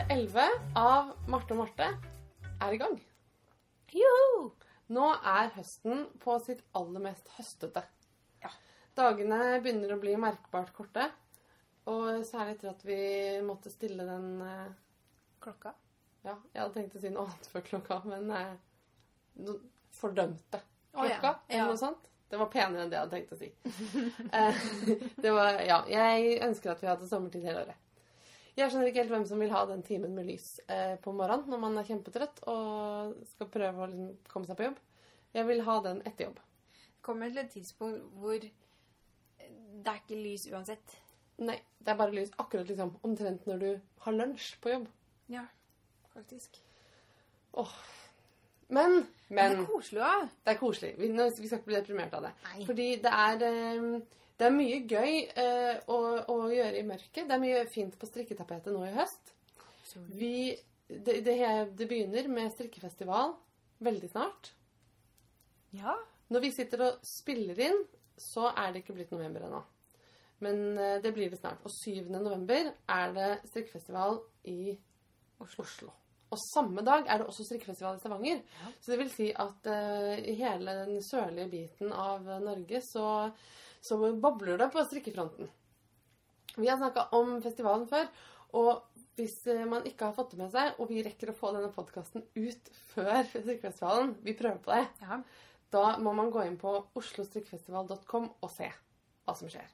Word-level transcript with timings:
Episode 0.00 0.14
11 0.14 0.74
av 0.80 1.10
Marte 1.30 1.52
og 1.54 1.58
Marte 1.60 1.86
er 2.62 2.74
i 2.74 2.78
gang. 2.80 2.94
Joho! 3.92 4.46
Nå 4.90 5.06
er 5.28 5.50
høsten 5.54 6.06
på 6.22 6.36
sitt 6.42 6.62
aller 6.78 7.02
mest 7.04 7.28
høstete. 7.36 7.82
Ja. 8.42 8.50
Dagene 8.98 9.58
begynner 9.62 9.92
å 9.94 9.98
bli 10.02 10.14
merkbart 10.20 10.72
korte. 10.76 11.04
Og 11.90 12.22
særlig 12.28 12.56
etter 12.56 12.70
at 12.72 12.84
vi 12.86 12.98
måtte 13.46 13.72
stille 13.72 14.06
den 14.08 14.40
eh, 14.44 14.72
Klokka. 15.42 15.72
Ja, 16.26 16.34
jeg 16.52 16.60
hadde 16.62 16.74
tenkt 16.76 16.96
å 16.98 17.02
si 17.02 17.12
noe 17.12 17.24
annet 17.26 17.46
før 17.52 17.62
klokka, 17.64 18.00
men 18.10 18.30
eh, 18.36 18.56
no- 19.46 19.58
fordømte 19.96 20.60
Å, 20.60 21.06
ja. 21.08 21.16
klokka, 21.20 21.34
eller 21.48 21.62
Ja. 21.64 21.68
noe 21.70 21.80
sånt. 21.80 22.08
Det 22.30 22.38
var 22.38 22.50
penere 22.52 22.84
enn 22.84 22.90
det 22.92 22.98
jeg 22.98 23.06
hadde 23.06 23.16
tenkt 23.18 23.32
å 23.34 23.40
si. 23.40 23.52
Eh, 24.40 24.66
det 25.24 25.32
var, 25.34 25.60
ja, 25.66 25.80
jeg 25.90 26.36
ønsker 26.46 26.74
at 26.74 26.82
vi 26.84 26.90
hadde 26.92 27.08
sommertid 27.10 27.46
hele 27.48 27.64
året. 27.66 27.86
Jeg 28.60 28.68
skjønner 28.68 28.90
ikke 28.90 29.02
helt 29.02 29.12
hvem 29.14 29.26
som 29.28 29.40
vil 29.40 29.52
ha 29.54 29.64
den 29.70 29.82
timen 29.86 30.14
med 30.16 30.26
lys 30.28 30.48
eh, 30.68 30.96
på 31.00 31.12
morgenen 31.16 31.48
når 31.48 31.60
man 31.62 31.80
er 31.80 31.86
kjempetrøtt 31.88 32.42
og 32.52 33.14
skal 33.30 33.48
prøve 33.52 33.84
å 33.84 33.88
liksom, 33.88 34.10
komme 34.28 34.48
seg 34.48 34.58
på 34.58 34.66
jobb. 34.68 34.80
Jeg 35.32 35.46
vil 35.48 35.62
ha 35.64 35.76
den 35.86 36.02
etter 36.04 36.28
jobb. 36.28 36.40
Det 36.76 37.04
kommer 37.06 37.32
til 37.32 37.44
et 37.44 37.54
tidspunkt 37.54 38.18
hvor 38.20 38.36
det 38.40 39.92
er 39.94 40.02
ikke 40.02 40.18
lys 40.20 40.44
uansett. 40.50 40.96
Nei, 41.40 41.56
det 41.80 41.92
er 41.92 41.96
bare 41.96 42.12
lys 42.12 42.32
akkurat 42.42 42.68
liksom 42.68 42.92
omtrent 43.06 43.46
når 43.48 43.62
du 43.62 43.70
har 44.04 44.16
lunsj 44.16 44.52
på 44.60 44.74
jobb. 44.74 44.90
Ja, 45.32 45.46
faktisk. 46.12 46.60
Men, 48.70 49.00
Men 49.00 49.06
men 49.28 49.56
det 49.56 49.62
er 49.62 49.68
koselig 49.70 50.02
òg. 50.06 50.26
Det 50.44 50.52
er 50.52 50.58
koselig. 50.60 50.90
Vi, 50.98 51.08
vi 51.10 51.48
skal 51.48 51.58
ikke 51.58 51.70
bli 51.70 51.78
deprimert 51.78 52.14
av 52.18 52.28
det. 52.28 52.32
Nei. 52.46 52.66
Fordi 52.68 52.88
det 53.02 53.14
er, 53.24 53.44
eh, 53.48 54.18
det 54.40 54.46
er 54.48 54.54
mye 54.56 54.78
gøy 54.88 55.16
eh, 55.36 55.82
å, 55.92 55.98
å 56.32 56.36
gjøre 56.48 56.80
i 56.80 56.86
mørket. 56.88 57.26
Det 57.28 57.36
er 57.36 57.42
mye 57.42 57.64
fint 57.68 57.96
på 58.00 58.08
strikketapetet 58.08 58.72
nå 58.72 58.86
i 58.88 58.94
høst. 58.94 59.34
Vi, 60.16 60.54
det, 60.88 61.18
det, 61.26 61.36
det 61.76 61.88
begynner 61.90 62.30
med 62.32 62.54
strikkefestival 62.54 63.34
veldig 63.84 64.08
snart. 64.08 64.54
Ja. 65.76 65.98
Når 66.32 66.46
vi 66.46 66.52
sitter 66.54 66.86
og 66.86 67.04
spiller 67.04 67.60
inn, 67.68 67.84
så 68.20 68.48
er 68.54 68.72
det 68.72 68.82
ikke 68.82 68.96
blitt 68.96 69.12
november 69.12 69.44
ennå. 69.44 69.62
Men 70.44 70.78
eh, 70.78 70.98
det 71.04 71.12
blir 71.12 71.30
det 71.30 71.40
snart. 71.40 71.60
Og 71.64 71.72
7. 71.76 72.08
november 72.08 72.72
er 72.72 73.16
det 73.16 73.30
strikkefestival 73.50 74.22
i 74.48 74.72
Oslo. 75.40 75.92
Og 76.30 76.38
samme 76.54 76.82
dag 76.86 77.08
er 77.10 77.20
det 77.20 77.26
også 77.26 77.44
strikkefestival 77.44 77.96
i 77.96 78.00
Stavanger. 78.00 78.42
Ja. 78.60 78.72
Så 78.80 78.92
det 78.92 79.00
vil 79.02 79.10
si 79.12 79.30
at 79.34 79.66
eh, 79.68 80.28
i 80.30 80.36
hele 80.38 80.76
den 80.84 81.00
sørlige 81.04 81.50
biten 81.50 81.92
av 81.92 82.24
Norge 82.44 82.80
så, 82.86 83.08
så 83.80 83.98
bobler 84.20 84.60
det 84.60 84.68
på 84.72 84.84
strikkefronten. 84.84 85.48
Vi 86.56 86.68
har 86.68 86.78
snakka 86.80 87.08
om 87.16 87.38
festivalen 87.42 87.86
før, 87.88 88.08
og 88.58 88.82
hvis 89.18 89.36
eh, 89.50 89.66
man 89.68 89.86
ikke 89.86 90.08
har 90.08 90.16
fått 90.16 90.34
det 90.34 90.40
med 90.40 90.52
seg, 90.52 90.78
og 90.80 90.90
vi 90.90 91.04
rekker 91.06 91.30
å 91.30 91.36
få 91.36 91.52
denne 91.54 91.70
podkasten 91.74 92.24
ut 92.36 92.70
før 92.90 93.22
strikkefestivalen, 93.30 94.16
vi 94.24 94.36
prøver 94.38 94.60
på 94.64 94.74
det, 94.74 94.84
ja. 95.04 95.20
da 95.74 95.84
må 96.02 96.14
man 96.16 96.32
gå 96.34 96.44
inn 96.46 96.58
på 96.60 96.72
oslostrikkefestival.com 96.98 98.30
og 98.32 98.52
se 98.52 98.70
hva 99.26 99.36
som 99.38 99.50
skjer. 99.52 99.68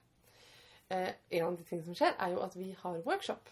Eh, 0.92 1.12
en 1.38 1.48
av 1.48 1.56
de 1.58 1.66
tingene 1.66 1.88
som 1.88 1.98
skjer, 1.98 2.16
er 2.20 2.34
jo 2.34 2.42
at 2.44 2.56
vi 2.58 2.70
har 2.78 3.02
workshop. 3.06 3.50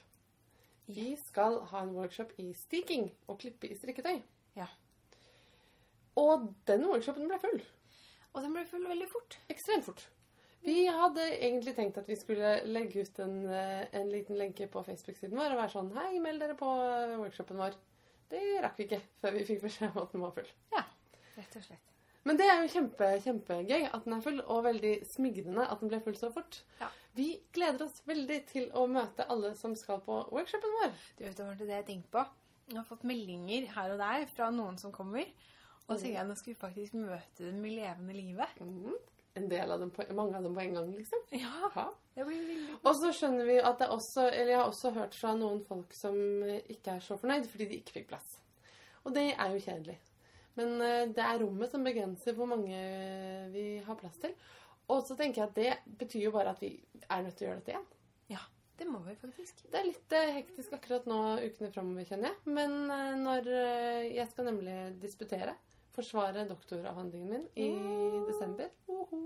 Vi 0.86 1.14
skal 1.16 1.62
ha 1.70 1.80
en 1.80 1.94
workshop 1.97 2.34
i 2.42 2.50
stiking 2.58 3.08
og 3.27 3.41
klippe 3.41 3.70
i 3.70 3.78
strikketøy. 3.78 4.19
Ja. 4.58 4.69
Og 6.20 6.50
den 6.69 6.84
workshopen 6.86 7.30
ble 7.30 7.41
full. 7.42 7.62
Og 8.34 8.42
den 8.44 8.53
ble 8.54 8.66
full 8.69 8.84
veldig 8.87 9.09
fort. 9.10 9.38
Ekstremt 9.50 9.87
fort. 9.87 10.04
Vi 10.64 10.86
hadde 10.88 11.25
egentlig 11.34 11.75
tenkt 11.76 11.98
at 12.00 12.06
vi 12.08 12.16
skulle 12.16 12.54
legge 12.64 13.04
ut 13.04 13.19
en, 13.20 13.34
eh, 13.52 13.84
en 13.92 14.08
liten 14.08 14.38
lenke 14.41 14.66
på 14.72 14.84
Facebook-siden 14.86 15.36
vår 15.36 15.52
og 15.52 15.60
være 15.60 15.72
sånn 15.75 15.91
Hei, 15.98 16.19
meld 16.25 16.41
dere 16.41 16.56
på 16.56 16.69
workshopen 17.20 17.60
vår. 17.60 17.76
Det 18.32 18.41
rakk 18.64 18.78
vi 18.80 18.86
ikke 18.88 19.02
før 19.20 19.36
vi 19.36 19.44
fikk 19.44 19.60
beskjed 19.66 19.91
om 19.92 20.06
at 20.06 20.14
den 20.14 20.25
var 20.25 20.32
full. 20.38 20.48
Ja, 20.72 20.86
rett 21.36 21.58
og 21.60 21.66
slett. 21.66 21.91
Men 22.25 22.38
det 22.41 22.47
er 22.48 22.62
jo 22.62 22.70
kjempe, 22.72 23.10
kjempegøy 23.20 23.91
at 23.91 24.06
den 24.06 24.16
er 24.16 24.22
full, 24.25 24.41
og 24.48 24.64
veldig 24.64 24.94
smigrende 25.04 25.66
at 25.69 25.82
den 25.82 25.91
ble 25.92 26.00
full 26.06 26.16
så 26.16 26.30
fort. 26.32 26.62
Ja. 26.81 26.88
Vi 27.14 27.26
gleder 27.52 27.84
oss 27.84 28.00
veldig 28.08 28.38
til 28.48 28.70
å 28.72 28.86
møte 28.88 29.26
alle 29.28 29.52
som 29.58 29.76
skal 29.76 30.00
på 30.06 30.22
workshopen 30.32 30.72
vår. 30.81 30.94
Du 31.19 31.26
vet 31.26 31.42
hva 31.44 31.52
det 31.60 31.69
jeg 31.69 31.88
tenkte 31.91 32.14
på? 32.16 32.25
Jeg 32.72 32.78
har 32.81 32.88
fått 32.88 33.04
meldinger 33.04 33.69
her 33.75 33.92
og 33.92 34.00
der 34.00 34.25
fra 34.32 34.48
noen 34.50 34.81
som 34.81 34.94
kommer. 34.94 35.28
Og 35.84 35.98
så 35.98 36.06
tenker 36.06 36.22
jeg 36.22 36.28
nå 36.31 36.38
skal 36.41 36.54
vi 36.54 36.60
faktisk 36.62 36.96
møte 36.96 37.44
dem 37.44 37.60
i 37.69 37.75
levende 37.76 38.16
livet. 38.16 38.56
Mhm. 38.64 38.96
En 39.34 39.49
del 39.50 39.71
av 39.75 39.81
dem 39.83 39.91
på, 39.91 40.05
mange 40.15 40.37
av 40.39 40.45
dem 40.47 40.55
på 40.55 40.62
en 40.62 40.75
gang, 40.78 40.91
liksom. 40.95 41.22
Ja, 41.34 41.71
Ja. 41.75 41.89
det 42.15 42.25
blir 42.28 42.43
veldig 42.47 42.77
Og 42.87 42.95
så 43.00 43.11
skjønner 43.17 43.49
vi 43.49 43.56
at 43.59 43.78
det 43.83 43.89
også 43.91 44.28
Eller 44.31 44.53
jeg 44.53 44.59
har 44.61 44.69
også 44.71 44.93
hørt 44.95 45.15
fra 45.19 45.33
noen 45.34 45.65
folk 45.67 45.93
som 45.99 46.15
eh, 46.47 46.61
ikke 46.71 46.95
er 46.97 47.00
så 47.03 47.17
fornøyd 47.19 47.49
fordi 47.50 47.67
de 47.73 47.81
ikke 47.81 47.97
fikk 47.99 48.09
plass. 48.12 48.37
Og 49.05 49.15
det 49.17 49.33
er 49.34 49.50
jo 49.56 49.65
kjedelig. 49.65 49.97
Men 50.55 50.77
eh, 50.81 51.06
det 51.11 51.25
er 51.25 51.41
rommet 51.43 51.73
som 51.75 51.83
begrenser 51.84 52.37
hvor 52.39 52.47
mange 52.47 52.78
vi 53.50 53.67
har 53.83 53.99
plass 53.99 54.21
til. 54.23 54.37
Og 54.93 55.03
så 55.09 55.17
tenker 55.19 55.43
jeg 55.43 55.49
at 55.50 55.59
det 55.59 55.99
betyr 55.99 56.28
jo 56.28 56.33
bare 56.34 56.53
at 56.55 56.61
vi 56.62 56.71
er 57.09 57.23
nødt 57.25 57.34
til 57.39 57.47
å 57.47 57.50
gjøre 57.50 57.61
dette 57.62 57.73
igjen. 57.75 57.87
Ja, 58.37 58.43
det 58.78 58.87
må 58.87 59.00
vi 59.06 59.15
faktisk. 59.19 59.65
Det 59.73 59.81
er 59.81 59.87
litt 59.91 60.15
eh, 60.15 60.31
hektisk 60.39 60.73
akkurat 60.78 61.06
nå 61.11 61.19
ukene 61.43 61.73
framover, 61.75 62.06
kjenner 62.06 62.31
jeg. 62.31 62.55
Men 62.55 62.75
eh, 62.93 63.15
når 63.19 63.50
eh, 63.50 64.09
jeg 64.15 64.31
skal 64.31 64.49
nemlig 64.53 64.77
disputere, 65.03 65.56
forsvare 65.94 66.44
doktoravhandlingen 66.49 67.31
min 67.31 67.47
i 67.55 67.69
desember 68.28 68.71
Woho. 68.87 69.21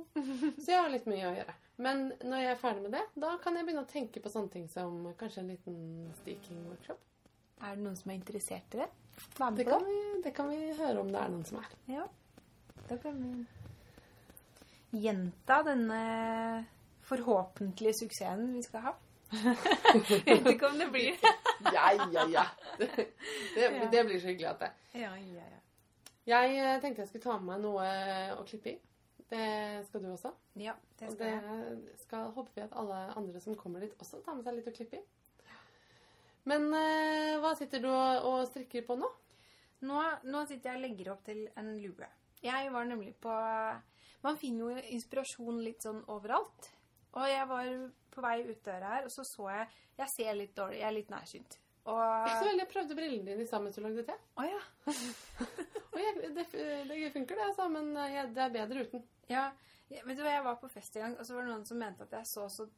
Så 0.58 0.70
jeg 0.72 0.82
har 0.82 0.92
litt 0.92 1.08
mye 1.08 1.26
å 1.30 1.34
gjøre. 1.36 1.54
Men 1.84 2.08
når 2.26 2.42
jeg 2.42 2.52
er 2.52 2.60
ferdig 2.60 2.84
med 2.84 2.96
det, 2.96 3.04
da 3.24 3.34
kan 3.42 3.56
jeg 3.56 3.66
begynne 3.68 3.84
å 3.86 3.90
tenke 3.90 4.22
på 4.22 4.32
sånne 4.32 4.52
ting 4.52 4.66
som 4.72 5.00
kanskje 5.20 5.44
en 5.44 5.52
liten 5.52 5.76
steaking-workshop. 6.22 7.04
Er 7.62 7.76
det 7.76 7.84
noen 7.84 7.98
som 7.98 8.12
er 8.12 8.18
interessert 8.18 8.76
i 8.76 8.82
det? 8.82 8.88
Vær 9.38 9.50
med 9.50 9.60
Det 9.60 9.66
på 9.66 9.76
kan, 9.76 9.86
vi, 9.86 10.22
det 10.24 10.34
kan 10.36 10.50
vi 10.52 10.58
høre 10.78 11.02
om 11.02 11.12
det 11.12 11.20
er 11.22 11.32
noen 11.32 11.46
som 11.46 11.60
er. 11.62 11.76
Ja, 11.90 12.06
da 12.88 12.98
kan 13.02 13.18
vi 13.22 15.00
gjenta 15.04 15.62
denne 15.66 16.02
forhåpentlige 17.08 17.96
suksessen 18.04 18.52
vi 18.54 18.62
skal 18.66 18.90
ha. 18.90 18.94
Jeg 19.32 20.24
vet 20.24 20.46
ikke 20.54 20.70
om 20.70 20.78
det 20.80 20.90
blir. 20.92 21.14
Ja, 21.74 21.88
ja, 21.90 22.22
ja. 22.30 22.44
Det, 22.78 22.86
det, 23.56 23.88
det 23.90 24.04
blir 24.06 24.20
så 24.22 24.28
hyggelig 24.30 24.46
at 24.46 24.60
det. 24.62 24.68
Ja, 25.00 25.10
ja, 25.18 25.42
ja. 25.42 25.58
Jeg 26.28 26.58
eh, 26.60 26.76
tenkte 26.82 27.04
jeg 27.04 27.08
skulle 27.08 27.24
ta 27.24 27.38
med 27.38 27.48
meg 27.54 27.62
noe 27.64 27.84
å 28.36 28.44
klippe 28.48 28.74
i. 28.74 28.78
Det 29.28 29.84
skal 29.88 30.02
du 30.04 30.10
også. 30.12 30.32
Ja, 30.60 30.74
det 30.98 31.10
skal 31.10 31.14
Og 31.14 31.20
det 31.20 31.30
jeg. 31.30 31.96
skal 32.04 32.30
håper 32.36 32.54
vi 32.54 32.64
at 32.64 32.76
alle 32.80 32.98
andre 33.16 33.40
som 33.44 33.56
kommer 33.56 33.84
dit, 33.84 33.94
også 34.00 34.20
tar 34.24 34.36
med 34.36 34.44
seg 34.44 34.56
litt 34.56 34.68
å 34.70 34.74
klippe 34.76 35.00
i. 35.00 35.04
Men 36.48 36.68
eh, 36.72 37.36
hva 37.42 37.52
sitter 37.56 37.82
du 37.84 37.90
og 37.92 38.46
strikker 38.48 38.86
på 38.88 38.96
nå? 38.96 39.08
Nå, 39.88 40.00
nå 40.24 40.42
sitter 40.48 40.72
jeg 40.72 40.78
og 40.80 40.84
legger 40.86 41.12
opp 41.12 41.24
til 41.26 41.44
en 41.60 41.70
lue. 41.76 42.08
Jeg 42.42 42.72
var 42.72 42.88
nemlig 42.88 43.14
på 43.20 43.34
Man 44.24 44.38
finner 44.38 44.72
jo 44.72 44.88
inspirasjon 44.96 45.60
litt 45.62 45.84
sånn 45.84 46.00
overalt. 46.10 46.72
Og 47.14 47.24
jeg 47.28 47.48
var 47.50 47.68
på 48.12 48.24
vei 48.24 48.36
ut 48.48 48.64
døra 48.64 48.96
her, 48.96 49.06
og 49.06 49.12
så 49.14 49.24
så 49.26 49.48
jeg 49.52 49.68
Jeg 49.98 50.14
ser 50.14 50.34
litt 50.38 50.54
dårlig, 50.56 50.78
jeg 50.78 50.88
er 50.88 50.94
litt 50.94 51.10
nærsynt. 51.10 51.58
Og 51.88 52.26
Ikke 52.26 52.40
så 52.40 52.48
veldig. 52.48 52.64
Jeg 52.64 52.70
prøvde 52.72 52.96
brillene 52.98 53.30
dine 53.30 53.46
sammen 53.48 53.68
mens 53.68 53.78
du 53.78 53.84
lagde 53.84 54.04
te. 54.08 54.16
Oh, 54.36 54.44
ja. 54.44 54.60
Og 55.94 56.02
jeg, 56.02 56.18
det, 56.36 56.44
det 56.52 57.12
funker, 57.14 57.38
det, 57.38 57.46
altså, 57.46 57.68
men 57.72 57.88
eh, 57.96 58.12
jeg, 58.14 58.34
det 58.36 58.44
er 58.44 58.52
bedre 58.58 58.84
uten. 58.84 59.06
Ja, 59.30 59.46
ja, 59.88 60.02
vet 60.04 60.18
du 60.18 60.22
hva, 60.22 60.34
jeg 60.34 60.44
var 60.44 60.60
på 60.60 60.68
fest 60.70 60.98
en 60.98 61.06
gang, 61.06 61.16
og 61.16 61.26
så 61.26 61.34
var 61.34 61.46
det 61.46 61.52
noen 61.54 61.64
som 61.68 61.80
mente 61.80 62.04
at 62.04 62.12
jeg 62.18 62.28
så 62.28 62.44
så 62.52 62.68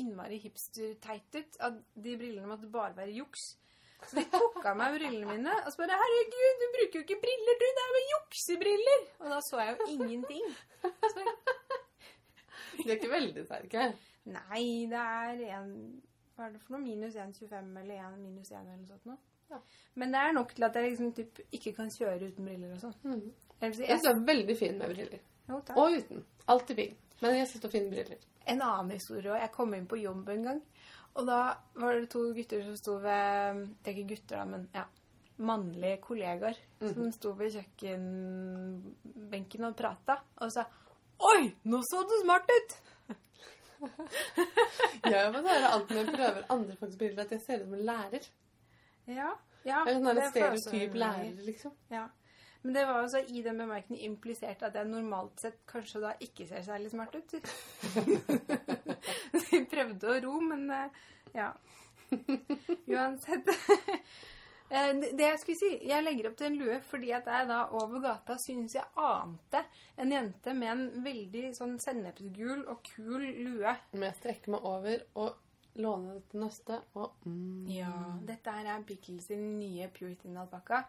innmari 0.00 0.40
hipster-teit 0.40 1.36
ut. 1.36 1.60
At 1.68 1.78
de 1.94 2.16
brillene 2.16 2.48
måtte 2.48 2.70
bare 2.72 2.96
være 2.96 3.14
juks. 3.16 3.52
Så 4.06 4.18
de 4.18 4.26
tok 4.32 4.58
av 4.60 4.76
meg 4.76 4.96
brillene 4.98 5.28
mine, 5.30 5.52
og 5.64 5.70
så 5.72 5.80
bare 5.80 5.96
'Herregud, 5.96 6.58
du 6.60 6.66
bruker 6.74 6.98
jo 6.98 7.04
ikke 7.04 7.20
briller, 7.22 7.60
du! 7.60 7.66
Det 7.78 7.84
er 7.84 7.94
jo 7.94 8.02
juksebriller!' 8.12 9.06
Og 9.20 9.30
da 9.32 9.38
så 9.44 9.62
jeg 9.62 9.76
jo 9.76 9.86
ingenting. 9.94 10.50
Så 10.82 11.24
De 12.76 12.90
er 12.90 12.98
ikke 12.98 13.08
veldig 13.10 13.44
sterke. 13.46 13.86
Nei, 14.28 14.66
det 14.90 15.00
er 15.00 15.40
en 15.56 15.72
Hva 16.36 16.46
er 16.46 16.52
det 16.52 16.60
for 16.62 16.76
noe? 16.76 16.84
Minus 16.84 17.16
1,25 17.16 17.80
eller 17.80 18.04
1 18.10 18.20
minus 18.20 18.52
1 18.52 18.60
eller 18.60 18.76
noe 18.76 18.90
sånt 18.90 19.08
noe. 19.08 19.18
Ja. 19.50 19.60
Men 19.94 20.12
det 20.12 20.20
er 20.20 20.34
nok 20.36 20.52
til 20.56 20.66
at 20.66 20.76
jeg 20.76 20.90
liksom 20.90 21.12
typ 21.16 21.40
ikke 21.54 21.72
kan 21.76 21.90
kjøre 21.94 22.28
uten 22.28 22.48
briller 22.48 22.74
og 22.74 22.82
sånn. 22.82 22.96
Mm. 23.06 23.26
Jeg 23.62 23.76
syns 23.78 24.04
du 24.04 24.10
er 24.10 24.22
veldig 24.28 24.56
fin 24.58 24.78
med 24.78 24.92
briller. 24.92 25.20
jo, 25.48 25.60
takk. 25.60 25.76
Og 25.80 25.96
uten. 25.96 26.24
Alltid 26.52 26.82
fin. 26.82 26.96
Men 27.22 27.38
jeg 27.38 27.48
syns 27.52 27.62
du 27.62 27.68
fin 27.72 27.86
med 27.86 27.96
briller. 27.96 28.28
En 28.46 28.62
annen 28.62 28.98
historie 28.98 29.32
òg. 29.32 29.40
Jeg 29.40 29.54
kom 29.54 29.72
inn 29.74 29.88
på 29.88 30.02
jobb 30.02 30.28
en 30.34 30.44
gang. 30.50 30.60
Og 31.16 31.22
da 31.24 31.40
var 31.80 31.96
det 31.96 32.10
to 32.12 32.26
gutter 32.36 32.60
som 32.66 32.76
sto 32.76 32.98
ved 33.00 33.62
Det 33.80 33.88
er 33.88 33.96
ikke 33.96 34.10
gutter, 34.12 34.36
da, 34.36 34.44
men 34.50 34.62
ja, 34.74 34.84
mannlige 35.36 36.00
kollegaer 36.04 36.56
som 36.80 37.12
sto 37.12 37.32
ved 37.38 37.52
kjøkkenbenken 37.56 39.68
og 39.68 39.76
prata 39.78 40.14
og 40.44 40.52
sa 40.52 40.62
Oi, 41.16 41.48
nå 41.64 41.80
så 41.88 42.02
du 42.04 42.12
smart 42.20 42.50
ut! 42.50 42.74
Jeg 45.10 45.18
har 45.20 45.32
fått 45.34 45.48
høre 45.48 45.72
alt 45.72 45.90
når 45.90 45.98
jeg 46.00 46.12
prøver 46.12 46.46
andre 46.50 46.76
folks 46.80 46.98
briller, 46.98 47.24
at 47.24 47.32
jeg 47.36 47.42
ser 47.44 47.62
ut 47.62 47.68
som 47.68 47.74
en 47.76 47.84
lærer. 47.86 48.28
Ja. 49.06 49.32
ja 49.66 49.82
Jeg 49.86 49.92
er 49.92 49.98
sånn 49.98 50.08
jeg 50.08 50.16
også 50.16 50.30
stereotyp 50.32 50.96
lærer, 50.98 51.42
liksom. 51.46 51.74
Ja. 51.92 52.06
Men 52.66 52.74
det 52.74 52.86
var 52.88 53.04
også 53.04 53.20
i 53.30 53.42
den 53.44 53.60
bemerkningen 53.62 54.04
implisert 54.08 54.64
at 54.66 54.74
jeg 54.74 54.88
normalt 54.90 55.38
sett 55.38 55.60
kanskje 55.70 56.00
da 56.02 56.14
ikke 56.26 56.48
ser 56.48 56.64
særlig 56.66 56.90
smart 56.90 57.14
ut. 57.14 57.36
Så 59.38 59.44
jeg 59.52 59.68
prøvde 59.70 60.10
å 60.10 60.16
ro, 60.24 60.40
men 60.42 60.64
eh, 60.74 61.04
ja. 61.36 61.52
Uansett. 62.90 63.52
Eh, 64.70 64.92
det 65.14 65.22
jeg 65.22 65.38
skulle 65.38 65.58
si, 65.60 65.68
jeg 65.86 66.02
legger 66.02 66.28
opp 66.30 66.36
til 66.40 66.46
en 66.50 66.56
lue 66.58 66.76
fordi 66.88 67.12
at 67.14 67.26
jeg 67.30 67.46
da 67.48 67.58
over 67.78 68.00
gata 68.02 68.34
syns 68.42 68.74
jeg 68.74 68.84
ante 68.98 69.60
en 70.02 70.10
jente 70.10 70.54
med 70.58 70.72
en 70.72 71.04
veldig 71.04 71.52
sånn 71.54 71.76
sennepsgul 71.82 72.64
og 72.66 72.80
kul 72.88 73.22
lue. 73.46 73.76
Men 73.92 74.08
jeg 74.08 74.16
strekker 74.20 74.50
meg 74.56 74.66
over 74.66 75.04
og 75.14 75.36
låner 75.76 76.14
det 76.16 76.24
til 76.32 76.40
neste 76.40 76.80
og 76.96 77.12
mm, 77.28 77.66
Ja, 77.68 77.92
dette 78.26 78.50
her 78.58 78.70
er 78.74 78.82
Pickles 78.88 79.26
sin 79.28 79.58
nye 79.60 79.86
Puritan-alpakka. 79.92 80.82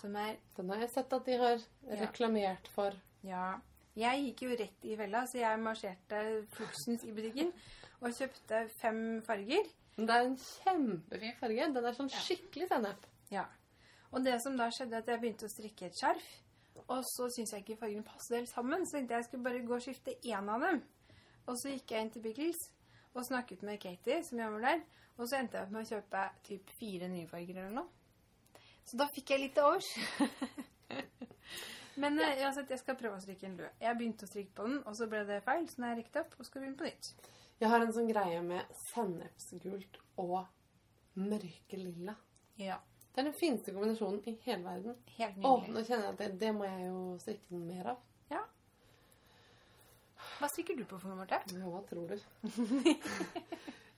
Som 0.00 0.16
er 0.16 0.36
Den 0.56 0.70
har 0.72 0.80
jeg 0.82 0.90
sett 0.90 1.12
at 1.12 1.24
de 1.28 1.36
har 1.38 1.58
Ja. 1.58 1.96
reklamert 2.02 2.68
for. 2.74 2.92
Ja. 3.22 3.58
Jeg 3.98 4.22
gikk 4.24 4.42
jo 4.42 4.56
rett 4.56 4.84
i 4.84 4.96
fella, 4.96 5.24
så 5.26 5.38
jeg 5.40 5.58
marsjerte 5.60 6.18
fluksens 6.54 7.04
i 7.04 7.12
butikken 7.12 7.52
og 8.00 8.12
kjøpte 8.14 8.68
fem 8.78 9.22
farger. 9.26 9.64
Men 9.98 10.06
det 10.06 10.16
er 10.16 10.26
en 10.28 10.36
kjempefin 10.38 11.38
farge. 11.40 11.70
Den 11.74 11.88
er 11.90 11.96
sånn 11.96 12.12
skikkelig 12.12 12.68
sennep. 12.70 13.06
Ja. 13.34 13.48
Og 14.14 14.22
det 14.24 14.36
som 14.44 14.54
da 14.56 14.68
skjedde, 14.72 15.02
at 15.02 15.10
jeg 15.10 15.20
begynte 15.20 15.48
å 15.48 15.52
strikke 15.52 15.88
et 15.88 15.98
skjerf. 15.98 16.28
Og 16.86 17.02
så 17.04 17.26
syntes 17.34 17.52
jeg 17.52 17.64
ikke 17.64 17.80
fargene 17.80 18.06
passet 18.06 18.38
helt 18.38 18.52
sammen, 18.52 18.86
så 18.86 18.96
tenkte 18.96 19.16
jeg 19.16 19.24
jeg 19.24 19.28
skulle 19.28 19.48
bare 19.48 19.64
gå 19.66 19.74
og 19.74 19.84
skifte 19.84 20.14
én 20.22 20.52
av 20.54 20.62
dem. 20.62 20.78
Og 21.50 21.58
så 21.58 21.74
gikk 21.74 21.92
jeg 21.92 22.06
inn 22.06 22.12
til 22.14 22.24
Pickles 22.24 22.62
og 23.16 23.26
snakket 23.26 23.64
med 23.66 23.80
Katie, 23.82 24.20
som 24.24 24.38
jobber 24.38 24.64
der. 24.68 24.84
Og 25.18 25.26
så 25.26 25.40
endte 25.40 25.58
jeg 25.58 25.66
opp 25.66 25.74
med 25.74 25.82
å 25.82 25.90
kjøpe 25.90 26.22
typ 26.46 26.70
fire 26.78 27.08
nye 27.10 27.28
farger 27.28 27.58
eller 27.58 27.74
noe. 27.80 28.62
Så 28.86 29.00
da 29.00 29.08
fikk 29.12 29.34
jeg 29.34 29.42
litt 29.42 29.58
til 29.58 29.66
overs. 29.66 29.90
Men 31.98 32.20
eh, 32.22 32.38
uansett, 32.44 32.70
jeg 32.70 32.80
skal 32.80 32.96
prøve 33.00 33.18
å 33.18 33.24
strikke 33.24 33.48
en 33.48 33.58
lue. 33.58 33.72
Jeg 33.82 33.98
begynte 33.98 34.28
å 34.28 34.30
strikke 34.30 34.54
på 34.54 34.68
den, 34.68 34.78
og 34.86 34.94
så 34.96 35.08
ble 35.10 35.24
det 35.26 35.42
feil, 35.44 35.66
så 35.66 35.80
nå 35.80 35.88
har 35.88 35.96
jeg 35.96 36.04
rikket 36.04 36.20
opp 36.22 36.38
og 36.38 36.46
skal 36.46 36.62
begynne 36.62 36.78
på 36.78 36.86
nytt. 36.86 37.10
Jeg 37.58 37.70
har 37.72 37.82
en 37.82 37.92
sånn 37.94 38.10
greie 38.10 38.42
med 38.46 38.76
sennepsgult 38.92 39.98
og 40.22 40.44
mørke 41.18 41.78
lilla. 41.80 42.14
Ja. 42.60 42.78
Det 43.14 43.24
er 43.24 43.30
den 43.32 43.34
fineste 43.38 43.72
kombinasjonen 43.74 44.20
i 44.30 44.36
hele 44.44 44.62
verden. 44.62 44.94
Helt 45.16 45.40
Å, 45.42 45.56
nydelig. 45.56 45.74
nå 45.74 45.82
kjenner 45.88 46.04
jeg 46.06 46.12
at 46.14 46.20
det, 46.22 46.28
det 46.38 46.52
må 46.54 46.68
jeg 46.68 46.84
jo 46.86 47.00
strikke 47.22 47.54
noe 47.56 47.64
mer 47.66 47.90
av. 47.94 48.04
Ja. 48.30 48.44
Hva 50.38 50.50
strikker 50.52 50.78
du 50.78 50.84
på 50.86 51.00
for 51.00 51.10
noe, 51.10 51.18
Marte? 51.18 51.40
Ja, 51.50 51.66
hva 51.72 51.82
tror 51.88 52.12
du? 52.12 52.18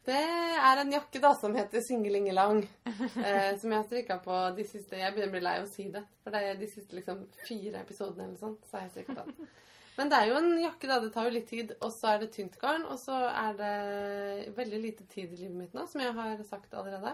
Det 0.09 0.17
er 0.17 0.81
en 0.81 0.93
jakke 0.95 1.21
da 1.21 1.35
som 1.37 1.53
heter 1.55 1.83
Singelingelang. 1.85 2.63
Eh, 2.89 3.59
som 3.61 3.69
jeg 3.69 3.77
har 3.77 3.85
strikka 3.85 4.17
på 4.25 4.37
de 4.57 4.65
siste 4.67 4.97
Jeg 4.97 5.13
begynner 5.13 5.29
å 5.29 5.35
bli 5.35 5.43
lei 5.45 5.53
av 5.61 5.67
å 5.67 5.71
si 5.71 5.85
det. 5.93 6.01
For 6.25 6.33
det 6.35 6.41
er 6.49 6.57
de 6.59 6.69
siste 6.73 6.97
liksom 6.97 7.21
fire 7.45 7.83
episodene 7.85 8.25
eller 8.31 8.41
sånt, 8.41 8.65
så 8.67 8.79
har 8.79 8.87
jeg 8.87 8.95
strikka 8.95 9.19
den. 9.21 9.51
Men 10.01 10.09
det 10.09 10.17
er 10.17 10.31
jo 10.31 10.37
en 10.39 10.55
jakke, 10.57 10.89
da. 10.89 10.97
Det 11.03 11.11
tar 11.13 11.27
jo 11.29 11.35
litt 11.35 11.51
tid. 11.51 11.75
Og 11.85 11.91
så 11.93 12.15
er 12.15 12.23
det 12.23 12.31
tynt 12.33 12.55
garn. 12.61 12.87
Og 12.89 12.97
så 12.97 13.19
er 13.29 13.59
det 13.59 14.55
veldig 14.57 14.81
lite 14.81 15.05
tid 15.13 15.35
i 15.35 15.43
livet 15.43 15.59
mitt 15.59 15.77
nå, 15.77 15.85
som 15.91 16.01
jeg 16.01 16.15
har 16.17 16.41
sagt 16.49 16.73
allerede. 16.73 17.13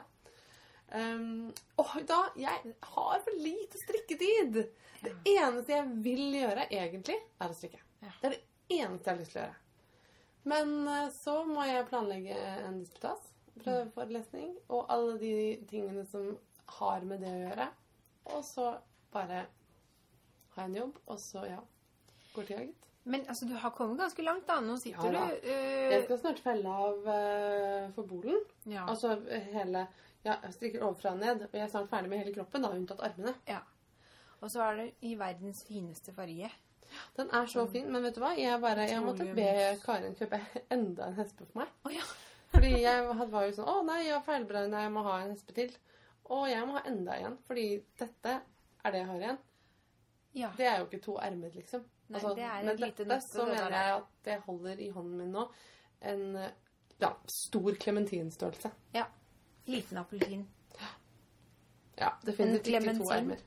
Um, 0.87 1.49
og 1.83 1.97
da 2.07 2.21
Jeg 2.39 2.75
har 2.93 3.25
for 3.25 3.43
lite 3.43 3.81
strikketid! 3.83 4.61
Det 5.03 5.17
eneste 5.33 5.75
jeg 5.75 5.99
vil 6.07 6.25
gjøre, 6.39 6.69
egentlig, 6.71 7.19
er 7.43 7.51
å 7.51 7.59
strikke. 7.59 7.83
Det 8.07 8.31
er 8.31 8.37
det 8.37 8.43
eneste 8.79 9.11
jeg 9.11 9.13
har 9.13 9.21
lyst 9.25 9.35
til 9.35 9.43
å 9.43 9.45
gjøre. 9.49 9.61
Men 10.47 10.75
eh, 10.87 11.11
så 11.11 11.37
må 11.51 11.67
jeg 11.67 11.89
planlegge 11.91 12.39
en 12.39 12.79
disputas, 12.79 13.33
prøveforelesning 13.65 14.53
og 14.71 14.87
alle 14.95 15.19
de 15.21 15.37
tingene 15.67 16.07
som 16.07 16.37
har 16.79 17.07
med 17.07 17.27
det 17.27 17.35
å 17.35 17.45
gjøre. 17.49 17.71
Og 18.31 18.45
så 18.47 18.73
bare 19.15 19.49
ha 20.55 20.69
en 20.69 20.85
jobb, 20.85 21.03
og 21.11 21.19
så, 21.21 21.43
ja 21.51 21.65
Går 22.37 22.49
tida, 22.51 22.65
gitt. 22.67 22.83
Men 23.07 23.23
altså, 23.31 23.47
du 23.47 23.55
har 23.63 23.71
kommet 23.71 24.01
ganske 24.03 24.23
langt, 24.27 24.47
da. 24.49 24.59
Nå 24.61 24.77
sitter 24.83 25.15
Ja, 25.15 25.27
du 25.31 25.47
øh, 25.47 25.93
Jeg 25.93 26.03
skal 26.05 26.19
snart 26.19 26.41
felle 26.43 26.73
av 26.89 27.07
uh, 27.07 27.87
for 27.95 28.03
bolen. 28.11 28.41
ja. 28.67 28.83
Altså 28.91 29.15
hele 29.53 29.87
ja, 30.27 30.35
Jeg 30.43 30.53
strikker 30.57 30.83
ovenfra 30.83 31.13
og 31.15 31.21
ned, 31.23 31.45
og 31.47 31.55
jeg 31.55 31.63
er 31.63 31.71
snart 31.71 31.89
ferdig 31.93 32.11
med 32.11 32.19
hele 32.25 32.35
kroppen, 32.35 32.65
da, 32.67 32.73
unntatt 32.75 33.01
armene. 33.07 33.35
Og 34.41 34.51
så 34.51 34.63
er 34.67 34.81
det 34.81 34.87
i 35.07 35.15
verdens 35.19 35.63
fineste 35.65 36.13
farge. 36.13 36.51
Den 37.17 37.31
er 37.35 37.47
så 37.51 37.65
fin, 37.71 37.87
men 37.93 38.03
vet 38.03 38.15
du 38.17 38.21
hva? 38.25 38.33
Jeg, 38.39 38.61
bare, 38.61 38.89
jeg 38.91 39.03
måtte 39.03 39.25
be. 39.35 39.47
Karin 39.85 40.15
kjøpe 40.19 40.41
enda 40.75 41.07
en 41.09 41.17
hespe 41.21 41.47
for 41.47 41.63
meg. 41.63 41.71
Oh, 41.87 41.95
ja. 41.95 42.03
Fordi 42.53 42.75
jeg 42.83 43.07
var 43.33 43.47
jo 43.47 43.55
sånn 43.57 43.71
Å 43.71 43.81
nei, 43.87 44.03
jeg 44.07 44.15
har 44.15 44.23
feilberegna, 44.27 44.83
jeg 44.85 44.93
må 44.95 45.03
ha 45.07 45.17
en 45.23 45.33
hespe 45.35 45.55
til. 45.57 45.73
Og 46.31 46.47
jeg 46.51 46.67
må 46.67 46.77
ha 46.77 46.83
enda 46.91 47.17
en, 47.23 47.39
fordi 47.47 47.67
dette 48.03 48.37
er 48.83 48.95
det 48.95 49.01
jeg 49.03 49.09
har 49.13 49.21
igjen. 49.23 49.39
ja. 50.43 50.51
Det 50.59 50.67
er 50.67 50.81
jo 50.81 50.87
ikke 50.91 51.03
to 51.07 51.17
ermer, 51.23 51.55
liksom. 51.55 51.85
Nei, 52.09 52.21
det 52.39 52.45
er 52.47 52.69
et 52.71 52.83
lite 52.83 53.07
nøste, 53.09 53.35
så 53.41 53.47
mener 53.49 53.73
jeg 53.75 53.95
at 53.97 54.31
jeg 54.31 54.43
holder 54.47 54.83
i 54.85 54.91
hånden 54.95 55.19
min 55.19 55.33
nå 55.35 55.47
en 56.07 56.27
ja, 57.03 57.11
stor 57.27 57.75
klementinstørrelse. 57.83 58.71
Ja. 58.95 59.07
Liten 59.67 59.99
appelsin. 59.99 60.45
Ja, 61.97 62.13
definitivt 62.23 62.85
ikke 62.85 62.99
to 62.99 63.11
ermer. 63.11 63.43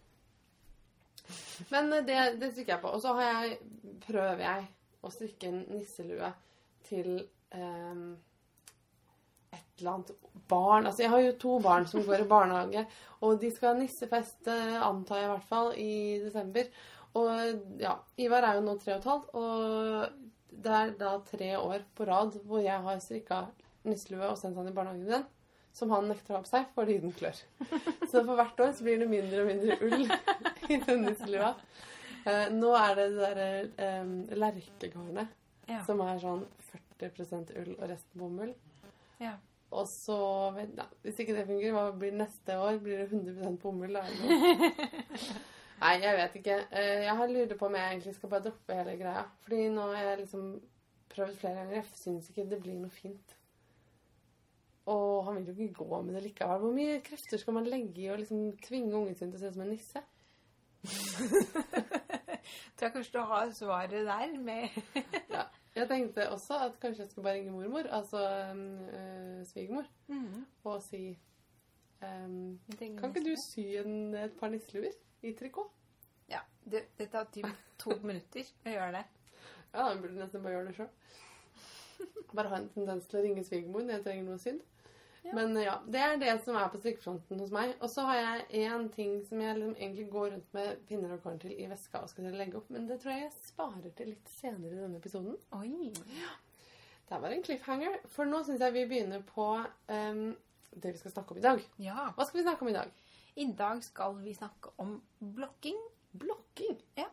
Men 1.70 1.94
eh, 1.94 2.06
det, 2.06 2.18
det 2.42 2.52
strikker 2.52 2.76
jeg 2.76 2.82
på. 2.82 2.94
Og 2.96 3.02
så 3.04 3.14
har 3.18 3.30
jeg, 3.30 3.60
prøver 4.08 4.44
jeg 4.44 4.66
å 5.06 5.12
strikke 5.14 5.52
en 5.52 5.62
nisselue 5.70 6.32
til 6.90 7.12
eh, 7.54 8.02
et 9.54 9.80
eller 9.80 9.92
annet 9.94 10.14
barn. 10.50 10.88
Altså, 10.88 11.06
jeg 11.06 11.14
har 11.14 11.24
jo 11.24 11.36
to 11.42 11.58
barn 11.64 11.88
som 11.88 12.06
går 12.06 12.26
i 12.26 12.30
barnehage, 12.30 12.86
og 13.26 13.38
de 13.42 13.52
skal 13.54 13.74
ha 13.74 13.80
nissefest, 13.80 14.42
eh, 14.50 14.80
antar 14.82 15.22
jeg 15.22 15.30
i 15.30 15.34
hvert 15.36 15.52
fall, 15.52 15.74
i 15.78 15.94
desember. 16.26 16.72
Og 17.18 17.80
ja, 17.82 17.96
Ivar 18.22 18.46
er 18.46 18.60
jo 18.60 18.66
nå 18.68 18.76
tre 18.82 18.94
og 18.96 19.00
et 19.02 19.10
halvt, 19.10 19.34
og 19.34 20.62
det 20.66 20.76
er 20.76 20.92
da 21.00 21.16
tre 21.26 21.50
år 21.58 21.84
på 21.98 22.06
rad 22.10 22.36
hvor 22.46 22.62
jeg 22.62 22.84
har 22.86 23.00
strikka 23.02 23.44
nisselue 23.88 24.28
og 24.30 24.38
sendt 24.38 24.58
han 24.60 24.68
i 24.70 24.74
barnehagen 24.76 25.06
med 25.08 25.16
den. 25.18 25.26
Som 25.74 25.92
han 25.94 26.08
nekter 26.10 26.34
å 26.34 26.40
ha 26.40 26.44
på 26.44 26.50
seg 26.50 26.66
fordi 26.76 26.98
den 27.02 27.14
klør. 27.16 27.38
Så 28.12 28.24
for 28.26 28.36
hvert 28.36 28.60
år 28.62 28.72
så 28.76 28.84
blir 28.86 29.00
det 29.02 29.10
mindre 29.10 29.44
og 29.44 29.50
mindre 29.52 29.78
ull 29.86 30.06
i 30.74 30.80
den 30.86 31.04
nisselua. 31.06 31.54
Eh, 32.28 32.48
nå 32.52 32.72
er 32.76 32.96
det 32.98 33.06
det 33.14 33.20
derre 33.22 33.50
eh, 33.86 34.16
lerkegarnet 34.42 35.36
Ja. 35.70 35.84
som 35.86 36.02
er 36.02 36.18
sånn 36.20 36.42
40% 37.00 37.54
ull 37.62 37.76
og 37.78 37.86
resten 37.92 38.20
bomull. 38.20 38.52
Ja. 39.22 39.36
Og 39.70 39.86
så 39.88 40.16
ja, 40.58 40.88
Hvis 41.06 41.20
ikke 41.22 41.36
det 41.38 41.46
fungerer, 41.46 41.76
hva 41.78 41.92
blir 41.94 42.16
neste 42.18 42.56
år? 42.58 42.80
Blir 42.82 43.04
det 43.04 43.12
100 43.14 43.54
bomull? 43.62 43.94
Da? 43.94 44.04
Nei, 45.80 45.94
jeg 46.04 46.16
vet 46.18 46.36
ikke. 46.42 46.56
Eh, 46.72 47.04
Jeg 47.06 47.16
har 47.18 47.28
lurer 47.32 47.58
på 47.58 47.66
om 47.70 47.76
jeg 47.76 47.90
egentlig 47.94 48.16
skal 48.16 48.30
bare 48.30 48.44
droppe 48.50 48.76
hele 48.76 48.98
greia. 49.00 49.24
Fordi 49.46 49.60
nå 49.70 49.82
har 49.94 50.04
jeg 50.10 50.18
liksom 50.24 50.62
prøvd 51.10 51.36
flere 51.40 51.56
ganger. 51.56 51.74
Jeg 51.76 51.86
syns 51.96 52.30
ikke 52.30 52.50
det 52.50 52.60
blir 52.64 52.80
noe 52.80 52.90
fint. 52.90 53.36
Og 54.90 55.26
han 55.26 55.36
vil 55.46 55.46
jo 55.56 55.64
ikke 55.70 55.86
gå 55.86 56.02
med 56.02 56.16
det 56.18 56.24
likevel. 56.24 56.60
Hvor 56.64 56.74
mye 56.74 57.00
krefter 57.06 57.38
skal 57.38 57.54
man 57.54 57.68
legge 57.70 58.02
i 58.02 58.10
å 58.10 58.16
liksom 58.18 58.58
tvinge 58.66 58.96
ungen 58.98 59.16
sin 59.16 59.32
til 59.32 59.38
å 59.38 59.42
se 59.44 59.48
ut 59.48 59.54
som 59.54 59.66
en 59.68 59.70
nisse? 59.76 60.02
Tror 62.80 62.88
jeg 62.88 62.94
kanskje 62.96 63.14
du 63.18 63.24
har 63.28 63.50
svaret 63.54 64.06
der 64.08 64.38
med 64.40 64.70
Ja. 65.36 65.44
Jeg 65.76 65.88
tenkte 65.88 66.30
også 66.34 66.58
at 66.66 66.80
kanskje 66.82 67.04
jeg 67.04 67.12
skulle 67.12 67.24
bare 67.28 67.36
ringe 67.38 67.52
mormor, 67.54 67.86
altså 67.94 68.18
øh, 68.20 69.46
svigermor, 69.48 69.86
Mhm. 70.08 70.46
og 70.64 70.82
si 70.84 71.18
um, 72.02 72.60
Kan 72.80 73.10
ikke 73.14 73.24
du 73.30 73.36
sy 73.46 73.60
en, 73.84 74.16
et 74.16 74.34
par 74.40 74.50
nisseluer 74.50 74.92
i 75.22 75.34
trikot? 75.38 75.72
Ja. 76.30 76.42
Det, 76.64 76.86
det 76.98 77.10
tar 77.14 77.30
typ 77.34 77.48
to 77.78 77.96
minutter 78.08 78.46
å 78.66 78.76
gjøre 78.76 78.92
det. 79.00 79.06
Ja, 79.72 79.86
da 79.86 79.94
burde 79.96 80.18
nesten 80.18 80.44
bare 80.44 80.58
gjøre 80.58 80.72
det 80.72 80.78
sjøl. 80.80 80.92
Bare 82.34 82.52
ha 82.52 82.60
en 82.60 82.70
tendens 82.74 83.08
til 83.10 83.20
å 83.20 83.24
ringe 83.26 83.46
svigermor 83.46 83.86
når 83.86 83.98
jeg 83.98 84.06
trenger 84.08 84.28
noe 84.28 84.42
sydd. 84.42 84.60
Ja. 85.24 85.34
Men 85.36 85.56
ja, 85.60 85.76
det 85.86 86.00
er 86.00 86.20
det 86.22 86.34
som 86.46 86.56
er 86.58 86.70
på 86.72 86.80
strikkefronten 86.80 87.42
hos 87.44 87.52
meg. 87.54 87.74
Og 87.84 87.92
så 87.92 88.06
har 88.08 88.20
jeg 88.20 88.66
én 88.66 88.86
ting 88.94 89.18
som 89.28 89.42
jeg 89.44 89.58
liksom 89.58 89.76
egentlig 89.76 90.06
går 90.14 90.30
rundt 90.34 90.54
med 90.56 90.84
pinner 90.90 91.16
og 91.16 91.24
korn 91.26 91.42
til 91.42 91.54
i 91.54 91.68
veska 91.70 92.04
og 92.06 92.12
skal 92.12 92.30
legge 92.34 92.58
opp, 92.62 92.70
men 92.74 92.88
det 92.90 93.02
tror 93.02 93.16
jeg 93.16 93.26
jeg 93.26 93.50
sparer 93.50 93.96
til 93.98 94.14
litt 94.14 94.32
senere 94.40 94.78
i 94.78 94.84
denne 94.86 95.02
episoden. 95.02 95.36
Oi. 95.60 95.92
Ja. 96.16 96.38
Det 97.10 97.18
var 97.22 97.34
en 97.34 97.44
cliffhanger, 97.44 97.98
for 98.14 98.30
nå 98.30 98.44
syns 98.46 98.62
jeg 98.62 98.76
vi 98.76 98.86
begynner 98.90 99.22
på 99.26 99.50
um, 99.90 100.26
det 100.72 100.94
vi 100.94 101.02
skal 101.02 101.14
snakke 101.16 101.34
om 101.34 101.42
i 101.42 101.46
dag. 101.46 101.64
Ja. 101.82 102.12
Hva 102.16 102.28
skal 102.28 102.40
vi 102.40 102.46
snakke 102.46 102.66
om 102.66 102.70
i 102.72 102.78
dag? 102.78 102.92
I 103.36 103.46
dag 103.58 103.84
skal 103.84 104.18
vi 104.24 104.34
snakke 104.36 104.74
om 104.82 105.02
blokking. 105.20 105.78
Blokking. 106.12 106.78
Ja. 106.96 107.08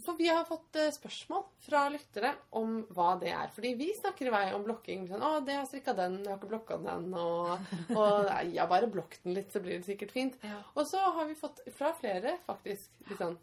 For 0.00 0.16
vi 0.16 0.28
har 0.28 0.44
fått 0.48 0.76
eh, 0.80 0.88
spørsmål 0.94 1.42
fra 1.60 1.82
lyttere 1.92 2.30
om 2.56 2.78
hva 2.96 3.10
det 3.20 3.32
er. 3.36 3.50
Fordi 3.52 3.74
vi 3.76 3.90
snakker 3.92 4.30
i 4.30 4.32
vei 4.32 4.44
om 4.56 4.64
blokking. 4.64 5.04
Sånn, 5.10 5.20
'Å, 5.20 5.42
det 5.44 5.58
har 5.58 5.66
strikka 5.68 5.92
den, 5.98 6.16
jeg 6.22 6.32
har 6.32 6.38
ikke 6.40 6.52
blokka 6.54 6.78
den.' 6.80 7.10
Og, 7.12 7.74
og 7.92 8.14
nei, 8.30 8.54
jeg 8.56 8.70
bare 8.70 8.88
blokk 8.92 9.18
den 9.24 9.36
litt, 9.36 9.52
så 9.52 9.60
blir 9.60 9.76
det 9.76 9.88
sikkert 9.90 10.14
fint. 10.16 10.38
Ja. 10.48 10.62
Og 10.72 10.88
så 10.88 11.02
har 11.02 11.28
vi 11.28 11.36
fått 11.36 11.60
fra 11.76 11.92
flere 11.98 12.38
faktisk 12.46 13.04
litt 13.10 13.20
sånn 13.20 13.36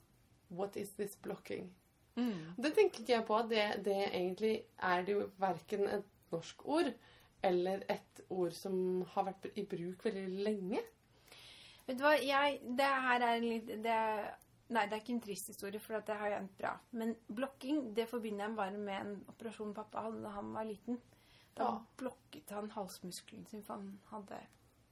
'What 0.50 0.80
is 0.82 0.96
this 0.98 1.16
blocking?' 1.22 1.70
Mm. 2.20 2.56
Det 2.58 2.74
tenker 2.76 3.04
ikke 3.04 3.14
jeg 3.14 3.26
på. 3.28 3.38
Det, 3.48 3.66
det 3.86 4.00
egentlig 4.10 4.56
er 4.84 5.04
det 5.06 5.14
jo 5.16 5.28
verken 5.40 5.86
et 5.88 6.08
norsk 6.34 6.66
ord 6.68 6.90
eller 7.46 7.86
et 7.88 8.24
ord 8.28 8.52
som 8.56 9.06
har 9.14 9.30
vært 9.30 9.48
i 9.56 9.64
bruk 9.70 10.04
veldig 10.04 10.26
lenge. 10.44 10.82
Vet 11.90 11.98
du 11.98 12.04
hva, 12.06 12.14
jeg 12.22 12.60
Det 12.78 12.86
her 13.08 13.24
er 13.26 13.36
en 13.40 13.48
litt 13.50 13.70
det, 13.84 13.98
Nei, 14.70 14.84
det 14.86 14.94
er 14.94 15.02
ikke 15.02 15.14
en 15.16 15.22
trist 15.26 15.48
historie, 15.50 15.80
for 15.82 15.98
det 16.06 16.16
har 16.20 16.36
endt 16.38 16.52
bra. 16.60 16.76
Men 16.94 17.16
blokking 17.34 17.88
det 17.98 18.04
forbinder 18.12 18.46
jeg 18.46 18.56
bare 18.60 18.78
med 18.78 19.00
en 19.02 19.16
operasjon 19.32 19.72
pappa 19.74 20.04
hadde 20.06 20.22
da 20.22 20.30
han 20.36 20.52
var 20.54 20.68
liten. 20.70 21.00
Da 21.58 21.64
Ja. 21.72 21.80
blokket 21.98 22.52
han 22.54 22.70
halsmuskelen 22.76 23.48
sin, 23.50 23.64
for 23.64 23.74
han 23.80 24.00
hadde 24.12 24.38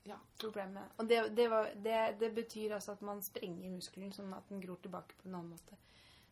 Ja. 0.09 0.17
problemer. 0.39 0.89
Og 0.97 1.07
det, 1.07 1.35
det, 1.35 1.47
var, 1.51 1.69
det, 1.75 1.99
det 2.19 2.31
betyr 2.35 2.73
altså 2.73 2.91
at 2.97 3.01
man 3.05 3.21
sprenger 3.21 3.69
muskelen, 3.69 4.11
sånn 4.11 4.33
at 4.33 4.49
den 4.49 4.61
gror 4.65 4.77
tilbake 4.81 5.13
på 5.21 5.27
en 5.29 5.35
annen 5.35 5.49
måte. 5.53 5.77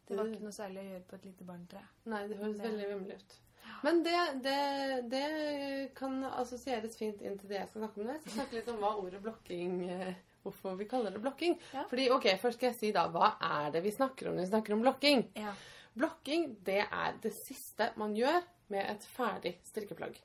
Det 0.08 0.18
var 0.18 0.26
ikke 0.26 0.42
noe 0.50 0.52
særlig 0.58 0.82
å 0.82 0.90
gjøre 0.90 1.06
på 1.12 1.16
et 1.16 1.26
lite 1.26 1.44
barntre. 1.46 1.82
Nei, 2.06 2.28
det 2.28 2.38
høres 2.38 2.58
Det- 2.58 2.66
veldig 2.72 2.90
vemmelig 2.90 3.16
ut. 3.22 3.40
Men 3.84 4.04
det, 4.04 4.20
det, 4.42 5.10
det 5.10 5.94
kan 5.96 6.24
assosieres 6.24 6.98
fint 6.98 7.22
inn 7.22 7.38
til 7.38 7.50
det 7.50 7.58
jeg 7.60 7.68
skal 7.70 7.82
snakke 7.86 8.02
om. 8.02 8.08
Jeg 8.08 8.22
skal 8.22 8.32
snakke 8.40 8.54
litt 8.58 8.68
om 8.74 8.78
hva 8.82 8.96
ordet 8.98 9.22
blokking 9.22 9.84
eh, 9.90 10.14
Hvorfor 10.46 10.76
vi 10.78 10.86
kaller 10.90 11.10
det 11.16 11.22
blokking. 11.24 11.56
Ja. 11.74 11.84
Fordi, 11.90 12.10
ok, 12.14 12.28
Først 12.42 12.60
skal 12.60 12.70
jeg 12.70 12.78
si 12.78 12.92
da, 12.94 13.08
hva 13.10 13.32
er 13.42 13.72
det 13.74 13.82
vi 13.86 13.94
snakker 13.96 14.30
om 14.30 14.36
når 14.38 14.46
vi 14.46 14.52
snakker 14.52 14.76
om 14.76 14.84
blokking? 14.86 15.24
Ja. 15.42 15.56
Blokking 15.98 16.52
det 16.68 16.84
er 16.86 17.16
det 17.24 17.32
siste 17.34 17.90
man 17.98 18.14
gjør 18.18 18.42
med 18.70 18.84
et 18.92 19.06
ferdig 19.16 19.56
strikkeplagg. 19.66 20.18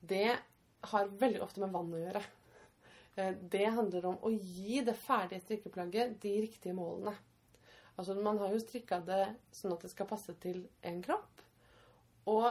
Det 0.00 0.28
har 0.92 1.08
veldig 1.18 1.40
ofte 1.42 1.62
med 1.62 1.72
vann 1.74 1.90
å 1.96 2.02
gjøre. 2.04 2.22
Eh, 3.16 3.32
Det 3.50 3.64
handler 3.74 4.06
om 4.12 4.20
å 4.22 4.30
gi 4.30 4.80
det 4.86 4.94
ferdige 4.94 5.42
strikkeplagget 5.42 6.20
de 6.22 6.36
riktige 6.44 6.76
målene. 6.76 7.16
Altså 7.98 8.14
Man 8.14 8.38
har 8.38 8.52
jo 8.54 8.60
strikka 8.62 9.00
det 9.02 9.24
sånn 9.50 9.74
at 9.74 9.82
det 9.82 9.90
skal 9.90 10.06
passe 10.06 10.34
til 10.38 10.68
en 10.86 11.02
kropp. 11.02 11.42
Og 12.30 12.46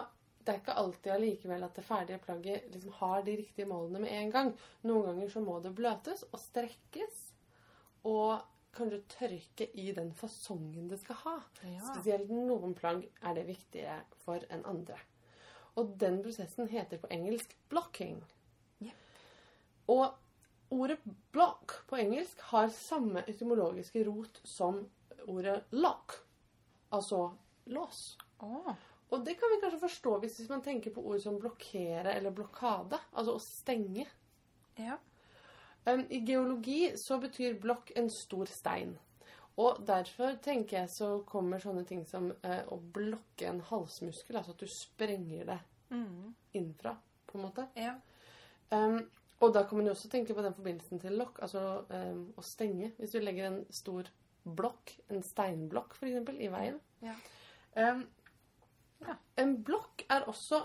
det 0.47 0.53
er 0.53 0.61
ikke 0.61 0.77
alltid 0.79 1.11
allikevel 1.11 1.63
at 1.65 1.75
det 1.75 1.83
ferdige 1.83 2.21
plagget 2.23 2.69
liksom 2.71 2.93
har 3.01 3.23
de 3.25 3.33
riktige 3.35 3.67
målene 3.67 3.99
med 4.05 4.13
en 4.15 4.29
gang. 4.31 4.53
Noen 4.87 5.09
ganger 5.09 5.33
så 5.33 5.41
må 5.43 5.57
det 5.59 5.73
bløtes 5.75 6.23
og 6.31 6.39
strekkes. 6.39 7.17
Og 8.07 8.39
kanskje 8.77 9.01
tørke 9.11 9.67
i 9.75 9.89
den 9.91 10.13
fasongen 10.15 10.87
det 10.87 11.01
skal 11.01 11.19
ha. 11.25 11.35
Spesielt 11.59 12.31
noen 12.31 12.77
plagg 12.77 13.03
er 13.19 13.35
det 13.35 13.43
viktigere 13.49 13.99
for 14.23 14.43
enn 14.53 14.63
andre. 14.69 14.95
Og 15.77 15.97
den 15.99 16.21
prosessen 16.23 16.71
heter 16.71 17.01
på 17.01 17.11
engelsk 17.11 17.51
blocking. 17.69 18.21
Ja. 18.79 18.95
Og 19.91 20.15
ordet 20.73 21.01
block 21.35 21.81
på 21.91 21.99
engelsk 21.99 22.39
har 22.53 22.71
samme 22.71 23.25
etymologiske 23.27 24.05
rot 24.07 24.39
som 24.47 24.85
ordet 25.27 25.59
lock. 25.75 26.21
Altså 26.95 27.33
lås. 27.67 28.15
Åh. 28.39 28.71
Og 29.11 29.23
det 29.25 29.37
kan 29.39 29.51
vi 29.53 29.59
kanskje 29.61 29.79
forstå 29.85 30.15
hvis 30.19 30.39
man 30.49 30.61
tenker 30.65 30.91
på 30.91 31.03
ord 31.07 31.21
som 31.23 31.37
blokkere 31.39 32.13
eller 32.17 32.33
blokkade. 32.35 32.99
Altså 33.13 33.37
å 33.37 33.43
stenge. 33.43 34.05
Ja. 34.77 34.97
Um, 35.87 36.03
I 36.11 36.19
geologi 36.27 36.91
så 36.99 37.19
betyr 37.23 37.55
blokk 37.63 37.93
en 37.95 38.09
stor 38.11 38.49
stein. 38.51 38.97
Og 39.57 39.79
derfor 39.87 40.35
tenker 40.43 40.81
jeg 40.81 40.91
så 40.93 41.07
kommer 41.25 41.63
sånne 41.63 41.85
ting 41.87 42.03
som 42.05 42.27
uh, 42.43 42.63
å 42.69 42.77
blokke 42.77 43.47
en 43.49 43.63
halsmuskel. 43.71 44.35
Altså 44.37 44.53
at 44.57 44.63
du 44.65 44.67
sprenger 44.71 45.45
det 45.53 45.59
Mm. 45.89 46.33
innenfra, 46.51 46.97
på 47.25 47.37
en 47.37 47.43
måte. 47.45 47.63
Ja. 47.79 47.93
Um, 48.69 49.09
og 49.39 49.53
da 49.53 49.61
kan 49.63 49.77
man 49.77 49.85
jo 49.87 49.93
også 49.93 50.09
tenke 50.11 50.33
på 50.35 50.43
den 50.43 50.53
forbindelsen 50.53 50.99
til 50.99 51.15
lokk, 51.15 51.39
altså 51.45 51.85
um, 51.89 52.33
å 52.35 52.43
stenge. 52.43 52.89
Hvis 52.97 53.13
du 53.15 53.21
legger 53.21 53.47
en 53.47 53.61
stor 53.71 54.09
blokk, 54.43 54.97
en 55.09 55.23
steinblokk 55.23 55.95
f.eks., 55.95 56.33
i 56.43 56.49
veien. 56.51 56.81
Ja. 57.05 57.13
Um, 57.77 58.03
Ja. 59.01 59.15
En 59.37 59.63
blokk 59.63 60.05
er 60.09 60.25
også 60.27 60.61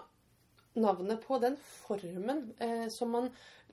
navnet 0.75 1.21
på 1.27 1.39
den 1.43 1.57
formen 1.57 2.55
eh, 2.61 2.89
som 2.91 3.11
man 3.13 3.29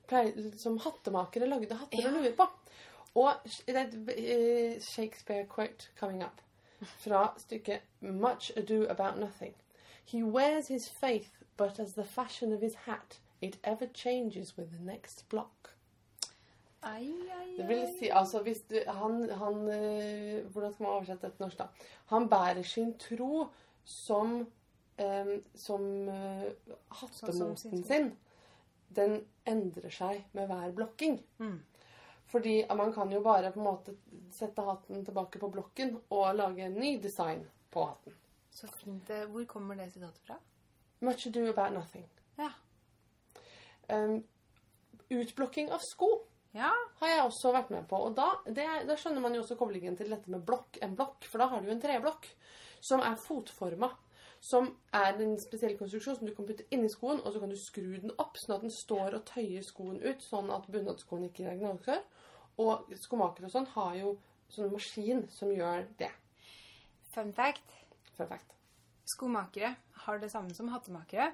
pleier, 0.10 0.52
som 0.58 0.78
hattemakere 0.84 1.48
lagde 1.48 1.76
hatter 1.80 2.02
Ja. 2.02 2.08
og 2.10 2.14
luer 2.20 2.36
på. 2.36 2.48
Og 3.16 3.34
det 3.68 3.76
er 3.76 3.88
et 3.88 4.10
eh, 4.18 4.82
Shakespeare-quote 4.82 5.90
coming 6.00 6.24
up 6.24 6.42
fra 7.04 7.34
stykket 7.38 7.82
'Much 8.02 8.52
Ado 8.58 8.86
About 8.90 9.18
Nothing'. 9.20 9.56
He 10.06 10.24
wears 10.24 10.68
his 10.68 10.90
faith, 10.90 11.30
but 11.58 11.80
as 11.80 11.94
the 11.94 12.04
fashion 12.06 12.54
of 12.54 12.62
his 12.62 12.76
hat, 12.76 13.20
it 13.42 13.60
ever 13.64 13.88
changes 13.94 14.58
with 14.58 14.70
the 14.72 14.84
next 14.86 15.26
block. 15.30 15.52
Ai, 16.84 17.12
ai, 17.42 17.58
Det 17.58 17.68
vil 17.68 17.88
si, 18.00 18.08
altså 18.08 18.42
hvis 18.44 18.62
du 18.70 18.76
Han, 18.88 19.30
han 19.30 19.68
eh, 19.70 20.46
Hvordan 20.52 20.74
skal 20.74 20.84
man 20.84 20.92
oversette 20.94 21.22
dette 21.28 21.38
til 21.38 21.44
norsk, 21.44 21.58
da? 21.60 21.66
Han 22.06 22.30
bærer 22.30 22.62
sin 22.64 22.94
tro 22.98 23.48
som 23.90 24.36
eh, 24.98 25.32
Som 25.58 25.86
eh, 26.10 26.50
Sånn 26.92 27.34
som 27.34 27.56
sin 27.58 27.72
hattemoten 27.74 27.84
sin. 27.88 28.12
Den 28.90 29.20
endrer 29.46 29.90
seg 29.94 30.24
med 30.34 30.50
hver 30.50 30.72
blokking. 30.78 31.20
Mm. 31.40 31.60
Fordi 32.30 32.56
man 32.78 32.92
kan 32.94 33.12
jo 33.14 33.22
bare 33.26 33.52
på 33.54 33.60
en 33.62 33.66
måte 33.66 33.94
sette 34.34 34.62
hatten 34.66 35.04
tilbake 35.06 35.40
på 35.42 35.50
blokken 35.54 35.96
og 36.14 36.36
lage 36.38 36.66
en 36.68 36.76
ny 36.78 36.96
design 37.02 37.44
på 37.74 37.86
hatten. 37.88 38.14
Så 38.54 38.68
fint. 38.80 39.10
eh, 39.10 39.26
Hvor 39.30 39.46
kommer 39.46 39.76
det 39.78 39.92
sitatet 39.94 40.22
fra? 40.26 40.38
Much 41.02 41.28
ado 41.28 41.48
about 41.50 41.74
nothing. 41.74 42.06
Ja. 42.38 42.50
Um, 43.90 44.24
utblokking 45.10 45.72
av 45.72 45.80
sko 45.86 46.10
Ja. 46.54 46.70
har 47.00 47.08
jeg 47.08 47.24
også 47.24 47.54
vært 47.54 47.70
med 47.74 47.88
på. 47.90 47.96
Og 48.10 48.16
da, 48.18 48.28
det, 48.46 48.66
da 48.90 48.96
skjønner 48.98 49.22
man 49.22 49.34
jo 49.38 49.42
også 49.44 49.58
koblingen 49.58 49.96
til 49.98 50.10
dette 50.10 50.30
med 50.34 50.44
blokk, 50.46 50.78
en 50.82 50.96
blokk. 50.98 51.26
For 51.30 51.38
da 51.42 51.48
har 51.48 51.62
du 51.62 51.70
jo 51.70 51.76
en 51.78 51.82
treblokk 51.82 52.26
som 52.82 53.02
er 53.02 53.16
fotforma. 53.16 53.92
Som 54.40 54.70
er 54.96 55.18
en 55.20 55.34
spesiell 55.42 55.74
konstruksjon 55.78 56.16
som 56.16 56.28
du 56.30 56.32
kan 56.36 56.46
putte 56.48 56.64
inni 56.72 56.88
skoen, 56.90 57.20
og 57.26 57.34
så 57.34 57.42
kan 57.42 57.50
du 57.52 57.58
skru 57.60 57.98
den 58.00 58.14
opp, 58.24 58.38
sånn 58.40 58.56
at 58.56 58.62
den 58.64 58.72
står 58.72 59.18
og 59.18 59.26
tøyer 59.28 59.66
skoen 59.68 59.98
ut, 60.00 60.22
sånn 60.24 60.48
at 60.56 60.70
bunadskoen 60.72 61.26
ikke 61.28 61.44
regner 61.50 61.74
gnagsår. 61.74 62.06
Og 62.64 62.88
skomakere 63.02 63.50
og 63.50 63.52
sånn 63.52 63.68
har 63.74 63.98
jo 64.00 64.14
sånn 64.52 64.72
maskin 64.72 65.26
som 65.32 65.52
gjør 65.52 65.86
det. 66.00 66.12
Fun 67.12 67.34
fact. 67.36 67.76
Fun 68.16 68.28
fact. 68.32 68.56
Skomakere 69.12 69.74
har 70.06 70.20
det 70.22 70.32
samme 70.32 70.56
som 70.56 70.72
hattemakere. 70.72 71.34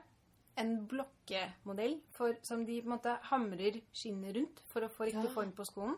En 0.58 0.88
blokkemodell 0.88 1.98
for, 2.16 2.34
som 2.48 2.66
de 2.66 2.80
på 2.82 2.88
en 2.88 2.94
måte 2.96 3.18
hamrer 3.30 3.82
skinnet 3.94 4.36
rundt 4.38 4.62
for 4.72 4.86
å 4.86 4.90
få 4.90 5.10
riktig 5.10 5.28
Ja. 5.30 5.34
form 5.36 5.52
på 5.52 5.66
skoen. 5.68 5.98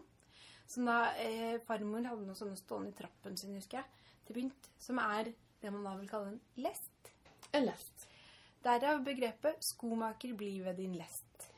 Så 0.67 0.83
da 0.83 1.13
eh, 1.15 1.59
farmor 1.63 2.03
hadde 2.03 2.25
noen 2.25 2.35
sånne 2.35 2.57
stående 2.59 2.89
i 2.91 2.97
trappen 2.97 3.37
sin, 3.37 3.53
husker 3.55 3.77
jeg, 3.79 3.85
til 4.27 4.41
pynt, 4.41 4.69
som 4.79 4.99
er 5.01 5.31
det 5.61 5.71
man 5.73 5.85
da 5.87 5.95
vil 5.97 6.09
kalle 6.09 6.35
en 6.35 6.41
lest. 6.63 7.11
En 7.55 7.65
lest. 7.65 8.07
Derav 8.63 9.03
begrepet 9.05 9.63
'skomaker 9.63 10.35
bli 10.37 10.59
ved 10.59 10.77
din 10.77 10.95
lest'. 10.95 11.49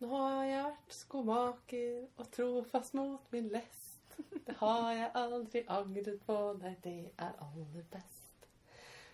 Nå 0.00 0.08
har 0.10 0.44
jeg 0.44 0.64
vært 0.64 0.94
skomaker 0.94 2.06
og 2.18 2.30
trofast 2.32 2.94
mot 2.94 3.32
min 3.32 3.48
lest. 3.48 4.16
Det 4.46 4.54
har 4.58 4.90
jeg 4.92 5.10
aldri 5.14 5.62
angret 5.68 6.20
på, 6.26 6.36
nei, 6.60 6.74
det 6.84 6.98
er 7.18 7.32
aller 7.40 7.86
best. 7.92 8.48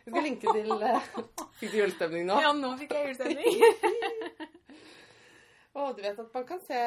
Vi 0.04 0.10
skal 0.10 0.22
linke 0.24 0.52
til 0.54 0.72
uh, 0.72 1.10
Fikk 1.60 1.72
du 1.72 1.78
julestemning 1.78 2.26
nå? 2.26 2.40
Ja, 2.40 2.52
nå 2.56 2.72
fikk 2.80 2.94
jeg 2.96 3.10
julestemning. 3.10 3.60
Og 5.80 5.96
du 5.96 6.02
vet 6.02 6.18
at 6.18 6.34
man 6.34 6.46
kan 6.48 6.60
se, 6.66 6.80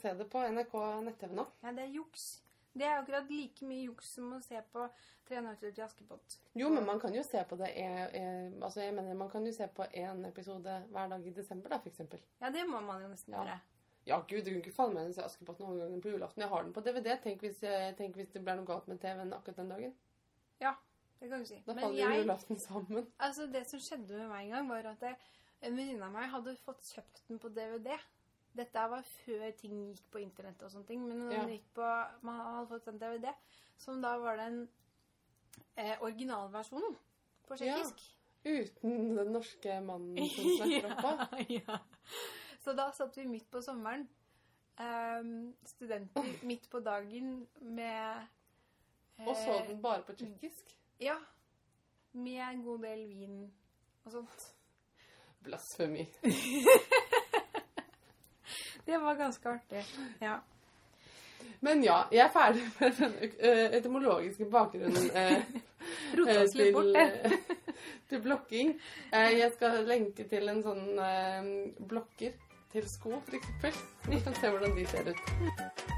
se 0.00 0.14
det 0.18 0.28
på 0.30 0.44
NRK 0.54 0.74
nett-TV 1.08 1.34
nå. 1.34 1.46
ja, 1.64 1.72
det 1.74 1.86
er 1.88 1.94
juks. 1.96 2.26
Det 2.74 2.86
er 2.88 2.98
akkurat 3.02 3.28
like 3.30 3.66
mye 3.68 3.84
juks 3.84 4.14
som 4.14 4.32
å 4.32 4.40
se 4.42 4.60
på 4.72 4.86
'Tre 5.26 5.40
nøtter 5.40 5.70
til 5.74 5.84
Askepott'. 5.84 6.38
Jo, 6.58 6.68
men 6.68 6.86
man 6.86 6.98
kan 7.00 7.14
jo 7.14 7.22
se 7.22 7.44
på 7.48 7.56
det 7.56 7.68
e- 7.76 8.10
e- 8.18 8.52
Altså, 8.62 8.80
jeg 8.80 8.94
mener, 8.94 9.14
man 9.14 9.30
kan 9.30 9.44
jo 9.46 9.52
se 9.52 9.66
på 9.68 9.84
én 9.94 10.26
episode 10.28 10.82
hver 10.90 11.08
dag 11.08 11.26
i 11.26 11.30
desember, 11.30 11.68
da, 11.68 11.78
eksempel. 11.86 12.18
Ja, 12.40 12.50
det 12.50 12.64
må 12.68 12.80
man 12.80 13.02
jo 13.02 13.08
nesten 13.08 13.34
Ja. 13.34 13.44
gjøre. 13.44 13.60
Ja, 14.06 14.18
gud, 14.28 14.44
du 14.44 14.50
kunne 14.50 14.62
ikke 14.62 14.72
falle 14.74 14.94
meg 14.94 15.04
inn 15.04 15.12
i 15.18 15.22
Askepott 15.24 15.58
noen 15.60 15.78
gang 15.78 16.02
på 16.02 16.10
julaften. 16.10 16.40
Jeg 16.42 16.48
har 16.48 16.62
den 16.62 16.72
på 16.72 16.80
DVD. 16.80 17.16
Tenk 17.22 17.40
hvis, 17.40 17.60
tenk 17.96 18.14
hvis 18.16 18.32
det 18.32 18.44
blir 18.44 18.56
noe 18.56 18.66
galt 18.66 18.88
med 18.88 18.98
TV-en 19.00 19.32
akkurat 19.32 19.56
den 19.56 19.68
dagen. 19.68 19.94
Ja, 20.60 20.74
det 21.20 21.28
kan 21.30 21.38
du 21.38 21.44
si. 21.46 21.62
Da 21.66 21.74
faller 21.74 21.88
jo 22.02 22.08
jeg, 22.08 22.24
julaften 22.24 22.58
sammen. 22.58 23.06
altså 23.20 23.46
det 23.52 23.66
som 23.70 23.78
skjedde 23.78 24.08
med 24.18 24.28
meg 24.28 24.44
en 24.44 24.50
gang, 24.50 24.68
var 24.68 24.90
at 24.90 25.00
jeg, 25.00 25.16
en 25.62 25.76
venninne 25.76 26.02
av 26.02 26.12
meg 26.12 26.28
hadde 26.30 26.56
fått 26.56 26.82
kjøpt 26.82 27.22
den 27.28 27.38
på 27.38 27.48
DVD. 27.48 27.98
Dette 28.54 28.82
var 28.90 29.02
før 29.24 29.50
ting 29.56 29.76
gikk 29.94 30.10
på 30.12 30.20
internett 30.20 30.62
og 30.62 30.70
sånne 30.70 30.86
ting, 30.86 31.06
men 31.08 31.22
når 31.26 31.32
Ja. 31.32 31.44
gikk 31.48 31.68
på, 31.74 31.86
man 32.22 32.40
hadde 32.40 32.66
fått 32.68 32.88
en 32.88 32.98
DVD, 33.00 33.30
som 33.78 34.02
da 34.02 34.16
var 34.20 34.36
den 34.36 34.68
eh, 35.76 35.96
originalversjonen 36.00 36.96
på 37.48 37.56
Ja. 37.64 37.78
Uten 38.44 39.14
den 39.16 39.32
norske 39.32 39.80
mannen 39.80 40.28
som 40.28 40.44
snakker 40.58 40.90
oppå. 40.96 41.12
ja. 41.48 41.78
Så 42.64 42.72
da 42.76 42.90
satt 42.92 43.16
vi 43.16 43.24
midt 43.26 43.48
på 43.50 43.62
sommeren, 43.62 44.08
eh, 44.78 45.22
studenter 45.64 46.28
midt 46.50 46.68
på 46.70 46.80
dagen 46.80 47.46
med 47.60 48.26
Og 49.26 49.36
så 49.36 49.56
eh, 49.62 49.68
den 49.68 49.80
bare 49.82 50.02
på 50.02 50.12
tsjekkisk. 50.12 50.76
Ja. 51.00 51.16
Med 52.12 52.40
en 52.50 52.62
god 52.64 52.82
del 52.82 53.06
vin 53.08 53.52
og 54.04 54.12
sånt. 54.12 54.48
Blasfemi. 55.42 56.04
Det 58.84 58.98
var 58.98 59.14
ganske 59.14 59.48
artig. 59.48 59.84
Ja. 60.20 60.38
Men 61.60 61.84
ja, 61.84 62.02
jeg 62.10 62.24
er 62.26 62.32
ferdig 62.34 62.62
med 62.80 62.96
den 62.98 63.14
eh, 63.38 63.76
etymologiske 63.78 64.48
bakgrunnen 64.50 65.10
eh, 65.14 65.36
eh, 66.26 66.42
til, 66.50 66.96
eh, 66.96 67.32
til 68.08 68.22
blokking. 68.22 68.74
Jeg 69.12 69.52
skal 69.54 69.84
lenke 69.86 70.26
til 70.30 70.50
en 70.50 70.62
sånn 70.66 70.84
blokker 71.88 72.34
til 72.72 72.88
sko, 72.88 73.18
eksempel. 73.30 73.80
Så 74.02 74.10
du 74.10 74.20
kan 74.26 74.38
se 74.40 74.54
hvordan 74.54 74.78
de 74.78 74.86
ser 74.90 75.12
ut. 75.12 75.91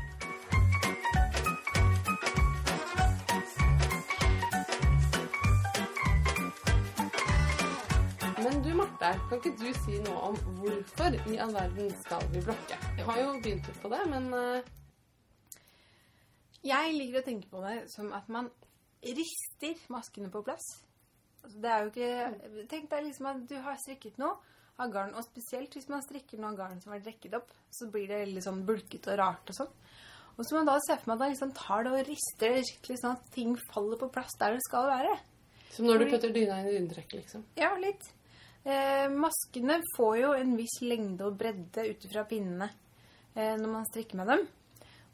Der. 9.05 9.19
Kan 9.29 9.41
ikke 9.41 9.53
du 9.61 9.69
si 9.85 9.99
noe 10.05 10.31
om 10.31 10.39
hvorfor 10.59 11.17
i 11.29 11.37
all 11.43 11.53
verden 11.55 11.91
skal 12.01 12.25
vi 12.33 12.41
blokke? 12.45 12.79
Jeg 12.97 13.05
har 13.09 13.21
jo 13.21 13.35
begynt 13.37 13.69
litt 13.69 13.81
på 13.83 13.91
det, 13.93 14.01
men 14.13 14.31
eh, 14.39 14.73
Jeg 16.65 16.95
liker 16.97 17.21
å 17.21 17.27
tenke 17.27 17.51
på 17.51 17.61
det 17.67 17.77
som 17.93 18.09
at 18.17 18.31
man 18.33 18.49
rister 19.05 19.83
maskene 19.93 20.31
på 20.33 20.41
plass. 20.47 20.65
Altså, 21.45 21.61
det 21.61 21.71
er 21.71 21.83
jo 21.83 21.93
ikke 21.93 22.65
Tenk 22.71 22.89
deg 22.95 23.05
liksom 23.11 23.29
at 23.29 23.45
du 23.51 23.57
har 23.67 23.77
strikket 23.83 24.17
noe 24.23 24.39
av 24.81 24.91
garn, 24.91 25.13
og 25.15 25.27
spesielt 25.27 25.77
hvis 25.77 25.91
man 25.93 26.03
strikker 26.03 26.41
noe 26.41 26.55
av 26.55 26.59
garn 26.63 26.81
som 26.83 26.97
er 26.97 27.05
rekket 27.05 27.37
opp, 27.37 27.53
så 27.71 27.91
blir 27.93 28.09
det 28.11 28.25
litt 28.33 28.47
sånn 28.47 28.65
bulkete 28.67 29.13
og 29.13 29.21
rart 29.21 29.53
og 29.53 29.59
sånn. 29.61 29.77
Og 30.35 30.43
så 30.43 30.57
må 30.57 30.65
man 30.65 30.73
da 30.73 30.81
se 30.83 30.97
for 30.99 31.13
meg 31.13 31.15
at 31.15 31.21
man 31.21 31.31
liksom 31.37 31.53
tar 31.55 31.85
det 31.87 31.93
og 31.95 32.09
rister 32.09 32.57
det 32.57 32.65
skikkelig 32.67 32.99
sånn 33.05 33.15
at 33.21 33.29
ting 33.37 33.55
faller 33.69 34.01
på 34.01 34.11
plass 34.17 34.35
der 34.41 34.57
det 34.57 34.65
skal 34.67 34.89
være. 34.91 35.15
som 35.71 35.87
når 35.87 36.03
du 36.03 36.11
putter 36.11 36.33
dyna 36.35 36.59
inn 36.63 36.73
i 36.73 36.75
dynetrekket, 36.79 37.21
liksom. 37.21 37.45
Ja, 37.61 37.75
litt. 37.79 38.09
Eh, 38.65 39.07
maskene 39.13 39.83
får 39.93 40.19
jo 40.23 40.35
en 40.39 40.55
viss 40.57 40.79
lengde 40.81 41.27
og 41.27 41.37
bredde 41.41 41.85
ut 41.91 42.07
fra 42.09 42.25
pinnene 42.29 42.71
eh, 43.37 43.57
når 43.61 43.69
man 43.69 43.89
strikker 43.91 44.21
med 44.21 44.31
dem. 44.33 44.47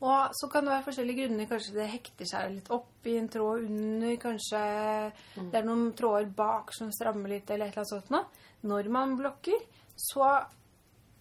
Og 0.01 0.37
så 0.39 0.49
kan 0.49 0.65
det 0.65 0.73
være 0.73 0.87
forskjellige 0.87 1.25
grunner. 1.25 1.49
Kanskje 1.51 1.75
det 1.77 1.89
hekter 1.93 2.29
seg 2.31 2.55
litt 2.55 2.71
opp 2.73 3.09
i 3.11 3.19
en 3.21 3.29
tråd 3.29 3.67
under. 3.67 4.15
Kanskje 4.23 4.61
det 5.37 5.59
er 5.61 5.67
noen 5.67 5.91
tråder 5.99 6.31
bak 6.37 6.73
som 6.73 6.93
strammer 6.95 7.35
litt, 7.35 7.51
eller 7.51 7.69
et 7.69 7.75
eller 7.75 7.83
annet 7.83 7.93
sånt 7.93 8.15
noe. 8.15 8.47
Når 8.71 8.89
man 8.93 9.13
blokker, 9.19 9.67
så, 9.99 10.31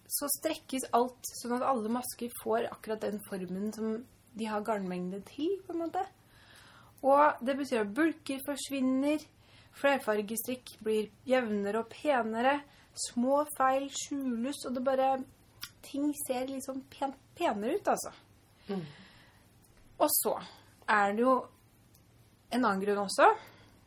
så 0.08 0.30
strekkes 0.38 0.88
alt 0.96 1.28
sånn 1.42 1.58
at 1.58 1.66
alle 1.68 1.92
masker 1.92 2.32
får 2.40 2.70
akkurat 2.70 3.04
den 3.04 3.20
formen 3.26 3.68
som 3.76 3.98
de 4.38 4.48
har 4.48 4.64
garnmengde 4.64 5.20
til, 5.28 5.58
på 5.66 5.74
en 5.74 5.82
måte. 5.84 6.06
Og 7.04 7.44
det 7.44 7.58
betyr 7.58 7.82
at 7.82 7.94
bulker 7.96 8.40
forsvinner, 8.46 9.20
flerfargestrikk 9.78 10.74
blir 10.84 11.10
jevnere 11.28 11.78
og 11.84 11.88
penere, 11.92 12.60
små 13.08 13.44
feil 13.56 13.88
skjules, 13.94 14.64
og 14.66 14.74
det 14.74 14.84
bare 14.84 15.12
Ting 15.82 16.10
ser 16.26 16.44
liksom 16.46 16.82
pen, 16.92 17.14
penere 17.34 17.78
ut, 17.78 17.86
altså. 17.88 18.10
Mm. 18.68 18.82
Og 20.04 20.10
så 20.12 20.34
er 20.92 21.14
det 21.16 21.22
jo 21.24 21.32
en 22.52 22.64
annen 22.66 22.82
grunn 22.84 23.00
også. 23.06 23.30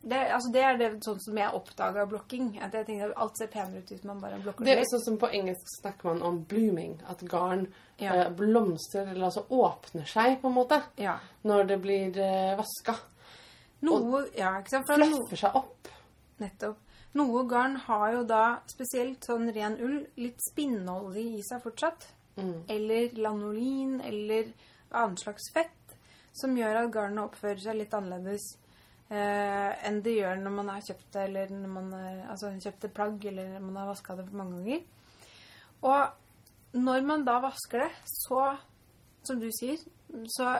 Det, 0.03 0.17
altså 0.33 0.49
det 0.51 0.63
er 0.65 0.79
det 0.81 0.87
sånn 1.05 1.21
som 1.21 1.37
jeg 1.37 1.53
oppdaga 1.55 2.03
blokking. 2.09 2.49
At 2.65 2.73
jeg 2.75 2.87
tenkte 2.89 3.11
at 3.11 3.21
alt 3.23 3.37
ser 3.39 3.51
penere 3.53 3.83
ut 3.85 3.93
hvis 3.93 4.03
man 4.09 4.19
bare 4.19 4.41
blokker 4.41 4.65
Det 4.65 4.73
Det 4.73 4.81
er 4.81 4.89
sånn 4.89 5.05
som 5.05 5.19
På 5.21 5.29
engelsk 5.31 5.69
snakker 5.77 6.09
man 6.09 6.21
om 6.27 6.41
blooming. 6.49 6.97
At 7.07 7.21
garn 7.29 7.67
Ja. 8.01 8.15
eh, 8.25 8.29
blomstrer, 8.33 9.07
eller 9.13 9.25
altså 9.29 9.45
åpner 9.49 10.05
seg, 10.09 10.41
på 10.41 10.47
en 10.49 10.53
måte, 10.57 10.81
Ja. 10.97 11.19
når 11.43 11.67
det 11.67 11.81
blir 11.81 12.17
eh, 12.17 12.57
vaska. 12.57 12.97
Noe, 13.83 14.23
ja, 14.37 14.55
ikke 14.61 14.77
sant? 14.77 14.89
Fluffer 14.89 15.39
seg 15.45 15.59
opp. 15.59 15.91
nettopp. 16.41 16.79
Noe 17.13 17.43
garn 17.45 17.75
har 17.85 18.07
jo 18.15 18.23
da, 18.25 18.43
spesielt 18.71 19.25
sånn 19.27 19.51
ren 19.53 19.75
ull, 19.85 19.99
litt 20.17 20.41
spinnolje 20.41 21.21
i 21.37 21.43
seg 21.45 21.61
fortsatt. 21.61 22.07
Mm. 22.39 22.63
Eller 22.73 23.13
lanolin, 23.21 23.99
eller 24.01 24.49
annen 24.89 25.19
slags 25.21 25.51
fett, 25.53 25.95
som 26.33 26.55
gjør 26.57 26.81
at 26.81 26.91
garnet 26.93 27.27
oppfører 27.27 27.61
seg 27.61 27.77
litt 27.77 27.93
annerledes 27.93 28.47
eh, 29.13 29.69
enn 29.85 30.01
det 30.05 30.15
gjør 30.17 30.41
når 30.41 30.55
man 30.57 30.71
har 30.73 30.85
kjøpt 30.87 31.07
det, 31.13 31.27
eller 31.27 31.53
når 31.53 31.73
man 31.75 31.93
eh, 31.99 32.25
altså, 32.33 32.51
kjøpt 32.65 32.87
et 32.87 32.95
plagg, 32.97 33.25
eller 33.29 33.51
når 33.53 33.65
man 33.67 33.79
har 33.83 33.91
vaska 33.91 34.17
det 34.17 34.27
for 34.29 34.41
mange 34.41 34.59
ganger. 34.59 34.83
Og 35.83 36.79
når 36.81 37.05
man 37.05 37.25
da 37.27 37.37
vasker 37.43 37.85
det, 37.85 37.91
så, 38.09 38.47
som 39.27 39.41
du 39.41 39.49
sier, 39.53 39.81
så 40.33 40.55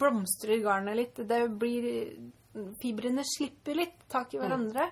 blomstrer 0.00 0.62
garnet 0.64 0.96
litt. 0.98 1.20
Det 1.28 1.42
blir 1.58 1.90
Fibrene 2.80 3.24
slipper 3.26 3.74
litt 3.74 4.04
tak 4.12 4.34
i 4.34 4.38
hverandre. 4.38 4.88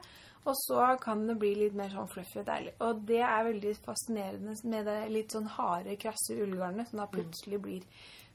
Og 0.50 0.56
så 0.58 0.96
kan 0.98 1.20
det 1.28 1.36
bli 1.38 1.52
litt 1.54 1.74
mer 1.78 1.92
sånn 1.92 2.08
fluffy 2.10 2.40
og 2.40 2.46
deilig. 2.48 2.72
Og 2.82 3.04
det 3.06 3.20
er 3.22 3.44
veldig 3.46 3.74
fascinerende 3.84 4.56
med 4.72 4.88
det 4.90 4.96
litt 5.14 5.30
sånn 5.36 5.46
harde, 5.54 5.94
krasse 6.02 6.34
ullgarnet, 6.34 6.88
som 6.90 6.98
da 6.98 7.06
plutselig 7.12 7.60
blir 7.62 7.84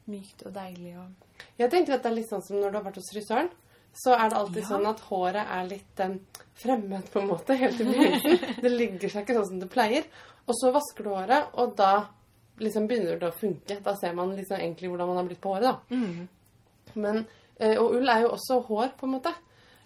mykt 0.07 0.45
og 0.47 0.53
deilig 0.55 0.93
og 1.01 1.41
Jeg 1.59 1.69
tenker 1.73 1.97
at 1.97 2.05
det 2.05 2.11
er 2.13 2.15
litt 2.21 2.29
sånn 2.31 2.45
som 2.47 2.61
når 2.61 2.71
du 2.71 2.77
har 2.79 2.85
vært 2.85 3.01
hos 3.01 3.11
frisøren. 3.11 3.49
Så 3.97 4.13
er 4.15 4.29
det 4.29 4.37
alltid 4.39 4.61
Ja. 4.63 4.67
sånn 4.69 4.85
at 4.87 4.99
håret 5.09 5.51
er 5.57 5.67
litt 5.67 5.99
um, 6.05 6.15
fremmed, 6.63 7.11
på 7.11 7.19
en 7.19 7.27
måte, 7.27 7.55
helt 7.59 7.81
i 7.81 7.83
begynnelsen. 7.89 8.39
Det 8.63 8.71
ligger 8.71 9.09
seg 9.09 9.25
ikke 9.25 9.35
sånn 9.41 9.49
som 9.51 9.59
det 9.59 9.69
pleier. 9.73 10.07
Og 10.47 10.55
så 10.55 10.71
vasker 10.71 11.03
du 11.03 11.09
håret, 11.11 11.49
og 11.59 11.75
da 11.75 12.07
liksom 12.63 12.87
begynner 12.87 13.19
det 13.19 13.27
å 13.33 13.35
funke. 13.35 13.81
Da 13.83 13.95
ser 13.99 14.13
man 14.15 14.31
liksom 14.37 14.61
egentlig 14.61 14.87
hvordan 14.93 15.07
man 15.11 15.17
har 15.19 15.27
blitt 15.27 15.41
på 15.43 15.51
håret, 15.57 15.75
da. 15.75 15.97
Men, 16.95 17.25
eh, 17.59 17.77
og 17.77 17.95
ull 17.97 18.09
er 18.09 18.21
jo 18.21 18.31
også 18.35 18.61
hår, 18.67 18.93
på 18.97 19.05
en 19.05 19.15
måte. 19.17 19.33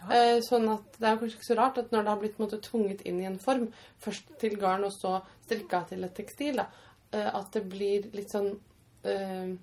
Eh, 0.10 0.40
sånn 0.42 0.66
at 0.74 0.96
det 0.98 1.08
er 1.08 1.18
kanskje 1.20 1.38
ikke 1.38 1.46
så 1.52 1.58
rart 1.60 1.78
at 1.78 1.92
når 1.94 2.04
det 2.04 2.10
har 2.10 2.22
blitt 2.24 2.40
måte, 2.42 2.58
tvunget 2.62 3.04
inn 3.06 3.20
i 3.22 3.28
en 3.30 3.40
form, 3.40 3.68
først 4.02 4.32
til 4.42 4.56
garn 4.58 4.84
og 4.88 4.94
så 4.96 5.20
strikka 5.46 5.84
til 5.90 6.04
et 6.04 6.16
tekstil, 6.18 6.58
da, 6.58 6.66
eh, 7.14 7.28
at 7.30 7.52
det 7.54 7.68
blir 7.70 8.08
litt 8.16 8.34
sånn 8.34 8.56
eh, 9.04 9.54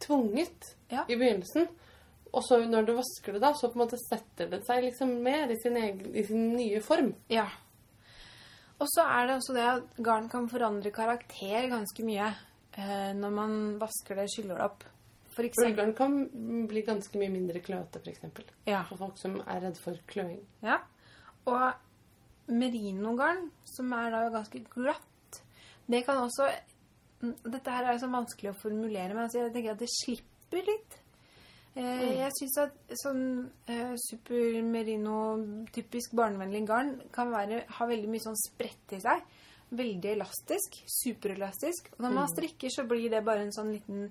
tvunget 0.00 0.74
Ja. 0.90 1.04
i 1.08 1.16
begynnelsen. 1.16 1.68
Og 2.32 2.42
så 2.44 2.58
når 2.64 2.86
du 2.86 2.92
vasker 2.96 3.32
det, 3.32 3.40
da, 3.42 3.52
så 3.52 3.68
på 3.68 3.78
en 3.78 3.84
måte 3.86 3.98
setter 4.00 4.48
det 4.50 4.62
seg 4.66 4.82
liksom 4.84 5.22
mer 5.24 5.48
i 5.52 5.56
sin, 5.60 5.76
egen, 5.76 6.14
i 6.14 6.24
sin 6.24 6.54
nye 6.56 6.80
form. 6.84 7.14
Ja. 7.32 7.46
Og 8.78 8.86
så 8.92 9.02
er 9.02 9.26
det 9.26 9.38
også 9.38 9.54
det 9.56 9.64
at 9.66 9.96
garn 10.04 10.28
kan 10.28 10.48
forandre 10.48 10.92
karakter 10.94 11.68
ganske 11.72 12.04
mye 12.06 12.28
eh, 12.76 13.12
når 13.16 13.30
man 13.34 13.56
vasker 13.80 14.20
det, 14.20 14.28
skyller 14.30 14.56
det 14.60 14.68
opp. 14.68 14.84
For 15.38 15.46
eksempel 15.46 15.70
Ullgarn 15.70 15.92
kan 15.94 16.66
bli 16.68 16.82
ganske 16.82 17.18
mye 17.20 17.30
mindre 17.30 17.60
kløete, 17.62 18.00
f.eks. 18.02 18.24
Ja. 18.66 18.80
For 18.88 18.98
folk 18.98 19.18
som 19.20 19.36
er 19.44 19.60
redd 19.62 19.78
for 19.78 19.94
kløing. 20.10 20.40
ja. 20.66 20.80
Og 21.48 21.70
merinogarn, 22.48 23.50
som 23.68 23.92
er 23.96 24.10
da 24.12 24.24
ganske 24.32 24.60
glatt, 24.72 25.38
det 25.88 26.02
kan 26.06 26.18
også 26.24 26.48
Dette 27.18 27.72
her 27.74 27.88
er 27.90 27.96
så 27.98 28.06
vanskelig 28.12 28.52
å 28.52 28.58
formulere, 28.60 29.10
men 29.10 29.24
altså 29.24 29.40
jeg 29.40 29.50
tenker 29.56 29.72
at 29.72 29.80
det 29.82 29.88
slipper 29.90 30.68
litt. 30.68 30.98
Eh, 31.74 32.12
Jeg 32.20 32.30
syns 32.36 32.58
at 32.62 32.92
sånn 33.00 33.24
eh, 33.66 33.90
super 33.98 34.60
merino, 34.62 35.16
typisk 35.74 36.14
barnevennlig 36.14 36.60
garn, 36.68 36.92
kan 37.10 37.32
være, 37.34 37.64
ha 37.74 37.88
veldig 37.90 38.12
mye 38.12 38.22
sånn 38.22 38.38
spredt 38.38 38.94
i 38.94 39.00
seg. 39.02 39.24
Veldig 39.74 40.12
elastisk. 40.14 40.78
Superelastisk. 41.00 41.90
Og 41.96 42.04
når 42.06 42.14
man 42.20 42.30
strikker, 42.30 42.70
så 42.70 42.86
blir 42.86 43.10
det 43.10 43.24
bare 43.26 43.42
en 43.48 43.52
sånn 43.56 43.74
liten 43.74 44.06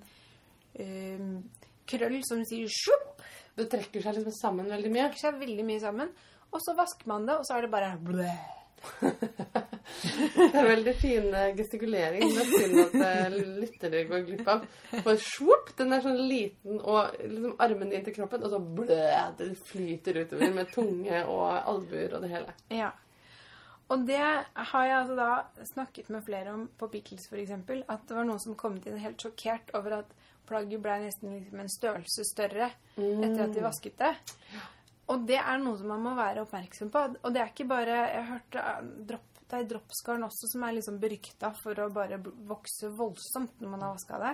krøll 1.88 2.20
som 2.28 2.44
sier 2.48 2.72
sjupp. 2.72 3.24
Det 3.58 3.70
trekker 3.72 4.04
seg 4.04 4.20
liksom 4.20 4.36
sammen 4.38 4.70
veldig 4.70 4.92
mye. 4.94 5.08
Trekker 5.08 5.26
seg 5.28 5.40
veldig 5.42 5.66
mye 5.66 5.82
sammen. 5.82 6.14
Og 6.54 6.62
så 6.64 6.76
vasker 6.78 7.10
man 7.10 7.26
det, 7.28 7.40
og 7.40 7.48
så 7.48 7.58
er 7.58 7.66
det 7.66 7.74
bare 7.74 7.96
blø. 8.02 8.30
Det 10.38 10.54
er 10.54 10.68
veldig 10.68 10.94
fin 11.00 11.28
eh, 11.34 11.54
gestikulering. 11.58 12.34
Det 12.36 12.44
er 12.44 12.50
synd 12.52 12.82
at 12.82 12.96
eh, 13.08 13.38
lyttere 13.62 14.04
går 14.10 14.24
glipp 14.28 14.50
av. 14.52 14.66
For 14.92 15.20
svopp, 15.22 15.72
den 15.80 15.96
er 15.96 16.04
sånn 16.04 16.20
liten, 16.28 16.80
og 16.82 17.16
liksom 17.24 17.56
armen 17.64 17.94
inntil 17.96 18.16
kroppen, 18.20 18.44
og 18.44 18.54
så 18.54 18.60
blø, 18.62 19.00
det 19.40 19.50
flyter 19.70 20.22
utover 20.22 20.54
med 20.56 20.72
tunge 20.74 21.24
og 21.26 21.46
albuer 21.58 22.18
og 22.18 22.26
det 22.26 22.32
hele. 22.36 22.56
Ja. 22.76 22.92
Og 23.88 24.04
det 24.04 24.20
har 24.20 24.86
jeg 24.86 24.98
altså 25.00 25.16
da 25.16 25.66
snakket 25.72 26.10
med 26.12 26.26
flere 26.28 26.54
om 26.54 26.66
på 26.80 26.90
Pickles 26.92 27.30
f.eks. 27.32 27.54
At 27.88 28.04
det 28.10 28.18
var 28.18 28.28
noen 28.28 28.44
som 28.44 28.58
kom 28.60 28.76
inn 28.84 29.00
helt 29.00 29.24
sjokkert 29.24 29.72
over 29.80 30.02
at 30.02 30.17
plagget 30.48 30.82
ble 30.84 30.98
nesten 31.04 31.36
liksom 31.36 31.62
en 31.62 31.72
størrelse 31.72 32.26
større 32.28 32.72
etter 32.98 33.44
at 33.46 33.56
de 33.56 33.64
vasket 33.66 33.98
det. 34.00 34.14
Og 35.12 35.24
det 35.28 35.40
er 35.40 35.60
noe 35.62 35.80
som 35.80 35.92
man 35.94 36.04
må 36.04 36.14
være 36.18 36.44
oppmerksom 36.44 36.92
på. 36.92 37.04
Og 37.24 37.34
det 37.34 37.42
er 37.42 37.52
ikke 37.54 37.70
bare 37.70 37.98
Jeg 38.12 38.26
hørte 38.32 38.64
hørt 38.64 38.90
dropp, 39.12 39.38
det 39.48 39.60
er 39.60 39.70
droppsgarn 39.72 40.26
også 40.28 40.50
som 40.52 40.66
er 40.68 40.76
liksom 40.76 40.98
berykta 41.00 41.54
for 41.56 41.80
å 41.80 41.92
bare 41.96 42.20
vokse 42.20 42.90
voldsomt 42.92 43.62
når 43.64 43.72
man 43.72 43.86
har 43.86 43.94
vaska 43.96 44.20
det. 44.24 44.34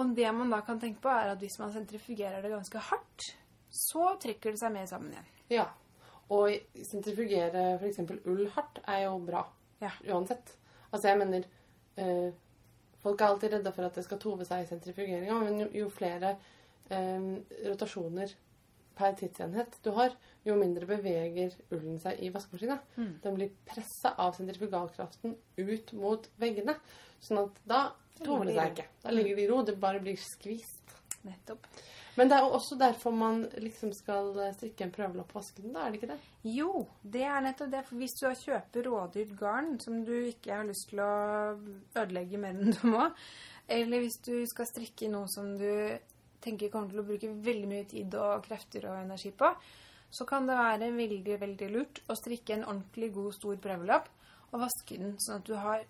Og 0.00 0.14
det 0.16 0.32
man 0.34 0.50
da 0.50 0.62
kan 0.66 0.80
tenke 0.80 1.02
på, 1.04 1.12
er 1.12 1.34
at 1.34 1.42
hvis 1.42 1.58
man 1.60 1.72
sentrifugerer 1.74 2.42
det 2.42 2.50
ganske 2.50 2.82
hardt, 2.88 3.28
så 3.72 4.14
trekker 4.20 4.54
det 4.54 4.60
seg 4.62 4.74
mer 4.74 4.88
sammen 4.88 5.12
igjen. 5.12 5.30
Ja. 5.52 5.66
Og 6.32 6.56
sentrifugere 6.88 7.74
f.eks. 7.76 8.00
ull 8.24 8.46
hardt 8.56 8.80
er 8.88 9.04
jo 9.04 9.18
bra. 9.22 9.44
Ja. 9.82 9.92
Uansett. 10.08 10.54
Altså, 10.90 11.10
jeg 11.10 11.20
mener 11.20 11.46
eh, 12.00 12.32
Folk 13.02 13.20
er 13.20 13.32
alltid 13.32 13.56
redde 13.56 13.72
for 13.74 13.88
at 13.88 13.98
det 13.98 14.04
skal 14.06 14.20
tove 14.22 14.46
seg 14.46 14.62
i 14.62 14.68
sentrifugeringa, 14.70 15.38
men 15.42 15.64
jo, 15.64 15.68
jo 15.82 15.90
flere 15.92 16.36
eh, 16.92 17.28
rotasjoner 17.66 18.34
per 18.98 19.16
tidsenhet 19.18 19.78
du 19.82 19.90
har, 19.96 20.14
jo 20.46 20.54
mindre 20.58 20.86
beveger 20.88 21.54
ullen 21.72 21.98
seg 22.02 22.20
i 22.22 22.30
vaskemaskina. 22.34 22.78
Mm. 22.96 23.12
Den 23.24 23.38
blir 23.38 23.54
pressa 23.68 24.14
av 24.20 24.36
sentrifugalkraften 24.36 25.36
ut 25.56 25.92
mot 25.98 26.28
veggene. 26.42 26.76
Sånn 27.22 27.44
at 27.44 27.60
da 27.68 27.82
tover 28.20 28.50
det 28.50 28.56
seg 28.58 28.74
ikke. 28.74 28.88
Da 29.04 29.14
ligger 29.14 29.38
de 29.38 29.44
i 29.44 29.50
ro. 29.50 29.60
Det 29.66 29.78
bare 29.80 30.02
blir 30.02 30.18
skvist. 30.20 30.96
Nettopp. 31.22 31.68
Men 32.18 32.28
det 32.28 32.36
er 32.36 32.44
også 32.44 32.76
derfor 32.76 33.14
man 33.16 33.46
liksom 33.62 33.94
skal 33.96 34.34
strikke 34.56 34.84
en 34.84 34.92
prøvelopp 34.92 35.30
på 35.32 35.38
vasken. 35.40 35.70
Da 35.72 35.86
er 35.86 35.92
det 35.92 36.00
ikke 36.00 36.10
det? 36.10 36.18
Jo, 36.52 36.86
det 37.02 37.24
er 37.24 37.44
nettopp 37.44 37.72
det. 37.72 37.82
For 37.88 38.00
hvis 38.00 38.16
du 38.18 38.26
kjøper 38.28 38.88
rådyrt 38.88 39.36
garn 39.38 39.78
som 39.80 40.02
du 40.04 40.12
ikke 40.28 40.52
har 40.58 40.68
lyst 40.68 40.90
til 40.90 41.00
å 41.00 41.12
ødelegge 41.96 42.40
mer 42.42 42.58
enn 42.58 42.76
du 42.76 42.84
må, 42.92 43.06
eller 43.72 44.04
hvis 44.04 44.18
du 44.26 44.34
skal 44.50 44.68
strikke 44.68 45.08
noe 45.12 45.30
som 45.32 45.54
du 45.56 45.70
tenker 46.42 46.72
kommer 46.72 46.90
til 46.90 47.00
å 47.00 47.06
bruke 47.06 47.32
veldig 47.46 47.70
mye 47.70 47.88
tid 47.88 48.14
og 48.18 48.44
krefter 48.44 48.90
og 48.90 48.98
energi 49.04 49.30
på, 49.38 49.48
så 50.12 50.26
kan 50.28 50.44
det 50.48 50.58
være 50.58 50.90
veldig, 50.92 51.36
veldig 51.40 51.68
lurt 51.72 52.02
å 52.12 52.16
strikke 52.18 52.58
en 52.58 52.66
ordentlig 52.66 53.12
god, 53.14 53.32
stor 53.38 53.60
prøvelapp 53.62 54.10
og 54.52 54.64
vaske 54.66 54.98
den, 55.00 55.14
sånn 55.22 55.40
at 55.40 55.48
du 55.48 55.54
har 55.56 55.86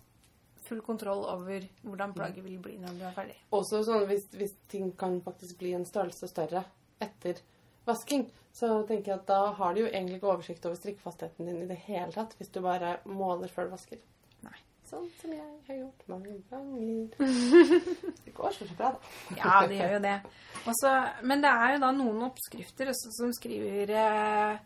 full 0.73 0.81
kontroll 0.85 1.25
over 1.29 1.65
hvordan 1.83 2.13
plagget 2.17 2.45
vil 2.45 2.59
bli 2.61 2.77
når 2.81 2.97
du 2.97 3.05
er 3.05 3.15
ferdig. 3.15 3.37
Også 3.53 3.83
sånn 3.85 4.07
hvis, 4.09 4.25
hvis 4.33 4.55
ting 4.71 4.91
kan 4.97 5.19
faktisk 5.25 5.59
bli 5.61 5.75
en 5.77 5.85
størrelse 5.85 6.29
større 6.31 6.65
etter 7.03 7.41
vasking, 7.85 8.25
så 8.55 8.81
tenker 8.87 9.13
jeg 9.13 9.21
at 9.21 9.29
da 9.29 9.39
har 9.57 9.73
du 9.73 9.83
jo 9.83 9.89
egentlig 9.91 10.19
ikke 10.19 10.31
oversikt 10.31 10.65
over 10.69 10.79
strikkfastheten 10.79 11.49
din 11.49 11.63
i 11.63 11.69
det 11.69 11.79
hele 11.87 12.13
tatt, 12.15 12.35
hvis 12.39 12.51
du 12.53 12.61
bare 12.63 12.97
måler 13.09 13.51
før 13.51 13.69
du 13.69 13.75
vasker. 13.75 14.01
Nei. 14.45 14.55
Sånn 14.87 15.07
som 15.19 15.33
jeg 15.33 15.49
har 15.67 15.79
gjort 15.79 16.03
mange 16.11 16.35
ganger. 16.51 17.13
Det 18.25 18.33
går 18.35 18.55
så 18.55 18.67
bra, 18.73 18.91
da. 18.93 19.11
Ja, 19.37 19.55
det 19.69 19.77
gjør 19.77 19.95
jo 19.95 19.99
det. 20.03 20.13
Også, 20.69 20.91
men 21.29 21.41
det 21.43 21.51
er 21.53 21.75
jo 21.75 21.81
da 21.83 21.89
noen 21.95 22.23
oppskrifter 22.27 22.89
også, 22.89 23.11
som 23.13 23.33
skriver 23.35 23.93
eh, 23.99 24.61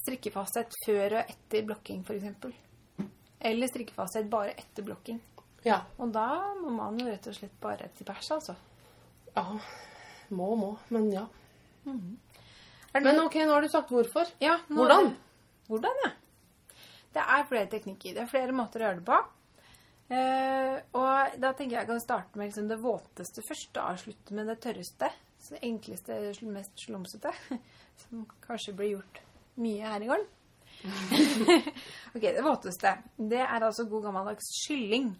strikkefasthet 0.00 0.74
før 0.84 1.20
og 1.20 1.32
etter 1.34 1.66
blokking, 1.68 2.02
f.eks. 2.02 2.50
Eller 3.40 3.68
strikkefasthet 3.70 4.28
bare 4.30 4.52
etter 4.60 4.84
blokking. 4.84 5.20
Ja. 5.64 5.82
Og 5.98 6.12
da 6.12 6.26
må 6.60 6.70
man 6.72 6.98
jo 7.00 7.06
rett 7.08 7.26
og 7.28 7.34
slett 7.36 7.56
bare 7.60 7.88
til 7.96 8.06
pers, 8.08 8.30
altså. 8.36 8.56
ja. 9.36 9.44
Må, 10.30 10.52
må. 10.54 10.74
Men 10.94 11.08
ja. 11.10 11.24
Er 11.86 13.00
det 13.00 13.02
Men 13.02 13.18
OK, 13.24 13.34
nå 13.42 13.50
har 13.56 13.62
du 13.64 13.68
sagt 13.72 13.90
hvorfor. 13.90 14.28
Ja, 14.40 14.58
nå- 14.68 14.76
Hvordan? 14.84 15.14
Hvordan, 15.66 16.00
ja. 16.04 16.10
Det 17.14 17.22
er 17.24 17.44
flere 17.48 17.66
teknikker. 17.66 18.14
Det 18.14 18.22
er 18.22 18.30
flere 18.30 18.52
måter 18.54 18.80
å 18.80 18.86
gjøre 18.86 19.00
det 19.00 19.06
på. 19.08 19.18
Eh, 20.10 20.76
og 20.98 21.34
da 21.42 21.52
tenker 21.52 21.76
jeg 21.76 21.80
jeg 21.82 21.88
kan 21.90 22.00
starte 22.02 22.38
med 22.38 22.50
liksom 22.50 22.68
det 22.70 22.78
våteste 22.82 23.42
først, 23.46 23.76
og 23.76 23.90
avslutte 23.92 24.34
med 24.34 24.46
det 24.50 24.58
tørreste. 24.62 25.10
Så 25.40 25.54
det 25.56 25.62
enkleste, 25.66 26.20
mest 26.50 26.78
slumsete. 26.86 27.32
Som 28.04 28.26
kanskje 28.46 28.74
blir 28.78 28.92
gjort 28.96 29.20
mye 29.60 29.82
her 29.86 30.02
i 30.06 30.10
gården. 30.10 30.26
ok, 32.14 32.22
det 32.22 32.42
våteste. 32.44 32.92
Det 33.16 33.40
er 33.42 33.62
altså 33.66 33.84
god 33.90 34.02
gammeldags 34.08 34.48
skylling. 34.62 35.10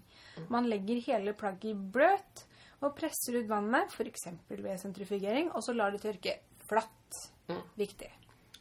Man 0.49 0.69
legger 0.71 1.01
hele 1.07 1.35
plagget 1.37 1.73
i 1.73 1.75
bløt 1.75 2.45
og 2.81 2.95
presser 2.97 3.37
ut 3.43 3.49
vannet, 3.51 3.93
f.eks. 3.93 4.27
ved 4.49 4.79
sentrifugering, 4.81 5.51
og 5.53 5.63
så 5.65 5.75
lar 5.77 5.93
det 5.93 6.01
tørke 6.05 6.39
flatt. 6.71 7.19
Mm. 7.51 7.63
Viktig. 7.77 8.09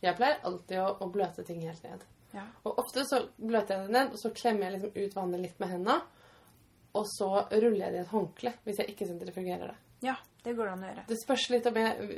Jeg 0.02 0.16
pleier 0.18 0.42
alltid 0.48 0.80
å, 0.82 0.90
å 1.06 1.08
bløte 1.12 1.44
ting 1.48 1.62
helt 1.64 1.84
ned. 1.86 2.04
Ja. 2.34 2.44
Og 2.68 2.78
ofte 2.84 3.04
så 3.10 3.24
bløter 3.40 3.78
jeg 3.80 3.88
det 3.88 3.96
ned, 3.96 4.12
og 4.14 4.20
så 4.22 4.32
klemmer 4.36 4.68
jeg 4.68 4.76
liksom 4.80 4.98
ut 5.00 5.16
vannet 5.18 5.44
litt 5.46 5.60
med 5.62 5.72
hendene. 5.74 6.02
Og 7.00 7.06
så 7.06 7.30
ruller 7.54 7.86
jeg 7.86 7.94
det 7.94 8.00
i 8.00 8.04
et 8.04 8.12
håndkle 8.12 8.52
hvis 8.66 8.80
jeg 8.82 8.92
ikke 8.96 9.08
sentrifugerer 9.08 9.72
det. 9.72 9.78
ja, 10.10 10.16
det 10.44 10.56
går 10.58 10.66
det 10.66 10.74
an 10.74 10.84
å 10.84 10.88
gjøre. 10.90 11.04
Det 11.10 11.18
spørs 11.22 11.44
litt 11.54 11.68
om 11.70 11.76
jeg 11.78 12.10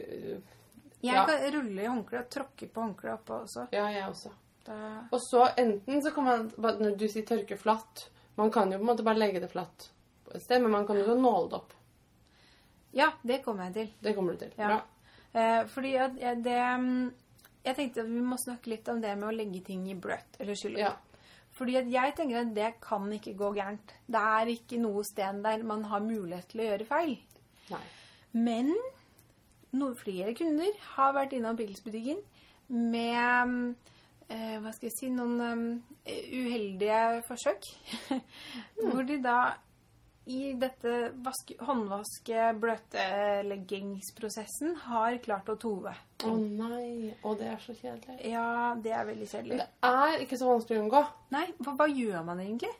Jeg 1.01 1.15
Ja. 1.15 1.23
kan 1.25 1.41
rulle 1.55 1.81
i 1.81 1.89
håndkleet 1.89 2.23
og 2.27 2.29
tråkke 2.31 2.67
på 2.71 2.81
håndkleet 2.85 3.15
oppå 3.19 3.39
også. 3.43 3.67
Ja, 3.73 3.87
jeg 3.89 4.05
også. 4.07 4.31
Da, 4.65 4.77
Og 5.11 5.19
så 5.25 5.47
enten 5.57 6.03
så 6.05 6.11
kan 6.13 6.23
man 6.27 6.51
Når 6.61 6.95
du 6.99 7.07
sier 7.09 7.25
tørke 7.25 7.57
flatt 7.57 8.03
Man 8.37 8.51
kan 8.53 8.69
jo 8.71 8.77
på 8.77 8.83
en 8.85 8.89
måte 8.91 9.03
bare 9.03 9.17
legge 9.17 9.39
det 9.41 9.49
flatt 9.51 9.87
på 10.25 10.35
et 10.37 10.43
sted, 10.43 10.61
men 10.61 10.71
man 10.71 10.85
kan 10.87 10.99
jo 10.99 11.15
nåle 11.17 11.49
det 11.49 11.57
opp. 11.57 11.73
ja, 12.93 13.09
det 13.23 13.41
kommer 13.43 13.65
jeg 13.69 13.73
til. 13.73 13.89
Det 14.03 14.13
kommer 14.15 14.33
du 14.33 14.39
til. 14.45 14.51
Ja. 14.57 14.67
Bra. 14.67 14.81
Eh, 15.33 15.65
fordi 15.67 15.95
at 15.95 16.15
det 16.43 16.59
Jeg 17.65 17.75
tenkte 17.75 18.01
at 18.01 18.07
vi 18.09 18.21
må 18.21 18.37
snakke 18.39 18.69
litt 18.69 18.87
om 18.89 19.01
det 19.01 19.17
med 19.17 19.27
å 19.29 19.35
legge 19.35 19.61
ting 19.65 19.83
i 19.89 19.95
bløt, 19.95 20.39
eller 20.39 20.55
skylle. 20.55 20.79
Ja. 20.79 20.93
Fordi 21.51 21.75
at 21.75 21.91
jeg 21.91 22.15
tenker 22.15 22.39
at 22.41 22.55
det 22.55 22.69
kan 22.81 23.11
ikke 23.11 23.35
gå 23.37 23.51
gærent. 23.53 23.93
Det 24.07 24.21
er 24.39 24.45
ikke 24.53 24.79
noe 24.81 25.03
sted 25.03 25.43
der 25.43 25.63
man 25.63 25.83
har 25.83 25.99
mulighet 25.99 26.47
til 26.49 26.61
å 26.63 26.69
gjøre 26.69 26.87
feil. 26.89 27.17
Nei. 27.69 27.83
Men 28.33 28.71
noen 29.73 29.95
flere 29.99 30.33
kunder 30.33 30.71
har 30.95 31.13
vært 31.13 31.33
innom 31.37 31.57
Pils-butikken 31.59 32.23
med 32.69 33.75
eh, 34.31 34.57
hva 34.61 34.71
skal 34.75 34.89
jeg 34.89 34.97
si 34.97 35.09
noen 35.13 35.41
um, 35.41 35.83
uheldige 36.07 37.21
forsøk. 37.27 37.61
Hvor 38.81 39.03
de 39.07 39.17
da 39.23 39.39
i 40.29 40.53
dette 40.59 40.91
vaske, 41.25 41.55
håndvaske 41.65 42.51
bløtleggingsprosessen 42.61 44.75
har 44.85 45.17
klart 45.23 45.49
å 45.49 45.55
tove. 45.59 45.93
Å 46.23 46.35
nei. 46.37 47.13
og 47.25 47.39
det 47.39 47.47
er 47.55 47.59
så 47.63 47.73
kjedelig. 47.73 48.19
Ja, 48.29 48.75
det 48.77 48.91
er 48.93 49.05
veldig 49.09 49.27
kjedelig. 49.31 49.57
det 49.63 49.69
er 49.89 50.21
ikke 50.21 50.37
så 50.39 50.47
vanskelig 50.51 50.77
å 50.77 50.81
unngå. 50.85 51.01
Nei, 51.33 51.47
for 51.63 51.73
hva 51.79 51.87
gjør 51.89 52.21
man 52.27 52.39
egentlig? 52.43 52.73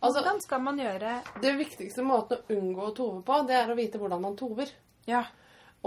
Altså, 0.00 0.18
Hvordan 0.18 0.40
skal 0.40 0.60
man 0.64 0.78
gjøre 0.80 1.10
det 1.44 1.52
viktigste 1.60 2.02
måten 2.06 2.38
å 2.40 2.44
unngå 2.56 2.82
å 2.88 2.96
tove 2.96 3.20
på, 3.26 3.34
det 3.46 3.56
er 3.58 3.70
å 3.70 3.78
vite 3.78 3.98
hvordan 4.00 4.22
man 4.24 4.36
tover. 4.38 4.68
Ja. 5.08 5.22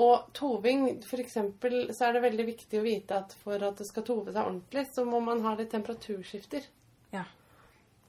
Og 0.02 0.32
toving, 0.34 1.04
for 1.06 1.22
eksempel, 1.22 1.94
så 1.94 2.08
er 2.08 2.14
det 2.16 2.24
veldig 2.24 2.46
viktig 2.48 2.80
å 2.80 2.84
vite 2.86 3.18
at 3.20 3.34
for 3.44 3.62
at 3.62 3.78
det 3.78 3.86
skal 3.86 4.04
tove 4.08 4.32
seg 4.34 4.42
ordentlig, 4.42 4.88
så 4.96 5.04
må 5.06 5.20
man 5.22 5.44
ha 5.46 5.52
litt 5.60 5.70
temperaturskifter. 5.70 6.66
Ja. 7.14 7.26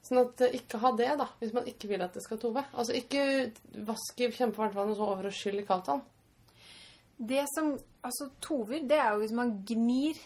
Sånn 0.05 0.23
at 0.23 0.41
eh, 0.41 0.55
ikke 0.57 0.79
ha 0.81 0.91
det, 0.97 1.11
da, 1.19 1.27
hvis 1.39 1.53
man 1.53 1.67
ikke 1.69 1.87
vil 1.91 2.01
at 2.01 2.13
det 2.17 2.23
skal 2.25 2.39
tove. 2.41 2.63
Altså 2.73 2.93
ikke 2.97 3.51
vask 3.85 4.19
i 4.25 4.31
kjempevarmt 4.33 4.73
vann 4.77 4.89
og 4.95 4.97
så 4.97 5.11
over 5.11 5.29
og 5.29 5.37
skyll 5.37 5.61
i 5.61 5.65
kaldt 5.67 5.91
vann. 5.93 6.01
Det 7.17 7.45
som 7.53 7.75
altså 8.03 8.31
tover, 8.43 8.81
det 8.89 8.97
er 8.99 9.13
jo 9.13 9.21
hvis 9.21 9.35
man 9.37 9.53
gnir 9.69 10.17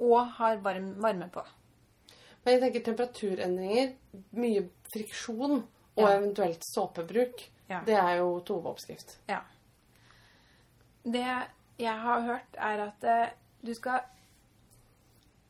og 0.00 0.32
har 0.40 0.56
varm, 0.64 0.94
varme 1.00 1.28
på. 1.32 1.44
Men 2.44 2.54
jeg 2.56 2.62
tenker 2.64 2.86
temperaturendringer, 2.88 3.92
mye 4.40 4.64
friksjon 4.94 5.58
og 5.60 6.02
Ja. 6.06 6.14
eventuelt 6.16 6.64
såpebruk, 6.64 7.44
Ja. 7.68 7.82
det 7.84 7.94
er 8.00 8.16
jo 8.18 8.40
toveoppskrift. 8.40 9.18
Ja. 9.28 9.42
Det 11.04 11.26
jeg 11.80 12.00
har 12.04 12.20
hørt, 12.26 12.56
er 12.56 12.82
at 12.86 13.04
eh, 13.04 13.30
du 13.64 13.72
skal 13.74 14.00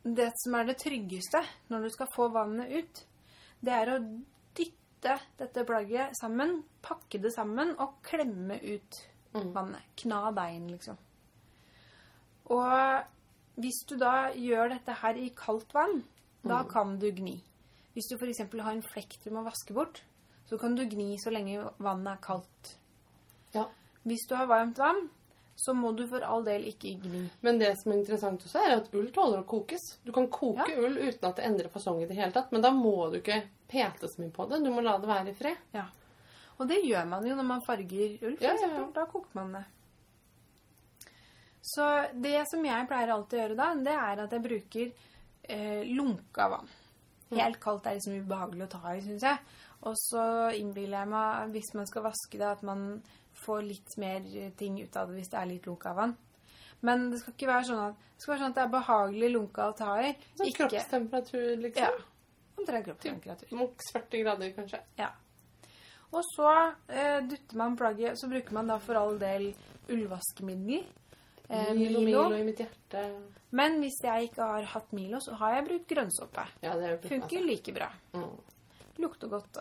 Det 0.05 0.31
som 0.45 0.55
er 0.55 0.65
det 0.65 0.79
tryggeste 0.81 1.43
når 1.69 1.83
du 1.83 1.89
skal 1.93 2.09
få 2.15 2.29
vannet 2.33 2.71
ut, 2.73 3.01
det 3.61 3.73
er 3.75 3.91
å 3.93 3.99
dytte 4.57 5.19
dette 5.37 5.65
plagget 5.69 6.17
sammen, 6.17 6.63
pakke 6.83 7.21
det 7.21 7.35
sammen 7.35 7.75
og 7.79 7.99
klemme 8.03 8.57
ut 8.63 9.07
Mm. 9.33 9.53
vannet. 9.55 9.83
Kna 9.97 10.33
deigen, 10.35 10.71
liksom. 10.73 10.97
Og 12.51 13.05
hvis 13.63 13.85
du 13.87 13.97
da 14.01 14.33
gjør 14.35 14.73
dette 14.73 14.97
her 15.03 15.15
i 15.15 15.29
kaldt 15.37 15.73
vann, 15.75 16.01
da 16.43 16.65
kan 16.65 16.97
du 16.99 17.07
gni. 17.13 17.37
Hvis 17.95 18.09
du 18.11 18.17
f.eks. 18.17 18.41
har 18.63 18.73
en 18.73 18.83
flekk 18.83 19.19
du 19.25 19.31
må 19.31 19.45
vaske 19.47 19.75
bort, 19.75 20.03
så 20.49 20.59
kan 20.59 20.75
du 20.75 20.83
gni 20.83 21.17
så 21.23 21.31
lenge 21.31 21.63
vannet 21.79 22.17
er 22.17 22.25
kaldt. 22.25 22.73
Ja. 23.55 23.69
Hvis 24.03 24.27
du 24.29 24.35
har 24.35 24.47
varmt 24.51 24.79
vann, 24.79 25.11
så 25.61 25.75
må 25.77 25.91
du 25.97 26.07
for 26.09 26.25
all 26.25 26.45
del 26.47 26.63
ikke 26.71 26.95
gni. 27.03 27.23
Men 27.45 27.59
det 27.61 27.75
som 27.83 27.93
er 27.93 27.99
interessant 28.01 28.41
også, 28.47 28.63
er 28.65 28.77
at 28.79 28.87
ull 28.97 29.11
tåler 29.13 29.43
å 29.43 29.47
kokes. 29.51 29.99
Du 30.07 30.13
kan 30.17 30.29
koke 30.33 30.65
Ja. 30.71 30.79
ull 30.81 30.97
uten 30.97 31.29
at 31.29 31.37
det 31.37 31.45
endrer 31.45 31.69
fasong 31.69 32.01
i 32.03 32.07
det 32.09 32.17
hele 32.17 32.33
tatt, 32.33 32.53
men 32.53 32.63
da 32.65 32.71
må 32.73 33.11
du 33.13 33.19
ikke 33.21 33.43
pete 33.69 34.09
så 34.09 34.23
mye 34.23 34.33
på 34.33 34.49
det. 34.49 34.63
Du 34.65 34.71
må 34.73 34.81
la 34.83 34.97
det 34.99 35.11
være 35.11 35.29
i 35.35 35.35
fred. 35.37 35.57
Ja. 35.77 35.85
Og 36.59 36.69
det 36.69 36.81
gjør 36.85 37.07
man 37.09 37.27
jo 37.29 37.35
når 37.37 37.47
man 37.51 37.61
farger 37.67 38.17
ull, 38.23 38.37
for 38.37 38.45
Ja, 38.47 38.55
eksempel. 38.57 38.89
Da 38.97 39.05
koker 39.07 39.35
man 39.35 39.53
det. 39.59 39.65
Så 41.63 41.85
det 42.17 42.41
som 42.51 42.65
jeg 42.65 42.89
pleier 42.89 43.13
alltid 43.15 43.39
å 43.39 43.43
gjøre 43.43 43.57
da, 43.59 43.69
det 43.85 43.95
er 43.95 44.23
at 44.25 44.33
jeg 44.35 44.45
bruker 44.47 44.93
eh, 45.51 45.83
lunka 45.93 46.49
vann. 46.55 46.69
Helt 47.31 47.61
kaldt 47.63 47.87
er 47.87 47.99
liksom 47.99 48.17
ubehagelig 48.25 48.65
å 48.67 48.71
ta 48.73 48.95
i, 48.97 49.03
syns 49.05 49.23
jeg. 49.23 49.39
Og 49.89 49.97
så 49.97 50.23
innbiller 50.59 51.01
jeg 51.01 51.09
meg, 51.09 51.53
hvis 51.55 51.73
man 51.75 51.89
skal 51.89 52.05
vaske 52.05 52.37
det, 52.41 52.49
at 52.49 52.65
man 52.67 53.01
får 53.41 53.63
litt 53.65 53.97
mer 54.01 54.27
ting 54.59 54.77
ut 54.83 54.97
av 55.01 55.09
det 55.09 55.21
hvis 55.21 55.31
det 55.33 55.39
er 55.41 55.49
litt 55.49 55.69
lunka 55.69 55.95
vann. 55.97 56.13
Men 56.85 57.11
det 57.13 57.21
skal 57.21 57.35
ikke 57.37 57.49
være 57.49 57.69
sånn 57.69 57.83
at 57.87 58.07
det 58.21 58.29
være 58.29 58.43
sånn 58.43 58.53
at 58.53 58.59
det 58.59 58.63
er 58.67 58.73
behagelig 58.75 59.33
lunka 59.33 59.67
å 59.71 59.75
ta 59.77 59.97
i. 60.05 60.13
Sånn 60.37 60.51
Ikke 60.51 60.67
kroppstemperatur, 60.67 61.49
ja, 61.49 61.59
liksom. 61.65 62.07
omtrent 62.61 62.89
kroppstemperatur. 62.91 63.53
Mot 63.57 63.85
40 63.95 64.25
grader, 64.25 64.53
kanskje. 64.57 64.81
Ja. 65.01 65.09
Og 66.11 66.25
så 66.27 66.51
eh, 66.91 67.21
dutter 67.25 67.61
man 67.61 67.77
plagget, 67.81 68.19
så 68.21 68.29
bruker 68.29 68.57
man 68.57 68.69
da 68.69 68.77
for 68.83 68.99
all 69.01 69.17
del 69.21 69.53
ullvaskemiddel. 69.89 70.85
Eh, 71.49 71.73
Milo, 71.75 72.03
Milo. 72.05 72.25
Milo 72.29 72.41
i 72.43 72.45
mitt 72.51 72.61
hjerte. 72.61 73.05
Men 73.57 73.81
hvis 73.83 73.99
jeg 74.05 74.29
ikke 74.29 74.49
har 74.53 74.69
hatt 74.75 74.93
Milo, 74.95 75.21
så 75.25 75.39
har 75.41 75.57
jeg 75.57 75.69
brukt 75.71 75.89
grønnsåpe. 75.95 76.47
Ja, 76.63 76.77
er 76.77 77.01
Funker 77.09 77.47
like 77.47 77.75
bra. 77.75 77.89
Mm. 78.15 78.29
Lukter 79.01 79.33
godt. 79.33 79.61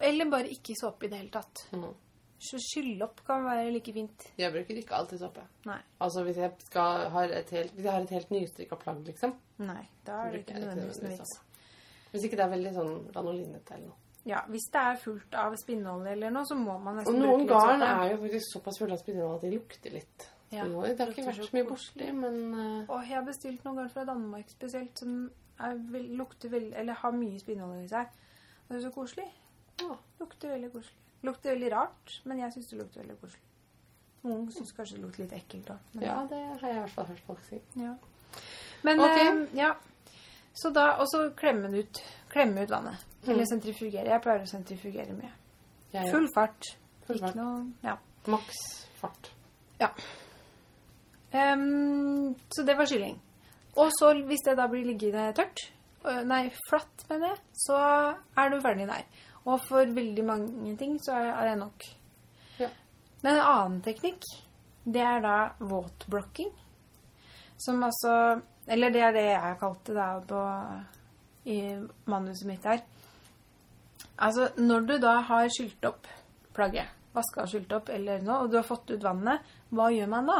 Eller 0.00 0.30
bare 0.32 0.48
ikke 0.52 0.76
såpe 0.78 1.06
i 1.06 1.10
det 1.12 1.20
hele 1.20 1.32
tatt. 1.34 1.66
Mm. 1.76 1.90
Så 2.40 2.56
skylle 2.64 3.04
opp 3.04 3.18
kan 3.26 3.44
være 3.44 3.68
like 3.74 3.92
fint. 3.92 4.30
Jeg 4.40 4.52
bruker 4.54 4.78
ikke 4.80 4.96
alltid 4.96 5.20
såpe. 5.20 5.42
Nei. 5.68 5.76
Altså 6.00 6.22
hvis 6.24 6.38
jeg, 6.40 6.54
skal, 6.70 7.08
har 7.12 7.34
et 7.36 7.50
helt, 7.52 7.74
hvis 7.76 7.84
jeg 7.84 7.92
har 7.92 8.06
et 8.06 8.14
helt 8.16 8.30
nystrikka 8.32 8.78
plagg, 8.80 9.02
liksom. 9.10 9.34
Nei, 9.60 9.82
da 10.06 10.22
er 10.24 10.32
det 10.32 10.44
ikke 10.46 10.62
nødvendigvis 10.62 11.02
noe 11.04 11.16
vits. 11.18 11.34
Hvis 12.10 12.24
ikke 12.26 12.38
det 12.40 12.46
er 12.46 12.54
veldig 12.54 12.72
sånn 12.78 12.94
ranolinete 13.14 13.76
eller 13.76 13.90
noe. 13.90 13.98
Ja, 14.28 14.40
hvis 14.52 14.66
det 14.72 14.80
er 14.80 14.98
fullt 15.00 15.36
av 15.40 15.54
spinnolje 15.60 16.12
eller 16.12 16.32
noe, 16.32 16.48
så 16.48 16.56
må 16.56 16.74
man 16.78 16.98
Og 16.98 17.00
nesten 17.00 17.20
noen 17.20 17.44
bruke 17.44 17.44
litt 17.44 17.52
garn 17.52 17.84
er 17.86 18.10
jo 18.10 18.18
faktisk 18.24 18.54
såpass 18.56 18.80
fulle 18.80 18.96
av 18.96 19.00
spinneolje 19.00 19.36
at 19.36 19.44
de 19.44 19.52
lukter 19.54 19.94
litt. 19.96 20.26
Ja, 20.50 20.64
det 20.66 20.96
har 20.98 21.12
ikke 21.12 21.28
vært 21.28 21.44
så 21.46 21.54
mye 21.54 21.68
borti, 21.68 22.08
men 22.16 22.40
eh, 22.58 22.90
Og 22.90 23.04
jeg 23.06 23.14
har 23.14 23.24
bestilt 23.28 23.64
noen 23.64 23.78
garn 23.78 23.92
fra 23.92 24.04
Danmark 24.08 24.50
spesielt 24.50 24.98
som 24.98 25.22
er 25.60 25.78
lukter 26.16 26.52
veldig, 26.52 26.74
eller 26.80 26.98
har 27.00 27.14
mye 27.14 27.40
spinnolje 27.40 27.84
i 27.84 27.92
seg. 27.92 28.18
Det 28.70 28.78
er 28.78 28.82
så 28.86 28.90
koselig. 28.94 29.26
Ja. 29.82 29.96
Lukter 30.20 30.54
veldig 30.54 30.70
koselig. 30.72 30.96
Lukter 31.26 31.52
veldig 31.52 31.70
rart, 31.74 32.12
men 32.24 32.38
jeg 32.38 32.54
syns 32.54 32.70
det 32.70 32.78
lukter 32.78 33.02
veldig 33.02 33.16
koselig. 33.20 33.42
Noen 34.22 34.46
syns 34.54 34.72
kanskje 34.76 34.96
det 34.96 35.02
lukter 35.04 35.24
litt 35.24 35.34
ekkelt 35.36 35.72
òg. 35.74 35.98
ja, 36.04 36.16
det 36.30 36.40
har 36.46 36.66
jeg 36.68 36.76
i 36.76 36.80
hvert 36.84 36.94
fall 36.94 37.08
hørt 37.10 37.24
folk 37.26 37.42
si. 37.48 37.60
Ja. 37.80 37.94
Men 38.86 39.02
okay. 39.02 39.26
eh, 39.26 39.42
ja. 39.58 39.74
Så 40.54 40.70
da 40.74 40.86
Og 41.00 41.06
så 41.10 41.30
klemme 41.36 41.68
ut. 41.74 42.00
Klemme 42.30 42.62
ut 42.62 42.70
vannet. 42.70 43.02
Mm. 43.24 43.32
Eller 43.34 43.48
sentrifugere. 43.50 44.08
Jeg 44.10 44.22
pleier 44.24 44.46
å 44.46 44.50
sentrifugere 44.50 45.16
mye. 45.16 45.32
Ja, 45.92 46.04
ja. 46.04 46.12
Full 46.12 46.28
fart. 46.34 46.72
full 47.06 47.18
Ikke 47.18 47.26
fart. 47.26 47.36
noe 47.36 47.66
Ja. 47.84 47.98
Maks 48.30 48.62
fart. 49.00 49.32
Ehm, 51.32 52.34
så 52.50 52.62
det 52.62 52.74
var 52.76 52.86
kylling. 52.86 53.20
Og 53.76 53.90
så, 53.94 54.12
hvis 54.26 54.42
det 54.44 54.56
da 54.58 54.66
blir 54.66 54.84
liggende 54.84 55.32
tørt, 55.32 55.72
nei, 56.28 56.44
flatt, 56.68 57.04
mener 57.10 57.34
jeg, 57.34 57.40
så 57.66 57.78
er 58.38 58.52
du 58.52 58.60
ferdig 58.64 58.86
der. 58.88 59.04
Og 59.46 59.60
for 59.66 59.96
veldig 59.96 60.24
mange 60.26 60.76
ting 60.80 60.98
så 61.02 61.16
er 61.16 61.32
er 61.32 61.50
det 61.50 61.58
nok. 61.60 61.86
Ja. 62.60 62.68
Men 63.22 63.34
en 63.34 63.42
annen 63.44 63.82
teknikk, 63.84 64.24
det 64.84 65.02
er 65.04 65.20
da 65.24 65.36
våtblokking. 65.58 66.52
Som 67.60 67.82
altså 67.84 68.40
Eller 68.70 68.90
det 68.90 69.00
er 69.02 69.12
det 69.12 69.24
jeg 69.24 69.58
kalte 69.58 69.94
det 69.96 70.26
på, 70.28 70.40
i 71.44 71.56
manuset 72.06 72.46
mitt 72.46 72.64
her. 72.64 72.82
Altså, 74.20 74.50
når 74.56 74.80
du 74.86 74.98
da 74.98 75.14
har 75.26 75.48
skylt 75.48 75.84
opp 75.88 76.06
plagget, 76.54 76.86
vaska 77.16 77.42
og 77.42 77.48
skylt 77.50 77.72
opp, 77.72 77.88
eller 77.88 78.22
noe, 78.22 78.44
og 78.44 78.50
du 78.52 78.58
har 78.60 78.68
fått 78.68 78.92
ut 78.92 79.02
vannet, 79.02 79.40
hva 79.74 79.88
gjør 79.90 80.12
man 80.12 80.28
da? 80.28 80.38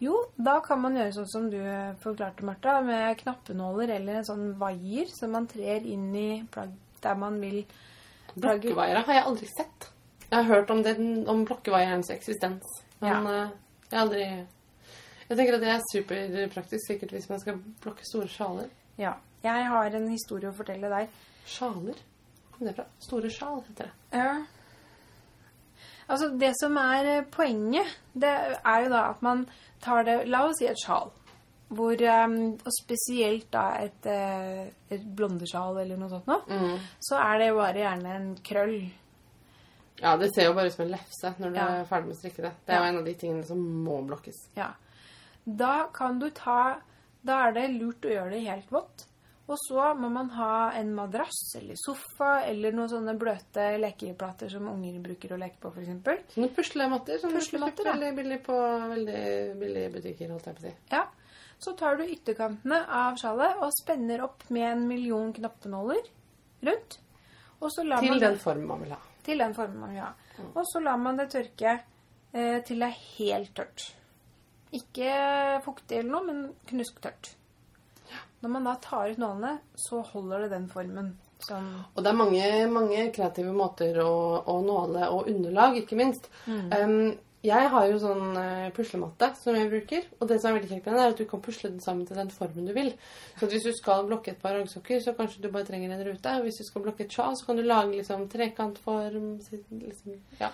Jo, 0.00 0.14
da 0.38 0.60
kan 0.62 0.78
man 0.82 0.94
gjøre 0.94 1.14
sånn 1.16 1.30
som 1.30 1.46
du 1.50 1.58
forklarte, 2.02 2.46
Martha, 2.46 2.76
med 2.86 3.18
knappenåler 3.22 3.96
eller 3.96 4.20
en 4.20 4.26
sånn 4.28 4.44
vaier 4.60 5.10
som 5.10 5.32
man 5.34 5.48
trer 5.50 5.86
inn 5.86 6.12
i 6.14 6.28
plagg 6.54 6.76
der 7.02 7.18
man 7.18 7.40
vil 7.42 7.64
plagget. 7.64 8.38
Blokkevaiere 8.38 9.02
har 9.06 9.18
jeg 9.18 9.26
aldri 9.30 9.48
sett. 9.50 9.88
Jeg 10.28 10.36
har 10.36 10.46
hørt 10.50 10.70
om, 10.70 10.82
den, 10.84 11.24
om 11.30 11.44
blokkevaierens 11.48 12.10
eksistens. 12.14 12.66
Men 13.00 13.26
eh, 13.30 13.50
jeg 13.88 13.96
har 13.96 14.04
aldri 14.04 14.22
Jeg 15.28 15.36
tenker 15.36 15.56
at 15.56 15.62
det 15.62 15.70
er 15.72 15.88
superpraktisk 15.92 16.86
sikkert 16.88 17.14
hvis 17.16 17.28
man 17.30 17.40
skal 17.42 17.58
blokke 17.82 18.06
store 18.06 18.30
sjaler. 18.32 18.70
Ja. 19.00 19.16
Jeg 19.44 19.66
har 19.70 19.94
en 19.94 20.08
historie 20.10 20.50
å 20.50 20.56
fortelle 20.56 20.88
deg. 20.90 21.10
Sjaler? 21.46 21.98
Hvor 22.48 22.56
kom 22.56 22.66
det 22.66 22.74
fra? 22.78 22.86
Store 23.04 23.30
sjal, 23.30 23.60
heter 23.68 23.90
det. 23.90 24.18
Ja. 24.18 24.32
Altså, 26.08 26.30
det 26.40 26.54
som 26.60 26.76
er 26.80 27.04
eh, 27.18 27.24
poenget, 27.30 27.86
det 28.14 28.30
er 28.64 28.84
jo 28.84 28.88
da 28.94 29.02
at 29.10 29.22
man 29.22 29.46
tar 29.84 30.04
det 30.08 30.26
La 30.28 30.46
oss 30.48 30.56
si 30.58 30.66
et 30.66 30.78
sjal. 30.80 31.10
Hvor, 31.68 31.92
eh, 32.00 32.36
og 32.64 32.72
spesielt 32.72 33.50
da 33.52 33.66
et, 33.84 34.06
eh, 34.08 34.70
et 34.90 35.04
blondesjal 35.16 35.76
eller 35.82 35.96
noe 36.00 36.08
sånt 36.08 36.26
noe, 36.30 36.78
så 37.04 37.18
er 37.20 37.38
det 37.42 37.50
bare 37.58 37.74
gjerne 37.82 38.14
en 38.16 38.30
krøll. 38.42 38.78
Ja, 40.00 40.16
det 40.16 40.30
ser 40.34 40.46
jo 40.46 40.54
bare 40.54 40.70
ut 40.70 40.72
som 40.76 40.84
en 40.86 40.92
lefse 40.94 41.34
når 41.38 41.50
du 41.50 41.56
Ja. 41.58 41.66
er 41.80 41.84
ferdig 41.84 42.06
med 42.06 42.16
å 42.16 42.20
strikke 42.20 42.42
det. 42.46 42.52
Det 42.66 42.72
er 42.74 42.78
Ja. 42.78 42.84
jo 42.84 42.88
en 42.92 42.98
av 42.98 43.04
de 43.04 43.14
tingene 43.14 43.44
som 43.46 43.58
må 43.84 44.00
blokkes. 44.06 44.38
Ja. 44.56 44.68
Da 45.44 45.86
kan 45.92 46.18
du 46.18 46.30
ta 46.30 46.76
Da 47.26 47.48
er 47.48 47.52
det 47.52 47.70
lurt 47.80 48.00
å 48.06 48.08
gjøre 48.14 48.30
det 48.30 48.46
helt 48.46 48.70
vått. 48.70 49.04
Og 49.48 49.56
så 49.56 49.94
må 49.96 50.10
man 50.12 50.28
ha 50.36 50.72
en 50.76 50.90
madrass 50.92 51.54
eller 51.56 51.78
sofa 51.80 52.42
eller 52.44 52.74
noen 52.76 52.90
sånne 52.92 53.14
bløte 53.16 53.70
lekeplater 53.80 54.50
som 54.52 54.66
unger 54.68 54.98
bruker 55.00 55.32
å 55.32 55.38
leke 55.40 55.56
på, 55.62 55.70
f.eks. 55.72 56.34
Sånne 56.34 56.50
puslematter 56.52 57.22
som 57.22 57.32
Puslematter, 57.32 57.88
veldig 57.88 58.10
billig 58.18 58.38
på 58.44 58.58
veldig 58.92 59.22
billige 59.62 59.94
butikker, 59.94 60.34
holdt 60.34 60.50
jeg 60.50 60.58
på 60.58 60.64
å 60.64 60.66
si. 60.66 60.74
Ja. 60.92 61.06
Så 61.58 61.72
tar 61.80 61.96
du 61.98 62.04
ytterkantene 62.04 62.82
av 63.00 63.16
sjalet 63.18 63.64
og 63.64 63.72
spenner 63.74 64.20
opp 64.28 64.44
med 64.54 64.68
en 64.68 64.84
million 64.90 65.32
knappenåler 65.34 66.04
rundt. 66.68 66.98
Til 67.58 67.88
man 67.88 68.20
den 68.22 68.36
formen 68.38 68.68
man 68.68 68.84
vil 68.84 68.92
ha. 68.94 69.00
til 69.26 69.40
den 69.42 69.56
formen 69.56 69.80
man 69.80 69.96
vil 69.96 70.04
ha. 70.04 70.12
Og 70.52 70.60
så 70.68 70.84
lar 70.84 71.00
man 71.02 71.16
det 71.18 71.30
tørke 71.32 71.72
eh, 71.72 72.60
til 72.68 72.84
det 72.84 72.92
er 72.92 73.00
helt 73.16 73.56
tørt. 73.58 73.88
Ikke 74.76 75.10
fuktig 75.64 76.02
eller 76.02 76.12
noe, 76.12 76.28
men 76.28 76.44
knusktørt. 76.68 77.32
Når 78.42 78.52
man 78.54 78.68
da 78.68 78.74
tar 78.82 79.12
ut 79.12 79.18
nålene, 79.18 79.56
så 79.74 80.02
holder 80.12 80.44
det 80.44 80.52
den 80.54 80.68
formen 80.70 81.14
som 81.42 81.64
Og 81.94 82.02
det 82.02 82.10
er 82.10 82.18
mange, 82.18 82.44
mange 82.72 83.06
kreative 83.14 83.54
måter 83.54 83.98
å, 84.02 84.42
å 84.46 84.58
nåle 84.64 85.08
og 85.14 85.30
underlag, 85.30 85.78
ikke 85.82 85.98
minst. 85.98 86.30
Um, 86.46 87.14
jeg 87.46 87.68
har 87.70 87.84
jo 87.86 87.98
sånn 88.02 88.34
eh, 88.34 88.70
puslematte 88.74 89.28
som 89.38 89.54
jeg 89.54 89.68
bruker, 89.70 90.06
og 90.18 90.26
det 90.26 90.40
som 90.40 90.50
er 90.50 90.56
veldig 90.56 90.70
kjekt 90.72 90.88
med 90.88 90.96
den, 90.96 91.02
er 91.04 91.12
at 91.12 91.20
du 91.20 91.28
kan 91.30 91.42
pusle 91.44 91.70
den 91.70 91.82
sammen 91.84 92.06
til 92.08 92.18
den 92.18 92.32
formen 92.34 92.66
du 92.66 92.72
vil. 92.74 92.90
Så 93.38 93.46
hvis 93.46 93.66
du 93.68 93.70
skal 93.76 94.08
blokke 94.08 94.32
et 94.32 94.40
par 94.42 94.56
raggsokker, 94.58 94.98
så 95.04 95.14
kanskje 95.14 95.44
du 95.44 95.52
bare 95.54 95.68
trenger 95.68 95.94
en 95.94 96.02
rute. 96.02 96.32
Og 96.34 96.48
hvis 96.48 96.58
du 96.58 96.66
skal 96.66 96.82
blokke 96.82 97.06
et 97.06 97.14
sjal, 97.14 97.38
så 97.38 97.46
kan 97.46 97.60
du 97.60 97.62
lage 97.62 97.94
liksom 97.94 98.26
trekantform. 98.32 99.28
Liksom, 99.70 100.18
ja. 100.40 100.50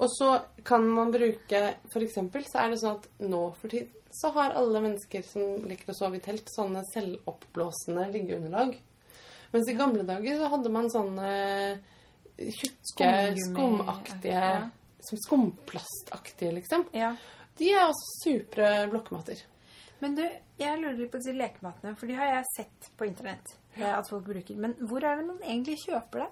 Og 0.00 0.10
så 0.10 0.32
kan 0.64 0.86
man 0.88 1.12
bruke 1.12 1.62
For 1.92 2.02
eksempel 2.02 2.46
så 2.48 2.62
er 2.62 2.72
det 2.72 2.80
sånn 2.80 2.98
at 2.98 3.08
nå 3.30 3.42
for 3.60 3.70
tiden 3.70 3.99
så 4.10 4.30
har 4.34 4.56
alle 4.58 4.80
mennesker 4.82 5.22
som 5.26 5.64
liker 5.68 5.92
å 5.92 5.96
sove 5.96 6.18
i 6.18 6.22
telt, 6.24 6.48
sånne 6.50 6.82
selvoppblåsende 6.90 8.08
liggeunderlag. 8.12 8.74
Mens 9.52 9.70
i 9.70 9.76
gamle 9.78 10.02
dager 10.06 10.38
så 10.38 10.48
hadde 10.52 10.72
man 10.74 10.90
sånne 10.92 11.30
tjukke, 12.38 13.10
skumaktige 13.46 14.34
Ja. 14.34 14.68
Som 15.00 15.16
skumplastaktige, 15.18 16.52
liksom. 16.58 16.84
Ja. 16.92 17.14
De 17.56 17.70
er 17.72 17.86
også 17.86 18.10
supre 18.24 18.66
blokkmater. 18.92 19.38
Men 20.00 20.14
du, 20.18 20.22
jeg 20.60 20.80
lurer 20.80 20.98
litt 20.98 21.10
på 21.12 21.20
disse 21.22 21.32
lekematene, 21.36 21.94
for 21.96 22.08
de 22.08 22.18
har 22.18 22.28
jeg 22.34 22.50
sett 22.56 22.90
på 23.00 23.08
internett 23.08 23.54
eh, 23.78 23.88
at 23.88 24.08
folk 24.10 24.26
bruker. 24.26 24.58
Men 24.60 24.74
hvor 24.80 25.00
er 25.04 25.16
det 25.20 25.26
man 25.28 25.40
egentlig 25.40 25.78
kjøper 25.86 26.26
det? 26.26 26.28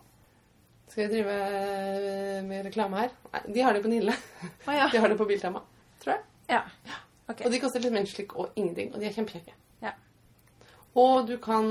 Skal 0.88 1.02
jeg 1.06 1.12
drive 1.14 1.38
eh, 1.48 2.38
med 2.44 2.68
reklame 2.68 3.00
her? 3.02 3.16
Nei, 3.32 3.42
de 3.56 3.64
har 3.64 3.76
det 3.76 3.82
på 3.84 3.92
Nille. 3.92 4.14
Ah, 4.66 4.74
ja. 4.82 4.86
De 4.92 5.00
har 5.00 5.12
det 5.12 5.18
på 5.20 5.28
Biltema, 5.28 5.64
tror 6.04 6.14
jeg. 6.18 6.24
ja. 6.52 6.62
Ok. 7.28 7.42
Og 7.44 7.52
de 7.52 7.60
koster 7.60 7.84
litt 7.84 7.92
menneskelik 7.94 8.34
og 8.40 8.56
ingenting. 8.56 8.92
Og 8.94 9.00
de 9.02 9.08
er 9.10 9.14
kjempekjekke. 9.16 9.54
Ja. 9.84 9.92
Og 10.98 11.26
du 11.28 11.36
kan 11.42 11.66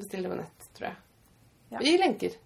bestille 0.00 0.26
det 0.26 0.32
på 0.34 0.40
nett, 0.42 0.68
tror 0.76 0.88
jeg. 0.90 1.00
Ja. 1.74 1.82
I 1.84 1.96
lenker. 2.00 2.36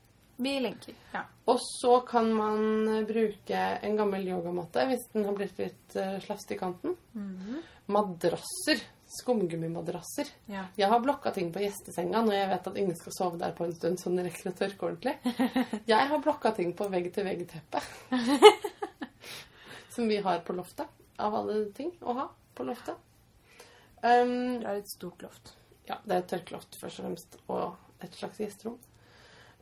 Vi 0.42 0.52
lenker. 0.60 0.94
Ja. 1.14 1.22
Og 1.48 1.60
så 1.62 2.00
kan 2.06 2.32
man 2.34 3.04
bruke 3.06 3.60
en 3.82 3.96
gammel 3.98 4.24
yogamatte 4.26 4.84
hvis 4.90 5.04
den 5.12 5.24
har 5.28 5.36
blitt 5.38 5.58
litt 5.60 5.96
slafst 6.24 6.50
i 6.54 6.58
kanten. 6.58 6.96
Mhm. 7.12 7.60
Madrasser. 7.92 8.82
Skumgummimadrasser. 9.12 10.28
ja. 10.48 10.62
Jeg 10.76 10.88
har 10.88 11.00
blokka 11.04 11.30
ting 11.36 11.50
på 11.52 11.60
gjestesenga 11.60 12.22
når 12.24 12.32
jeg 12.32 12.48
vet 12.48 12.68
at 12.70 12.76
ingen 12.80 12.96
skal 12.96 13.12
sove 13.12 13.40
der 13.40 13.52
på 13.52 13.66
en 13.66 13.74
stund, 13.76 13.98
så 14.00 14.08
den 14.08 14.24
rekker 14.24 14.48
å 14.48 14.54
tørke 14.56 14.86
ordentlig. 14.88 15.12
Jeg 15.92 16.08
har 16.08 16.22
blokka 16.24 16.54
ting 16.56 16.70
på 16.78 16.86
vegg-til-vegg-teppe. 16.88 17.82
Som 19.94 20.08
vi 20.08 20.16
har 20.24 20.40
på 20.46 20.56
loftet. 20.56 20.88
Av 21.20 21.34
alle 21.36 21.66
ting 21.76 21.92
å 22.00 22.14
ha 22.16 22.24
på 22.54 22.62
loftet. 22.68 22.96
Um, 24.02 24.60
Det 24.60 24.68
er 24.68 24.74
et 24.80 24.90
stort 24.90 25.22
loft. 25.22 25.56
ja, 25.88 25.94
det 26.04 26.12
er 26.14 26.18
et 26.18 26.30
tørkeloft 26.30 26.76
først 26.78 26.98
og 27.00 27.04
fremst, 27.04 27.38
og 27.48 27.76
et 28.02 28.14
slags 28.14 28.38
gjesterom. 28.38 28.78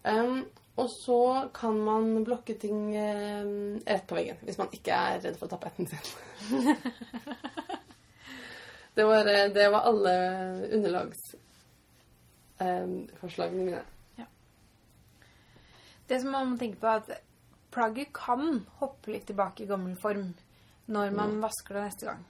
Um, 0.04 0.46
og 0.76 0.90
så 0.90 1.48
kan 1.54 1.84
man 1.84 2.24
blokke 2.24 2.54
ting 2.58 2.96
um, 2.96 3.80
rett 3.86 4.06
på 4.08 4.14
veggen, 4.14 4.36
hvis 4.42 4.58
man 4.58 4.68
ikke 4.72 4.92
er 4.92 5.20
redd 5.24 5.36
for 5.36 5.46
å 5.46 5.50
tappe 5.52 5.66
etten 5.68 5.86
sin. 5.90 5.98
det, 8.96 9.04
var, 9.04 9.26
eh, 9.26 9.52
det 9.52 9.72
var 9.72 9.80
alle 9.90 10.12
underlagsforslagene 10.78 13.64
mine. 13.64 13.84
Det 16.10 16.18
som 16.20 16.32
man 16.34 16.48
må 16.50 16.56
tenke 16.58 16.80
på, 16.82 16.90
er 16.90 17.04
at 17.04 17.10
plagget 17.70 18.08
kan 18.16 18.64
hoppe 18.80 19.12
litt 19.12 19.28
tilbake 19.28 19.62
i 19.62 19.68
gammel 19.70 19.94
form 19.98 20.32
når 20.90 21.12
man 21.14 21.36
vasker 21.38 21.76
det 21.76 21.82
neste 21.84 22.08
gang. 22.08 22.24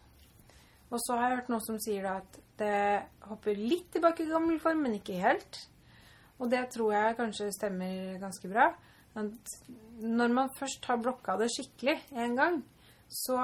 Og 0.90 0.98
så 1.03 1.16
har 1.16 1.29
jeg 1.29 1.38
hørt 1.38 1.50
noen 1.53 1.64
som 1.64 1.79
sier 1.83 2.07
da 2.07 2.16
at 2.20 2.38
det 2.61 3.29
hopper 3.31 3.57
litt 3.57 3.88
tilbake 3.94 4.24
i 4.24 4.31
gammel 4.31 4.59
form, 4.62 4.83
men 4.85 4.98
ikke 4.98 5.20
helt. 5.22 5.62
Og 6.40 6.50
det 6.53 6.64
tror 6.74 6.94
jeg 6.94 7.16
kanskje 7.18 7.50
stemmer 7.55 8.18
ganske 8.20 8.50
bra. 8.50 8.70
Når 9.14 10.35
man 10.35 10.53
først 10.59 10.85
har 10.88 11.00
blokka 11.03 11.37
det 11.40 11.50
skikkelig 11.55 11.96
en 12.24 12.37
gang, 12.38 12.61
så 13.11 13.38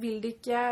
vil 0.00 0.20
det 0.22 0.36
ikke 0.38 0.62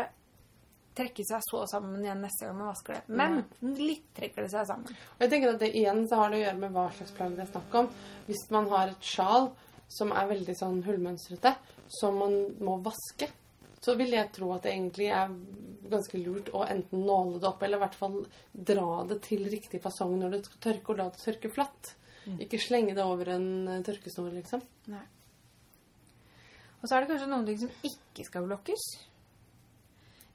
trekke 0.99 1.23
seg 1.27 1.43
så 1.45 1.63
sammen 1.69 2.03
igjen 2.03 2.21
neste 2.23 2.47
gang 2.47 2.57
man 2.59 2.71
vasker 2.71 2.97
det. 2.97 3.17
Men 3.19 3.75
litt 3.79 4.07
trekker 4.17 4.45
det 4.45 4.51
seg 4.53 4.67
sammen. 4.67 4.99
Og 5.15 5.23
jeg 5.23 5.31
tenker 5.31 5.53
at 5.53 5.61
det 5.63 5.71
igjen 5.77 6.05
så 6.09 6.21
har 6.21 6.31
det 6.31 6.39
å 6.39 6.43
gjøre 6.43 6.61
med 6.63 6.75
hva 6.75 6.85
slags 6.97 7.15
plagg 7.15 7.35
det 7.37 7.45
er 7.45 7.51
snakk 7.53 7.77
om. 7.81 7.91
Hvis 8.27 8.45
man 8.55 8.69
har 8.73 8.91
et 8.91 9.11
sjal 9.11 9.51
som 9.89 10.11
er 10.13 10.29
veldig 10.29 10.55
sånn 10.57 10.81
hullmønstrete, 10.85 11.53
som 11.99 12.19
man 12.21 12.35
må 12.61 12.77
vaske, 12.85 13.29
så 13.79 13.95
vil 13.99 14.15
jeg 14.15 14.31
tro 14.35 14.51
at 14.55 14.65
det 14.65 14.73
egentlig 14.73 15.09
er 15.15 15.31
ganske 15.89 16.19
lurt 16.21 16.51
å 16.53 16.65
enten 16.67 17.05
nåle 17.05 17.39
det 17.39 17.47
opp, 17.49 17.63
eller 17.65 17.79
i 17.79 17.83
hvert 17.85 17.97
fall 17.97 18.17
dra 18.53 18.89
det 19.09 19.21
til 19.25 19.47
riktig 19.49 19.81
fasong 19.83 20.17
når 20.19 20.35
det 20.35 20.41
skal 20.45 20.63
tørke, 20.67 20.93
og 20.93 20.99
la 20.99 21.07
det 21.09 21.23
tørke 21.23 21.51
flatt. 21.53 21.93
Ikke 22.43 22.59
slenge 22.61 22.93
det 22.93 23.05
over 23.05 23.31
en 23.33 23.47
eh, 23.71 23.83
tørkesnor, 23.85 24.29
liksom. 24.35 24.61
Nei. 24.91 25.05
Og 26.79 26.87
så 26.87 26.95
er 26.95 27.03
det 27.03 27.09
kanskje 27.11 27.29
noen 27.31 27.47
ting 27.47 27.57
som 27.63 27.87
ikke 27.89 28.25
skal 28.27 28.45
blokkes. 28.45 28.83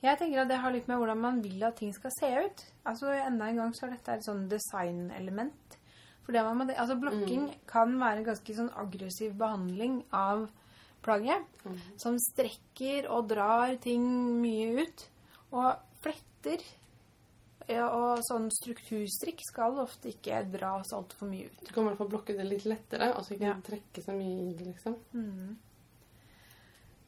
Jeg 0.04 0.20
tenker 0.20 0.42
at 0.42 0.50
det 0.50 0.58
har 0.60 0.74
litt 0.74 0.88
med 0.90 0.98
hvordan 1.00 1.20
man 1.20 1.38
vil 1.44 1.62
at 1.64 1.78
ting 1.80 1.94
skal 1.96 2.12
se 2.18 2.28
ut. 2.44 2.64
Altså 2.84 3.14
Enda 3.14 3.48
en 3.48 3.62
gang 3.62 3.72
så 3.76 3.86
er 3.86 3.94
dette 3.94 4.18
et 4.18 4.26
sånn 4.26 4.44
designelement. 4.50 5.78
For 6.24 6.36
det 6.36 6.42
man 6.44 6.72
altså 6.72 6.96
Blokking 7.00 7.48
kan 7.68 7.94
være 8.00 8.20
en 8.20 8.28
ganske 8.28 8.56
sånn 8.56 8.70
aggressiv 8.80 9.32
behandling 9.40 10.02
av 10.12 10.46
plagget. 11.04 11.44
Som 12.00 12.16
strekker 12.22 13.06
og 13.12 13.28
drar 13.30 13.76
ting 13.84 14.04
mye 14.42 14.84
ut. 14.86 15.04
Og 15.52 15.74
fletter 16.04 16.64
Ja, 17.64 17.86
og 17.96 18.18
sånn 18.26 18.50
strukturstrikk 18.52 19.40
skal 19.46 19.78
ofte 19.80 20.10
ikke 20.10 20.42
dras 20.52 20.90
altfor 20.92 21.30
mye 21.30 21.46
ut. 21.48 21.62
Du 21.64 21.70
kan 21.72 21.86
i 21.86 21.88
hvert 21.88 21.96
fall 22.02 22.10
blokke 22.12 22.34
det 22.36 22.44
litt 22.44 22.66
lettere, 22.68 23.14
og 23.16 23.24
så 23.24 23.32
ikke 23.38 23.46
Ja. 23.48 23.54
trekke 23.64 24.02
så 24.04 24.12
mye 24.12 24.50
i 24.50 24.52
det, 24.58 24.66
liksom. 24.74 24.98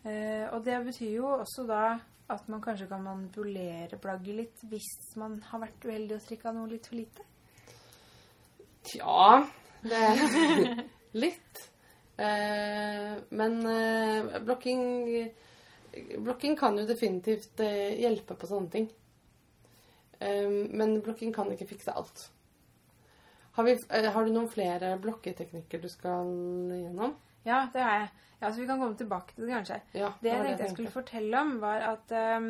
Eh, 0.07 0.47
og 0.55 0.63
det 0.65 0.79
betyr 0.87 1.13
jo 1.19 1.27
også 1.27 1.67
da 1.69 1.99
at 2.31 2.49
man 2.49 2.61
kanskje 2.63 2.89
kan 2.89 3.03
manipulere 3.05 3.99
plagget 4.03 4.35
litt 4.41 4.63
hvis 4.71 4.89
man 5.21 5.41
har 5.51 5.61
vært 5.63 5.85
uheldig 5.87 6.17
og 6.17 6.23
strikka 6.25 6.53
noe 6.55 6.71
litt 6.73 6.87
for 6.89 6.97
lite. 6.97 7.23
Tja 8.87 9.47
Det 9.83 9.93
er 9.93 10.85
litt. 11.27 11.63
Eh, 12.17 13.17
men 13.29 13.67
eh, 13.67 14.39
blokking 14.41 14.85
Blokking 16.19 16.57
kan 16.57 16.77
jo 16.77 16.85
definitivt 16.85 17.61
eh, 17.65 17.97
hjelpe 18.03 18.35
på 18.37 18.49
sånne 18.49 18.73
ting. 18.73 18.89
Men 20.17 20.95
blokking 21.05 21.33
kan 21.33 21.49
ikke 21.53 21.67
fikse 21.69 21.93
alt. 21.93 22.23
Har, 23.57 23.65
vi, 23.65 23.75
har 23.89 24.25
du 24.25 24.31
noen 24.33 24.49
flere 24.49 24.95
blokketeknikker 25.01 25.81
du 25.81 25.89
skal 25.93 26.31
gjennom? 26.73 27.13
Ja, 27.45 27.67
det 27.73 27.85
har 27.85 27.99
jeg. 28.01 28.09
Ja, 28.41 28.51
så 28.51 28.61
vi 28.61 28.67
kan 28.69 28.81
komme 28.81 28.97
tilbake 28.97 29.37
til 29.37 29.45
det, 29.45 29.53
kanskje. 29.55 29.79
Ja, 29.97 30.09
Det 30.21 30.33
jeg 30.33 30.45
tenkte 30.45 30.65
jeg 30.65 30.73
skulle 30.75 30.95
fortelle 30.95 31.41
om, 31.41 31.53
var 31.61 31.85
at 31.91 32.17
um, 32.41 32.49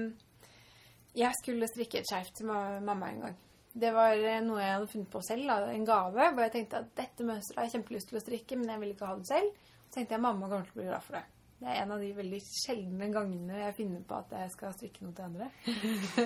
jeg 1.15 1.39
skulle 1.43 1.71
strikke 1.71 2.01
et 2.03 2.11
skjerf 2.11 2.31
til 2.39 2.51
mamma 2.51 3.11
en 3.11 3.23
gang. 3.27 3.37
Det 3.77 3.91
var 3.93 4.17
eh, 4.17 4.41
noe 4.41 4.61
jeg 4.63 4.73
hadde 4.73 4.89
funnet 4.89 5.11
på 5.13 5.21
selv, 5.27 5.47
da, 5.51 5.57
en 5.73 5.85
gave, 5.85 6.29
hvor 6.33 6.47
jeg 6.47 6.53
tenkte 6.55 6.79
at 6.81 6.93
dette 6.97 7.25
mønsteret 7.29 7.59
har 7.61 7.67
jeg 7.69 7.75
kjempelyst 7.77 8.09
til 8.09 8.17
å 8.19 8.23
strikke, 8.25 8.57
men 8.57 8.71
jeg 8.73 8.81
vil 8.81 8.93
ikke 8.95 9.09
ha 9.11 9.17
det 9.21 9.29
selv. 9.29 9.51
Så 9.87 9.91
tenkte 9.99 10.17
jeg 10.17 10.23
mamma 10.25 10.49
kommer 10.49 10.65
til 10.69 10.77
å 10.77 10.81
bli 10.81 10.87
glad 10.89 11.05
for 11.05 11.19
det. 11.19 11.25
Det 11.57 11.69
er 11.73 11.83
en 11.83 11.93
av 11.95 12.01
de 12.05 12.09
veldig 12.17 12.39
sjeldne 12.45 13.07
gangene 13.13 13.61
jeg 13.63 13.75
finner 13.79 14.03
på 14.09 14.17
at 14.19 14.33
jeg 14.37 14.51
skal 14.53 14.75
strikke 14.77 15.05
noe 15.05 15.15
til 15.17 15.29
andre. 15.29 15.47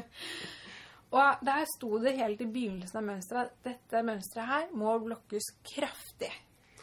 Og 1.18 1.42
der 1.46 1.64
sto 1.66 1.90
det 2.02 2.14
helt 2.20 2.42
i 2.42 2.46
begynnelsen 2.50 3.00
av 3.00 3.06
mønsteret 3.08 3.50
at 3.50 3.64
dette 3.66 4.02
mønsteret 4.06 4.46
her 4.50 4.68
må 4.78 4.92
blokkes 5.02 5.48
kraftig 5.72 6.30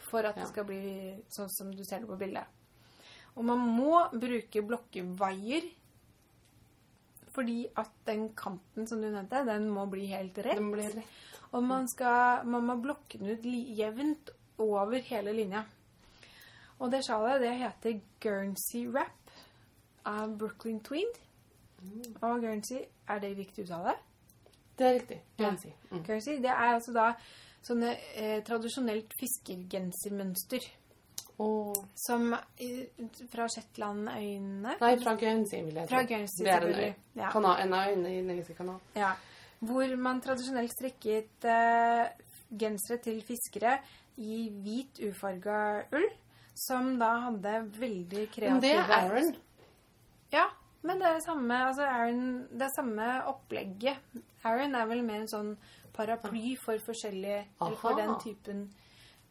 for 0.10 0.23
at 0.27 0.36
Ja. 0.36 0.43
det 0.43 0.49
skal 0.51 0.67
bli 0.67 0.82
sånn 1.36 1.51
som 1.51 1.71
du 1.75 1.84
ser 1.88 2.03
det 2.03 2.10
på 2.12 2.19
bildet. 2.19 2.43
Og 3.38 3.45
man 3.47 3.60
må 3.60 4.01
bruke 4.12 4.63
blokkevaier 4.67 5.67
fordi 7.38 7.67
at 7.78 7.91
den 8.08 8.32
kanten 8.38 8.88
som 8.89 9.02
du 9.02 9.12
nevnte, 9.12 9.43
den 9.45 9.69
må 9.69 9.86
bli 9.91 10.08
helt 10.10 10.38
rett. 10.41 10.58
Den 10.58 10.71
blir 10.73 10.89
rett. 10.89 11.17
Og 11.56 11.63
man, 11.63 11.86
skal, 11.88 12.47
man 12.50 12.65
må 12.65 12.76
blokke 12.82 13.19
den 13.21 13.30
ut 13.30 13.45
jevnt 13.78 14.32
over 14.58 14.97
hele 15.06 15.36
linja. 15.38 15.62
Og 16.80 16.91
det 16.91 17.04
sjalet 17.06 17.41
det 17.45 17.54
heter 17.62 18.00
Guernsey 18.21 18.88
Wrap 18.89 19.32
av 20.06 20.34
Brooklyn 20.38 20.82
Tweed. 20.86 21.21
Og 22.26 22.41
Guernsey, 22.41 22.84
er 23.08 23.21
det 23.23 23.36
riktig 23.38 23.67
uttale? 23.67 23.93
Det 24.78 24.88
er 24.88 24.97
riktig. 25.00 25.21
Ja. 25.39 25.54
Si. 25.62 25.73
Mm. 25.91 26.04
Guernsey, 26.04 26.41
det 26.41 26.52
er 26.54 26.73
altså 26.73 26.93
da 26.93 27.12
sånne 27.65 27.93
eh, 28.15 28.41
tradisjonelt 28.45 29.13
fiskergensermønster. 29.19 30.67
Og 31.43 31.78
Som 31.95 32.32
fra 33.30 33.45
Shetlandøyene. 33.54 34.73
Nei, 34.82 34.93
fra 35.04 35.13
Guernsey, 35.19 35.63
vil 35.67 35.76
jeg 35.78 35.89
Fra. 35.89 36.02
Guernsey, 36.10 36.45
Det 36.45 36.54
er 36.54 36.65
en 36.65 36.80
øy. 36.80 36.93
Ja. 37.15 37.32
Kanal, 37.32 37.60
En 37.62 37.73
av 37.73 37.89
øyene 37.91 38.13
i 38.13 38.21
den 38.21 38.30
engelske 38.34 38.56
kanal. 38.58 38.80
Ja. 38.95 39.12
Hvor 39.60 39.95
man 39.97 40.21
tradisjonelt 40.21 40.73
strikket 40.73 41.45
uh, 41.45 42.08
gensere 42.58 42.97
til 43.02 43.21
fiskere 43.26 43.78
i 44.17 44.47
hvit 44.50 45.02
ufarga 45.10 45.60
ull. 45.93 46.08
Som 46.58 46.95
da 46.97 47.12
hadde 47.28 47.52
veldig 47.78 48.23
kreative 48.34 48.54
Men 48.56 48.62
det 48.63 48.73
er 48.73 48.93
Aaron. 48.95 49.36
Ja, 50.34 50.47
men 50.82 51.02
det 51.02 51.12
er 51.12 51.19
samme, 51.21 51.60
altså 51.67 51.86
Aaron, 51.86 52.47
det 52.50 52.65
er 52.65 52.73
samme 52.73 53.10
opplegget. 53.30 54.23
Aaron 54.43 54.73
er 54.76 54.89
vel 54.89 55.04
mer 55.06 55.21
en 55.21 55.30
sånn 55.30 55.52
paraply 55.93 56.56
for 56.62 56.82
forskjellige 56.82 57.43
Eller 57.62 57.78
for 57.82 57.97
den 57.97 58.15
typen 58.23 58.65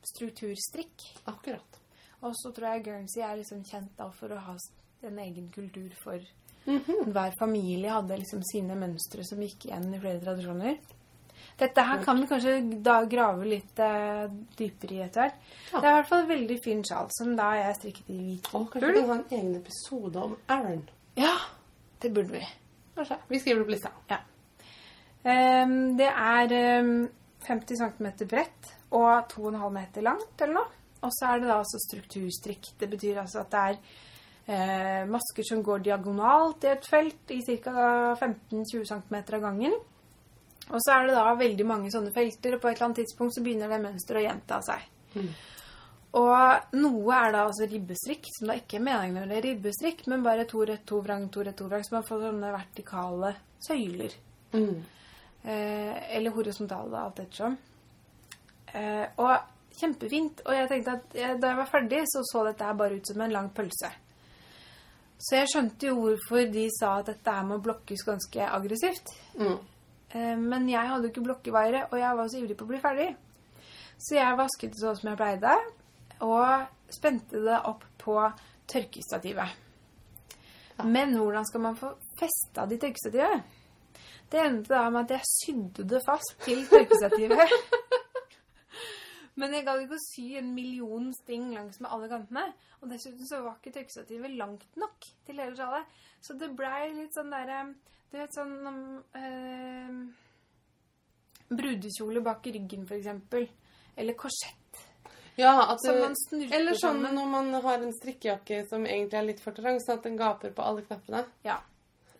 strukturstrikk. 0.06 1.02
Akkurat. 1.26 1.80
Og 2.22 2.32
så 2.38 2.52
tror 2.54 2.74
jeg 2.74 2.84
Guernsey 2.86 3.22
er 3.22 3.36
liksom 3.36 3.62
kjent 3.64 3.92
da 3.98 4.08
for 4.14 4.32
å 4.32 4.40
ha 4.40 4.56
en 5.06 5.18
egen 5.18 5.50
kultur 5.54 5.90
for 6.00 6.20
Mhm. 6.66 7.12
Hver 7.14 7.34
familie 7.38 7.90
hadde 7.94 8.16
liksom 8.18 8.40
sine 8.42 8.74
mønstre 8.74 9.22
som 9.24 9.38
gikk 9.38 9.68
igjen 9.68 9.92
i 9.94 10.00
flere 10.02 10.18
tradisjoner. 10.18 10.78
Dette 11.56 11.84
her 11.88 12.02
kan 12.04 12.18
vi 12.20 12.26
kanskje 12.26 12.82
da 12.84 12.96
grave 13.08 13.46
litt 13.48 13.78
uh, 13.80 14.26
dypere 14.58 14.96
i 14.96 15.02
etter 15.04 15.22
hvert. 15.22 15.36
Ja. 15.70 15.80
Det 15.80 15.86
er 15.86 15.92
i 15.92 15.96
hvert 16.00 16.08
fall 16.10 16.24
en 16.24 16.32
veldig 16.32 16.56
fin 16.64 16.82
sjal, 16.84 17.08
som 17.16 17.36
da 17.38 17.52
jeg 17.56 17.76
strikket 17.78 18.10
i 18.12 18.16
hvit 18.18 18.50
Og 18.52 18.66
kanskje 18.72 18.90
vi 18.92 18.98
kan 18.98 19.12
ha 19.12 19.18
en 19.20 19.38
egen 19.38 19.54
episode 19.60 20.24
om 20.26 20.34
Aaron. 20.52 20.82
Ja, 21.16 21.36
det 22.02 22.12
burde 22.12 22.34
vi. 22.34 22.42
Kanskje. 22.96 23.20
Vi 23.30 23.40
skriver 23.40 23.62
det 23.62 23.68
på 23.68 23.76
lista. 23.76 24.20
Ehm, 25.26 25.78
det 25.96 26.10
er 26.10 26.56
um, 26.82 27.08
50 27.46 27.80
cm 27.80 28.10
bredt 28.26 28.72
og 28.90 29.30
2,5 29.32 29.70
meter 29.78 30.04
langt 30.04 30.42
eller 30.42 30.60
noe. 30.60 30.82
Og 31.04 31.12
så 31.12 31.30
er 31.30 31.42
det 31.42 31.50
da 31.50 31.58
altså 31.60 31.80
strukturstrikk. 31.82 32.72
Det 32.80 32.88
betyr 32.90 33.20
altså 33.22 33.42
at 33.42 33.52
det 33.52 33.64
er 33.64 33.80
eh, 34.46 35.02
masker 35.10 35.46
som 35.46 35.64
går 35.64 35.84
diagonalt 35.86 36.64
i 36.64 36.72
et 36.72 36.88
felt 36.88 37.34
i 37.34 37.42
ca. 37.44 38.14
15-20 38.14 38.86
cm 38.92 39.18
av 39.20 39.44
gangen. 39.48 39.76
Og 40.66 40.80
så 40.82 40.96
er 40.96 41.06
det 41.06 41.18
da 41.18 41.34
veldig 41.38 41.66
mange 41.66 41.92
sånne 41.94 42.10
felter, 42.14 42.56
og 42.56 42.62
på 42.62 42.70
et 42.70 42.78
eller 42.78 42.88
annet 42.88 43.04
tidspunkt 43.04 43.36
så 43.36 43.42
begynner 43.44 43.70
det 43.70 43.84
mønsteret 43.84 44.22
å 44.22 44.24
gjenta 44.24 44.58
seg. 44.66 44.88
Mm. 45.14 45.28
Og 46.16 46.76
noe 46.80 47.18
er 47.20 47.34
da 47.34 47.44
altså 47.44 47.68
ribbestrikk, 47.68 48.26
som 48.34 48.50
da 48.50 48.56
ikke 48.58 48.78
er 48.78 48.86
meningen 48.86 49.20
når 49.20 49.30
det 49.30 49.36
er 49.36 49.46
ribbestrikk, 49.50 50.06
men 50.10 50.24
bare 50.24 50.46
to 50.48 50.64
rett, 50.66 50.82
to 50.88 51.00
vrang, 51.04 51.28
to 51.30 51.44
rett, 51.44 51.56
to 51.58 51.68
vrang, 51.68 51.84
så 51.84 51.98
man 51.98 52.06
får 52.08 52.24
sånne 52.24 52.52
vertikale 52.54 53.32
søyler. 53.66 54.16
Mm. 54.56 54.78
Eh, 55.46 56.16
eller 56.16 56.34
horisontale, 56.34 57.02
alt 57.02 57.20
ettersom. 57.22 57.58
Eh, 58.72 59.04
og 59.22 59.34
kjempefint. 59.80 60.42
Og 60.46 60.56
jeg 60.56 60.68
tenkte 60.70 60.96
at 60.98 61.14
da 61.40 61.52
jeg 61.52 61.60
var 61.60 61.70
ferdig, 61.70 62.02
så 62.10 62.24
så 62.26 62.44
dette 62.48 62.66
her 62.66 62.76
bare 62.78 62.98
ut 62.98 63.08
som 63.12 63.22
en 63.24 63.34
lang 63.34 63.52
pølse. 63.54 63.92
Så 65.16 65.38
jeg 65.38 65.48
skjønte 65.52 65.88
jo 65.88 65.96
hvorfor 65.96 66.50
de 66.52 66.66
sa 66.76 66.98
at 67.00 67.08
dette 67.08 67.32
her 67.32 67.46
må 67.48 67.56
blokkes 67.64 68.04
ganske 68.04 68.48
aggressivt. 68.58 69.12
Mm. 69.40 69.56
Eh, 70.10 70.34
men 70.38 70.68
jeg 70.68 70.90
hadde 70.90 71.08
jo 71.08 71.12
ikke 71.14 71.24
blokkevaiere, 71.24 71.86
og 71.90 71.98
jeg 72.00 72.18
var 72.18 72.28
så 72.28 72.40
ivrig 72.40 72.56
på 72.58 72.66
å 72.66 72.72
bli 72.72 72.82
ferdig. 72.82 73.08
Så 73.96 74.18
jeg 74.18 74.38
vasket 74.38 74.74
det 74.74 74.82
sånn 74.82 74.98
som 74.98 75.10
jeg 75.10 75.20
pleide, 75.20 75.54
og 76.26 76.92
spente 76.92 77.40
det 77.44 77.60
opp 77.64 77.86
på 78.02 78.18
tørkestativet. 78.68 79.62
Men 80.84 81.16
hvordan 81.16 81.46
skal 81.48 81.62
man 81.64 81.78
få 81.80 81.94
festa 82.20 82.66
det 82.68 82.76
i 82.76 82.82
tørkestativet? 82.84 83.54
Det 84.28 84.42
endte 84.42 84.74
da 84.74 84.88
med 84.90 85.06
at 85.06 85.16
jeg 85.16 85.30
sydde 85.30 85.86
det 85.88 86.02
fast 86.04 86.36
til 86.44 86.66
tørkestativet. 86.68 87.56
Men 89.36 89.52
jeg 89.52 89.66
gadd 89.66 89.82
ikke 89.84 89.98
å 89.98 90.00
sy 90.00 90.26
en 90.40 90.54
million 90.56 91.10
sting 91.12 91.50
langs 91.52 91.80
med 91.84 91.90
alle 91.92 92.08
kantene. 92.08 92.46
Og 92.80 92.88
dessuten 92.88 93.28
så 93.28 93.42
var 93.44 93.58
ikke 93.58 93.74
tørkestativet 93.74 94.32
langt 94.38 94.78
nok 94.80 95.08
til 95.26 95.42
hele 95.42 95.56
sjalet. 95.58 95.98
Så 96.24 96.38
det 96.40 96.48
blei 96.56 96.86
litt 96.96 97.12
sånn 97.16 97.30
derre 97.34 97.66
Du 98.10 98.16
vet 98.16 98.32
sånn 98.32 98.54
eh, 99.18 99.98
Brudekjole 101.50 102.22
bak 102.24 102.46
ryggen, 102.46 102.86
for 102.88 102.96
eksempel. 102.96 103.48
Eller 103.96 104.16
korsett. 104.18 104.80
Ja, 105.36 105.52
at 105.68 105.82
du, 105.84 105.90
eller 106.48 106.72
sånn 106.72 107.02
sammen. 107.02 107.14
når 107.14 107.26
man 107.28 107.50
har 107.66 107.82
en 107.84 107.92
strikkejakke 107.92 108.62
som 108.70 108.86
egentlig 108.88 109.18
er 109.18 109.26
litt 109.28 109.42
for 109.44 109.52
trang, 109.56 109.76
sånn 109.84 109.98
at 109.98 110.06
den 110.08 110.16
gaper 110.16 110.54
på 110.56 110.64
alle 110.64 110.84
knappene. 110.86 111.26
Ja. 111.44 111.58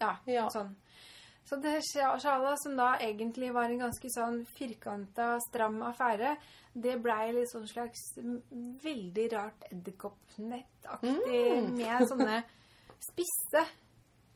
ja, 0.03 0.11
Ja. 0.29 0.51
sånn. 0.53 0.75
Så 1.47 1.57
det 1.63 1.77
sja- 1.87 2.17
sjalet, 2.19 2.59
som 2.59 2.75
da 2.77 2.97
egentlig 2.99 3.53
var 3.55 3.71
en 3.71 3.79
ganske 3.85 4.09
sånn 4.11 4.41
firkanta, 4.51 5.37
stram 5.49 5.77
affære, 5.87 6.33
det 6.75 6.97
blei 7.05 7.29
litt 7.37 7.49
sånn 7.53 7.69
slags 7.71 8.01
veldig 8.83 9.29
rart 9.33 9.69
edderkoppnettaktig 9.71 11.63
Mm. 11.63 11.77
med 11.79 12.09
sånne 12.09 12.41
spisse 13.09 13.63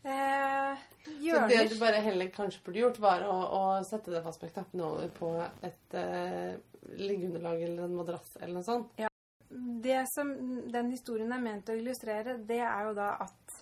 eh, 0.05 0.76
Så 1.05 1.49
det 1.49 1.68
du 1.72 1.78
bare 1.80 2.01
heller 2.01 2.30
kanskje 2.32 2.62
burde 2.64 2.78
gjort, 2.85 2.99
var 3.03 3.26
å, 3.26 3.35
å 3.59 3.62
sette 3.85 4.11
det 4.14 4.22
fast 4.24 4.43
med 4.43 4.53
knappene 4.55 4.87
over 4.87 5.09
på 5.18 5.32
et 5.66 5.95
eh, 5.99 6.55
liggeunderlag 6.97 7.62
eller 7.66 7.85
en 7.89 7.97
madrass 7.99 8.37
eller 8.41 8.55
noe 8.61 8.64
sånt. 8.66 8.95
Ja. 9.03 9.09
Det 9.51 10.05
som 10.14 10.30
den 10.70 10.91
historien 10.95 11.32
er 11.35 11.43
ment 11.43 11.68
å 11.68 11.74
illustrere, 11.76 12.39
det 12.47 12.61
er 12.62 12.87
jo 12.87 12.95
da 12.95 13.11
at 13.26 13.59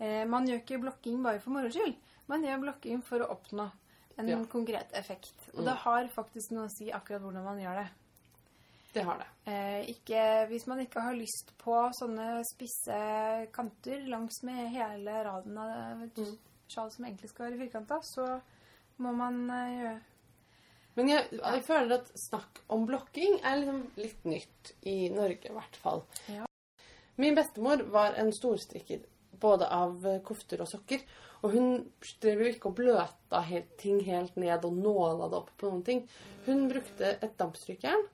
eh, 0.00 0.24
man 0.24 0.48
gjør 0.48 0.62
ikke 0.64 0.80
blokking 0.82 1.20
bare 1.22 1.40
for 1.44 1.52
moro 1.58 1.68
skyld. 1.70 1.94
Man 2.28 2.42
gjør 2.42 2.60
blokking 2.64 3.02
for 3.06 3.18
å 3.22 3.30
oppnå 3.36 3.70
en 4.18 4.28
Ja. 4.28 4.38
konkret 4.50 4.92
effekt. 4.92 5.34
Og 5.54 5.60
Mm. 5.60 5.64
det 5.64 5.74
har 5.84 6.08
faktisk 6.08 6.50
noe 6.52 6.66
å 6.66 6.70
si 6.78 6.90
akkurat 6.90 7.20
hvordan 7.22 7.44
man 7.44 7.58
gjør 7.58 7.74
det. 7.82 7.88
Det 8.94 9.04
har 9.04 9.18
det. 9.18 9.26
Eh, 9.52 9.86
ikke, 9.92 10.48
hvis 10.48 10.66
man 10.66 10.78
ikke 10.80 11.00
har 11.02 11.12
lyst 11.14 11.52
på 11.58 11.92
sånne 12.00 12.42
spisse 12.50 13.46
kanter 13.52 14.06
langs 14.08 14.42
med 14.42 14.70
hele 14.72 15.24
raden 15.24 15.58
av 15.58 15.98
Mm. 16.16 16.38
sjal 16.68 16.90
som 16.90 17.04
egentlig 17.04 17.28
skal 17.28 17.50
være 17.52 17.58
firkanta, 17.68 18.00
så 18.02 18.40
må 18.98 19.12
man 19.14 19.50
eh, 19.50 19.78
gjøre 19.82 20.00
Men 20.96 21.08
jeg, 21.08 21.28
jeg 21.30 21.62
føler 21.64 21.92
at 21.98 22.06
snakk 22.30 22.60
om 22.70 22.86
blokking 22.86 23.38
er 23.44 23.58
liksom 23.60 23.90
litt 23.96 24.24
nytt 24.24 24.72
i 24.86 25.10
Norge, 25.10 25.44
i 25.44 25.52
hvert 25.52 25.76
fall. 25.76 26.02
Ja. 26.26 26.46
Min 27.18 27.34
bestemor 27.34 27.82
var 27.90 28.14
en 28.16 28.32
storstrikker 28.32 29.04
både 29.40 29.68
av 29.72 30.04
eh, 30.06 30.20
kofter 30.26 30.62
og 30.64 30.70
sokker. 30.70 31.04
Og 31.44 31.52
hun 31.52 31.72
drev 32.22 32.42
jo 32.42 32.50
ikke 32.50 32.70
og 32.70 32.78
bløta 32.78 33.42
helt, 33.46 33.74
ting 33.80 34.00
helt 34.06 34.36
ned 34.40 34.64
og 34.66 34.76
nåla 34.76 35.28
det 35.30 35.40
opp 35.40 35.52
på 35.60 35.70
noen 35.70 35.84
ting. 35.86 36.04
Hun 36.46 36.66
brukte 36.70 37.16
et 37.20 37.36
dampstrykjern 37.38 38.06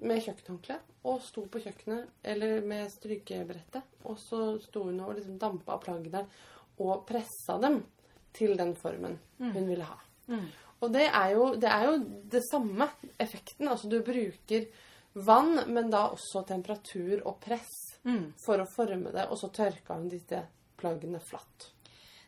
med 0.00 0.20
kjøkkenhåndkle 0.24 0.76
og 1.08 1.20
sto 1.24 1.46
på 1.48 1.62
kjøkkenet 1.64 2.26
eller 2.32 2.60
med 2.66 2.90
strykebrettet. 2.92 3.84
Og 4.08 4.18
så 4.20 4.42
sto 4.64 4.84
hun 4.88 5.00
og 5.04 5.14
liksom 5.16 5.38
dampa 5.40 5.78
plaggene 5.80 6.26
og 6.80 7.06
pressa 7.08 7.56
dem 7.60 7.80
til 8.36 8.56
den 8.58 8.74
formen 8.78 9.18
hun 9.40 9.66
ville 9.68 9.86
ha. 9.88 9.96
Mm. 10.30 10.46
Og 10.80 10.92
det 10.94 11.06
er, 11.08 11.32
jo, 11.34 11.48
det 11.60 11.68
er 11.68 11.86
jo 11.88 11.96
det 12.32 12.42
samme 12.46 12.86
effekten. 13.20 13.68
Altså 13.68 13.88
du 13.90 13.98
bruker 14.04 14.68
vann, 15.12 15.64
men 15.68 15.90
da 15.92 16.06
også 16.14 16.44
temperatur 16.48 17.20
og 17.26 17.40
press 17.42 17.89
Mm. 18.04 18.30
for 18.40 18.62
å 18.62 18.68
forme 18.68 19.12
det, 19.12 19.26
og 19.28 19.36
så 19.36 19.50
tørka 19.52 19.98
hun 19.98 20.08
disse 20.08 20.38
plaggene 20.80 21.20
flatt. 21.20 21.66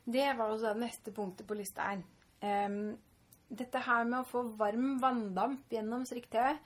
Det 0.05 0.27
var 0.37 0.51
også 0.51 0.75
det 0.75 0.83
neste 0.83 1.15
punktet 1.17 1.47
på 1.49 1.57
lista 1.57 1.87
her. 1.89 2.03
Um, 2.43 2.97
dette 3.53 3.81
her 3.85 4.05
med 4.09 4.23
å 4.23 4.29
få 4.29 4.43
varm 4.59 4.97
vanndamp 5.01 5.73
gjennom 5.73 6.05
strikk-TV, 6.09 6.57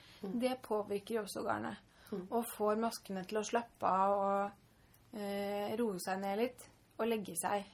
det 0.42 0.56
påvirker 0.64 1.18
jo 1.18 1.24
også 1.26 1.44
garnet. 1.46 1.82
Og 2.30 2.46
får 2.46 2.78
maskene 2.78 3.24
til 3.26 3.40
å 3.40 3.46
slappe 3.46 3.90
av 3.90 4.12
og 4.16 5.18
uh, 5.18 5.74
roe 5.78 5.98
seg 6.02 6.20
ned 6.22 6.38
litt. 6.38 6.66
Og 6.96 7.10
legge 7.10 7.34
seg 7.36 7.66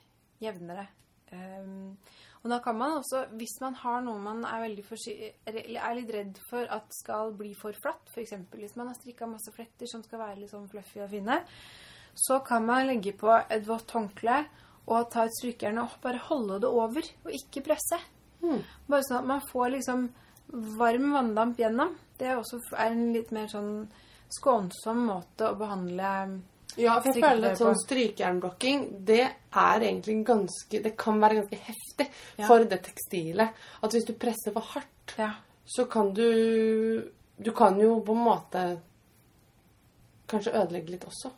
jevnere. 0.43 0.87
Em, 1.37 1.93
og 2.43 2.51
da 2.51 2.59
kan 2.59 2.75
man 2.75 2.97
også, 2.99 3.27
hvis 3.39 3.61
man 3.63 3.77
har 3.79 4.01
noe 4.03 4.19
man 4.19 4.43
er, 4.49 4.65
er 4.67 5.95
litt 5.95 6.11
redd 6.11 6.41
for 6.49 6.67
at 6.75 6.89
skal 6.97 7.31
bli 7.39 7.53
for 7.55 7.77
flatt, 7.79 8.03
f.eks. 8.11 8.35
hvis 8.51 8.75
man 8.79 8.91
har 8.91 8.99
strikka 8.99 9.29
masse 9.31 9.55
fletter 9.55 9.91
som 9.91 10.03
skal 10.03 10.25
være 10.25 10.41
litt 10.41 10.51
sånn 10.51 10.67
fluffy 10.71 11.05
og 11.05 11.13
fine, 11.13 11.39
så 12.19 12.41
kan 12.45 12.67
man 12.67 12.89
legge 12.89 13.15
på 13.17 13.31
et 13.31 13.63
vått 13.69 13.95
håndkle 13.95 14.43
og 14.91 15.11
ta 15.15 15.29
ut 15.29 15.37
strykejern 15.39 15.79
og 15.85 15.95
bare 16.03 16.25
holde 16.27 16.59
det 16.65 16.71
over, 16.71 17.07
og 17.23 17.37
ikke 17.39 17.63
presse. 17.69 18.01
Mm. 18.43 18.59
Bare 18.91 19.07
sånn 19.07 19.21
at 19.21 19.31
man 19.31 19.45
får 19.47 19.77
liksom 19.77 20.09
varm 20.81 21.13
vanndamp 21.15 21.61
gjennom. 21.63 21.95
Det 22.19 22.27
er 22.27 22.41
også 22.41 22.59
en 22.83 23.05
litt 23.15 23.31
mer 23.35 23.47
sånn 23.53 23.87
skånsom 24.33 25.07
måte 25.07 25.53
å 25.53 25.59
behandle 25.61 26.11
Ja, 26.79 26.95
for 27.01 27.13
jeg 27.13 27.23
føler 27.23 27.51
at 27.51 27.59
sånn 27.61 27.77
strykjernblokking, 27.83 29.05
det 29.05 29.21
er 29.53 29.81
egentlig 29.81 30.25
ganske 30.25 30.83
Det 30.83 30.97
kan 30.97 31.21
være 31.21 31.43
ganske 31.43 31.59
heftig 31.59 32.07
Ja. 32.39 32.47
for 32.47 32.65
det 32.65 32.83
tekstilet. 32.83 33.51
At 33.83 33.91
hvis 33.93 34.07
du 34.07 34.13
presser 34.15 34.53
for 34.53 34.61
hardt, 34.61 35.15
Ja. 35.19 35.33
så 35.67 35.85
kan 35.91 36.13
du 36.15 37.11
Du 37.43 37.51
kan 37.53 37.79
jo 37.81 38.01
på 38.01 38.13
en 38.13 38.25
måte 38.25 38.81
kanskje 40.29 40.53
ødelegge 40.55 40.91
litt 40.91 41.05
også. 41.05 41.31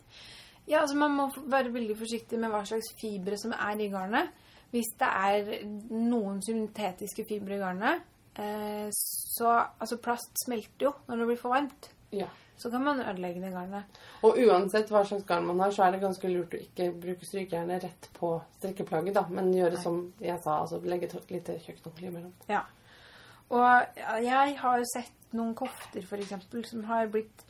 Ja, 0.68 0.80
altså 0.80 0.96
Man 0.96 1.10
må 1.16 1.28
være 1.50 1.72
veldig 1.72 1.96
forsiktig 1.98 2.38
med 2.38 2.50
hva 2.50 2.62
slags 2.66 2.92
fibre 3.00 3.36
som 3.40 3.52
er 3.52 3.80
i 3.80 3.88
garnet. 3.92 4.28
Hvis 4.72 4.90
det 4.98 5.08
er 5.08 5.64
noen 5.90 6.40
syntetiske 6.42 7.24
fibre 7.28 7.54
i 7.56 7.58
garnet, 7.62 8.02
eh, 8.36 8.88
så 8.90 9.66
Altså, 9.80 9.96
plast 10.02 10.32
smelter 10.44 10.88
jo 10.88 10.92
når 11.08 11.16
det 11.18 11.26
blir 11.26 11.36
for 11.38 11.50
varmt. 11.54 11.88
Ja. 12.12 12.26
Så 12.56 12.70
kan 12.70 12.84
man 12.84 13.00
ødelegge 13.02 13.40
det 13.42 13.50
garnet. 13.52 13.96
Og 14.22 14.38
uansett 14.38 14.88
hva 14.92 15.02
slags 15.04 15.24
garn 15.26 15.46
man 15.48 15.58
har, 15.60 15.72
så 15.74 15.82
er 15.84 15.92
det 15.96 16.00
ganske 16.04 16.28
lurt 16.30 16.54
å 16.54 16.60
ikke 16.62 16.86
bruke 17.02 17.26
strykejernet 17.26 17.82
rett 17.84 18.08
på 18.14 18.30
strikkeplagget, 18.60 19.14
da. 19.16 19.24
Men 19.28 19.50
gjøre 19.52 19.74
Nei. 19.74 19.82
som 19.82 19.98
jeg 20.22 20.38
sa, 20.44 20.60
altså 20.60 20.78
legge 20.86 21.08
et 21.10 21.30
lite 21.34 21.58
kjøkkenhåndkle 21.64 22.08
imellom. 22.12 22.32
Ja. 22.48 22.62
Og 23.50 23.98
jeg 24.24 24.56
har 24.62 24.78
jo 24.80 24.86
sett 24.94 25.34
noen 25.34 25.52
kofter, 25.58 26.06
f.eks., 26.06 26.70
som 26.70 26.84
har 26.88 27.10
blitt 27.12 27.44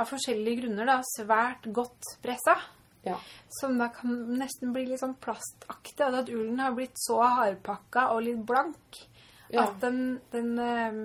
av 0.00 0.08
forskjellige 0.08 0.62
grunner 0.64 0.88
da, 0.88 0.98
svært 1.18 1.68
godt 1.76 2.14
pressa. 2.24 2.56
Ja. 3.04 3.16
Som 3.60 3.78
da 3.80 3.88
kan 3.92 4.12
nesten 4.40 4.72
bli 4.74 4.86
litt 4.88 5.00
sånn 5.00 5.14
plastaktig. 5.20 6.00
At 6.04 6.28
ulen 6.32 6.58
har 6.60 6.72
blitt 6.76 6.96
så 7.00 7.20
hardpakka 7.22 8.10
og 8.14 8.24
litt 8.26 8.42
blank 8.48 9.04
Ja. 9.50 9.64
at 9.64 9.80
den, 9.82 10.20
den 10.32 10.58
eh, 10.58 11.00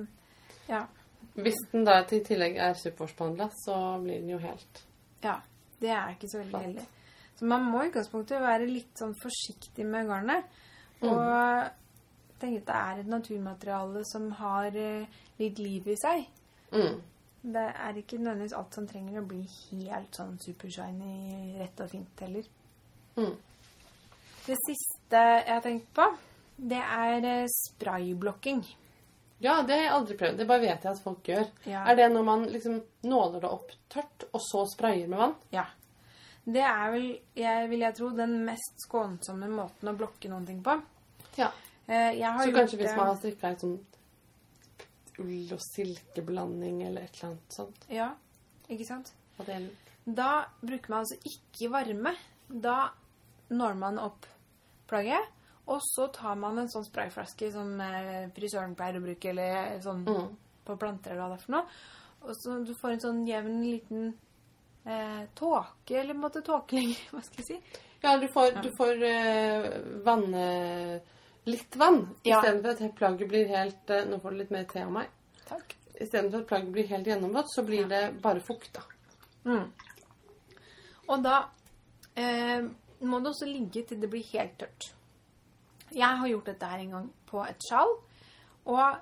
Ja. 0.69 0.85
Hvis 1.35 1.57
den 1.71 1.83
da 1.87 1.99
til 2.07 2.23
tillegg 2.23 2.57
er 2.63 2.77
superwash-behandla, 2.79 3.49
så 3.65 3.75
blir 4.03 4.21
den 4.21 4.29
jo 4.35 4.39
helt 4.43 4.83
Ja. 5.23 5.39
Det 5.79 5.89
er 5.91 6.13
ikke 6.13 6.29
så 6.31 6.39
veldig 6.39 6.59
heldig. 6.61 6.83
Så 7.35 7.45
man 7.45 7.65
må 7.67 7.81
i 7.83 7.89
utgangspunktet 7.89 8.39
være 8.41 8.67
litt 8.69 8.95
sånn 8.95 9.11
forsiktig 9.19 9.83
med 9.85 10.07
garnet. 10.07 10.45
Og 11.03 11.65
tenke 12.39 12.61
at 12.61 12.69
det 12.69 12.77
er 12.77 13.01
et 13.01 13.09
naturmateriale 13.11 14.03
som 14.07 14.29
har 14.39 14.75
eh, 14.79 15.19
litt 15.41 15.59
liv 15.59 15.91
i 15.91 15.97
seg. 15.99 16.29
mm. 16.71 17.01
Det 17.45 17.61
er 17.61 17.97
ikke 17.99 18.17
nødvendigvis 18.17 18.55
alt 18.57 18.73
som 18.73 18.87
trenger 18.89 19.19
å 19.21 19.27
bli 19.29 19.43
helt 19.45 20.15
sånn 20.17 20.31
supershiny, 20.41 21.59
rett 21.59 21.83
og 21.83 21.91
fint 21.91 22.23
heller. 22.23 22.47
Mm. 23.19 23.35
Det 24.47 24.57
siste 24.63 25.19
jeg 25.19 25.51
har 25.51 25.61
tenkt 25.61 25.91
på, 25.93 26.07
det 26.57 26.81
er 26.81 27.27
eh, 27.29 27.51
sprayblokking. 27.53 28.63
Ja, 29.43 29.61
det 29.67 29.73
har 29.75 29.81
jeg 29.83 29.91
aldri 29.91 30.15
prøvd. 30.17 30.37
Det 30.39 30.47
bare 30.47 30.61
vet 30.63 30.83
jeg 30.85 30.91
at 30.91 31.01
folk 31.03 31.23
gjør. 31.27 31.49
Ja. 31.67 31.81
Er 31.91 31.95
det 31.99 32.05
når 32.13 32.23
man 32.23 32.45
liksom 32.49 32.77
nåler 33.03 33.41
det 33.43 33.49
opp 33.51 33.71
tørt, 33.91 34.23
og 34.31 34.41
så 34.41 34.65
sprayer 34.71 35.07
med 35.11 35.19
vann? 35.19 35.35
ja. 35.51 35.65
Det 36.45 36.61
er 36.61 36.91
vel, 36.93 37.05
jeg, 37.33 37.69
vil 37.71 37.79
jeg 37.81 37.95
tro, 37.97 38.09
den 38.13 38.35
mest 38.45 38.83
skånsomme 38.85 39.47
måten 39.49 39.89
å 39.89 39.95
blokke 39.97 40.29
noen 40.29 40.43
ting 40.45 40.59
på. 40.61 40.75
Ja. 41.39 41.47
Eh, 41.87 42.13
Så 42.21 42.51
kanskje 42.53 42.77
hvis 42.77 42.93
man 42.95 43.07
har 43.07 43.15
strikka 43.17 43.49
et 43.49 43.63
sånn 43.65 43.79
ull- 45.17 45.53
og 45.55 45.59
silkeblanding 45.65 46.83
eller 46.85 47.01
et 47.07 47.15
eller 47.17 47.31
annet 47.31 47.55
sånt. 47.57 47.87
Ja, 47.89 48.11
ikke 48.69 48.85
sant? 48.85 49.09
Da 50.05 50.45
bruker 50.61 50.89
man 50.93 50.99
altså 51.01 51.17
ikke 51.25 51.71
varme. 51.73 52.13
Da 52.47 52.91
når 53.49 53.73
man 53.81 53.97
opp 54.05 54.27
plagget, 54.87 55.25
og 55.65 55.79
så 55.81 56.07
tar 56.13 56.35
man 56.37 56.59
en 56.61 56.69
sånn 56.69 56.85
sprayflaske 56.85 57.49
som 57.53 57.79
eh, 57.81 58.27
frisøren 58.35 58.75
pleier 58.77 58.99
å 58.99 59.05
bruke, 59.05 59.31
eller 59.31 59.79
sånn 59.81 60.03
mm. 60.05 60.27
på 60.67 60.77
planter 60.81 61.15
eller 61.15 61.23
hva 61.23 61.31
det 61.33 61.39
er 61.39 61.45
for 61.45 61.55
noe. 61.55 61.79
Og 62.25 62.37
så 62.37 62.59
du 62.65 62.73
får 62.77 62.95
en 62.95 63.03
sånn 63.03 63.23
jevn 63.27 63.57
liten 63.63 64.05
eh, 64.85 65.23
tåke, 65.37 65.97
eller 65.99 66.13
på 66.13 66.19
en 66.19 66.23
måte 66.25 66.45
hva 66.45 67.23
skal 67.25 67.41
jeg 67.41 67.47
si. 67.49 67.81
Ja, 68.05 68.17
du 68.21 68.27
får, 68.27 68.51
Ja. 68.53 68.61
du 68.61 68.69
får 68.77 69.03
eh, 69.03 69.69
vanne 70.05 71.01
litt 71.45 71.75
vann 71.75 72.15
Ja. 72.23 72.37
istedenfor 72.37 72.69
at 72.69 72.95
plagget 72.95 73.29
blir 73.29 73.47
helt 73.47 73.89
eh, 73.89 74.05
Nå 74.05 74.19
får 74.21 74.31
du 74.31 74.37
litt 74.37 74.51
mer 74.51 74.63
te 74.69 74.83
av 74.83 74.91
meg. 74.91 75.09
Takk. 75.47 75.75
Istedenfor 75.95 76.43
at 76.43 76.47
plagget 76.47 76.71
blir 76.71 76.87
helt 76.87 77.07
gjennomvått, 77.07 77.49
så 77.49 77.63
blir 77.63 77.87
det 77.89 78.21
bare 78.21 78.41
fukta. 78.45 78.83
Mm. 79.45 79.71
Og 81.07 81.23
da 81.23 81.49
eh, 82.15 82.65
må 82.99 83.19
det 83.19 83.29
også 83.29 83.45
ligge 83.49 83.85
til 83.85 84.01
det 84.01 84.09
blir 84.09 84.25
helt 84.33 84.57
tørt. 84.59 84.91
Jeg 85.95 86.21
har 86.21 86.27
gjort 86.27 86.49
dette 86.51 86.69
her 86.71 86.81
en 86.83 86.95
gang 86.97 87.11
på 87.29 87.43
et 87.45 87.67
sjal, 87.69 87.93
og 88.65 88.97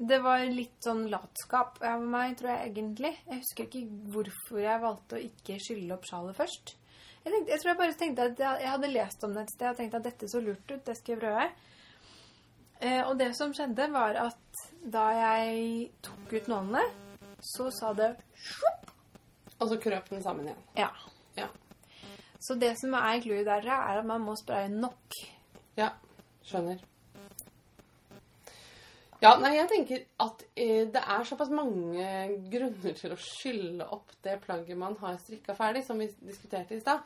det 0.00 0.20
var 0.24 0.44
litt 0.48 0.78
sånn 0.84 1.08
latskap 1.12 1.80
av 1.84 2.00
meg, 2.00 2.36
tror 2.38 2.54
jeg 2.54 2.70
egentlig. 2.70 3.10
Jeg 3.26 3.42
husker 3.42 3.66
ikke 3.66 4.12
hvorfor 4.14 4.62
jeg 4.62 4.82
valgte 4.84 5.18
å 5.18 5.24
ikke 5.26 5.58
skylle 5.60 5.96
opp 5.96 6.06
sjalet 6.08 6.38
først. 6.38 6.72
Jeg, 7.20 7.32
tenkte, 7.34 7.50
jeg 7.52 7.60
tror 7.60 7.70
jeg 7.70 7.80
bare 7.82 7.96
tenkte 8.00 8.28
at 8.30 8.40
jeg, 8.40 8.62
jeg 8.64 8.72
hadde 8.72 8.92
lest 8.94 9.26
om 9.26 9.34
det 9.36 9.42
et 9.44 9.52
sted 9.52 9.68
og 9.68 9.76
tenkte 9.76 9.98
at 10.00 10.06
dette 10.06 10.28
så 10.32 10.40
lurt 10.40 10.72
ut, 10.72 10.84
det 10.86 10.96
skal 10.96 11.14
jeg 11.14 11.20
prøve. 11.20 11.48
Eh, 12.80 13.02
og 13.04 13.18
det 13.20 13.28
som 13.36 13.52
skjedde, 13.52 13.90
var 13.92 14.16
at 14.22 14.62
da 14.80 15.04
jeg 15.18 15.90
tok 16.06 16.32
ut 16.32 16.48
nålene, 16.48 16.84
så 17.44 17.68
sa 17.72 17.92
det 17.96 18.14
Og 19.60 19.68
så 19.68 19.76
krøp 19.80 20.08
den 20.08 20.22
sammen 20.24 20.48
igjen. 20.48 20.62
Ja. 20.78 20.88
Ja. 21.36 21.50
Så 22.40 22.56
det 22.56 22.72
som 22.80 22.96
er 22.96 23.20
clouet 23.20 23.44
der, 23.44 23.68
er 23.68 24.00
at 24.00 24.08
man 24.08 24.24
må 24.24 24.32
spraye 24.40 24.70
nok. 24.72 25.18
Ja, 25.78 25.92
skjønner. 26.46 26.80
Ja, 29.20 29.34
nei, 29.36 29.50
jeg 29.58 29.68
tenker 29.68 30.04
at 30.24 30.42
eh, 30.56 30.86
det 30.88 31.00
er 31.00 31.26
såpass 31.28 31.50
mange 31.52 32.04
grunner 32.52 32.94
til 32.96 33.12
å 33.12 33.18
skylle 33.20 33.84
opp 33.92 34.14
det 34.24 34.38
plagget 34.46 34.80
man 34.80 34.96
har 35.02 35.18
strikka 35.20 35.52
ferdig, 35.58 35.82
som 35.84 36.00
vi 36.00 36.08
diskuterte 36.24 36.78
i 36.78 36.80
stad, 36.80 37.04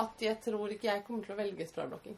at 0.00 0.24
jeg 0.24 0.40
tror 0.40 0.72
ikke 0.72 0.88
jeg 0.88 1.04
kommer 1.04 1.26
til 1.26 1.34
å 1.34 1.40
velge 1.42 1.66
sprayblokking. 1.68 2.16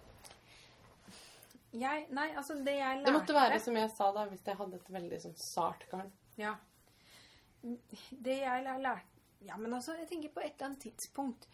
Jeg, 1.72 2.07
nei, 2.12 2.28
altså 2.36 2.55
det 2.61 2.76
jeg 2.76 3.01
lærte 3.01 3.09
Det 3.09 3.16
måtte 3.16 3.34
være 3.34 3.59
som 3.64 3.76
jeg 3.80 3.90
sa 3.97 4.12
da, 4.14 4.28
hvis 4.30 4.47
jeg 4.47 4.59
hadde 4.61 4.78
et 4.78 4.95
veldig 4.95 5.20
sånn 5.24 5.36
sart 5.40 5.86
garn. 5.90 6.14
Ja. 6.38 6.55
Det 7.62 8.38
jeg 8.43 8.66
har 8.68 8.82
lært 8.82 9.09
Ja, 9.43 9.57
men 9.59 9.74
altså, 9.74 9.97
jeg 9.99 10.07
tenker 10.11 10.30
på 10.34 10.43
et 10.43 10.53
eller 10.53 10.68
annet 10.70 10.84
tidspunkt 10.86 11.49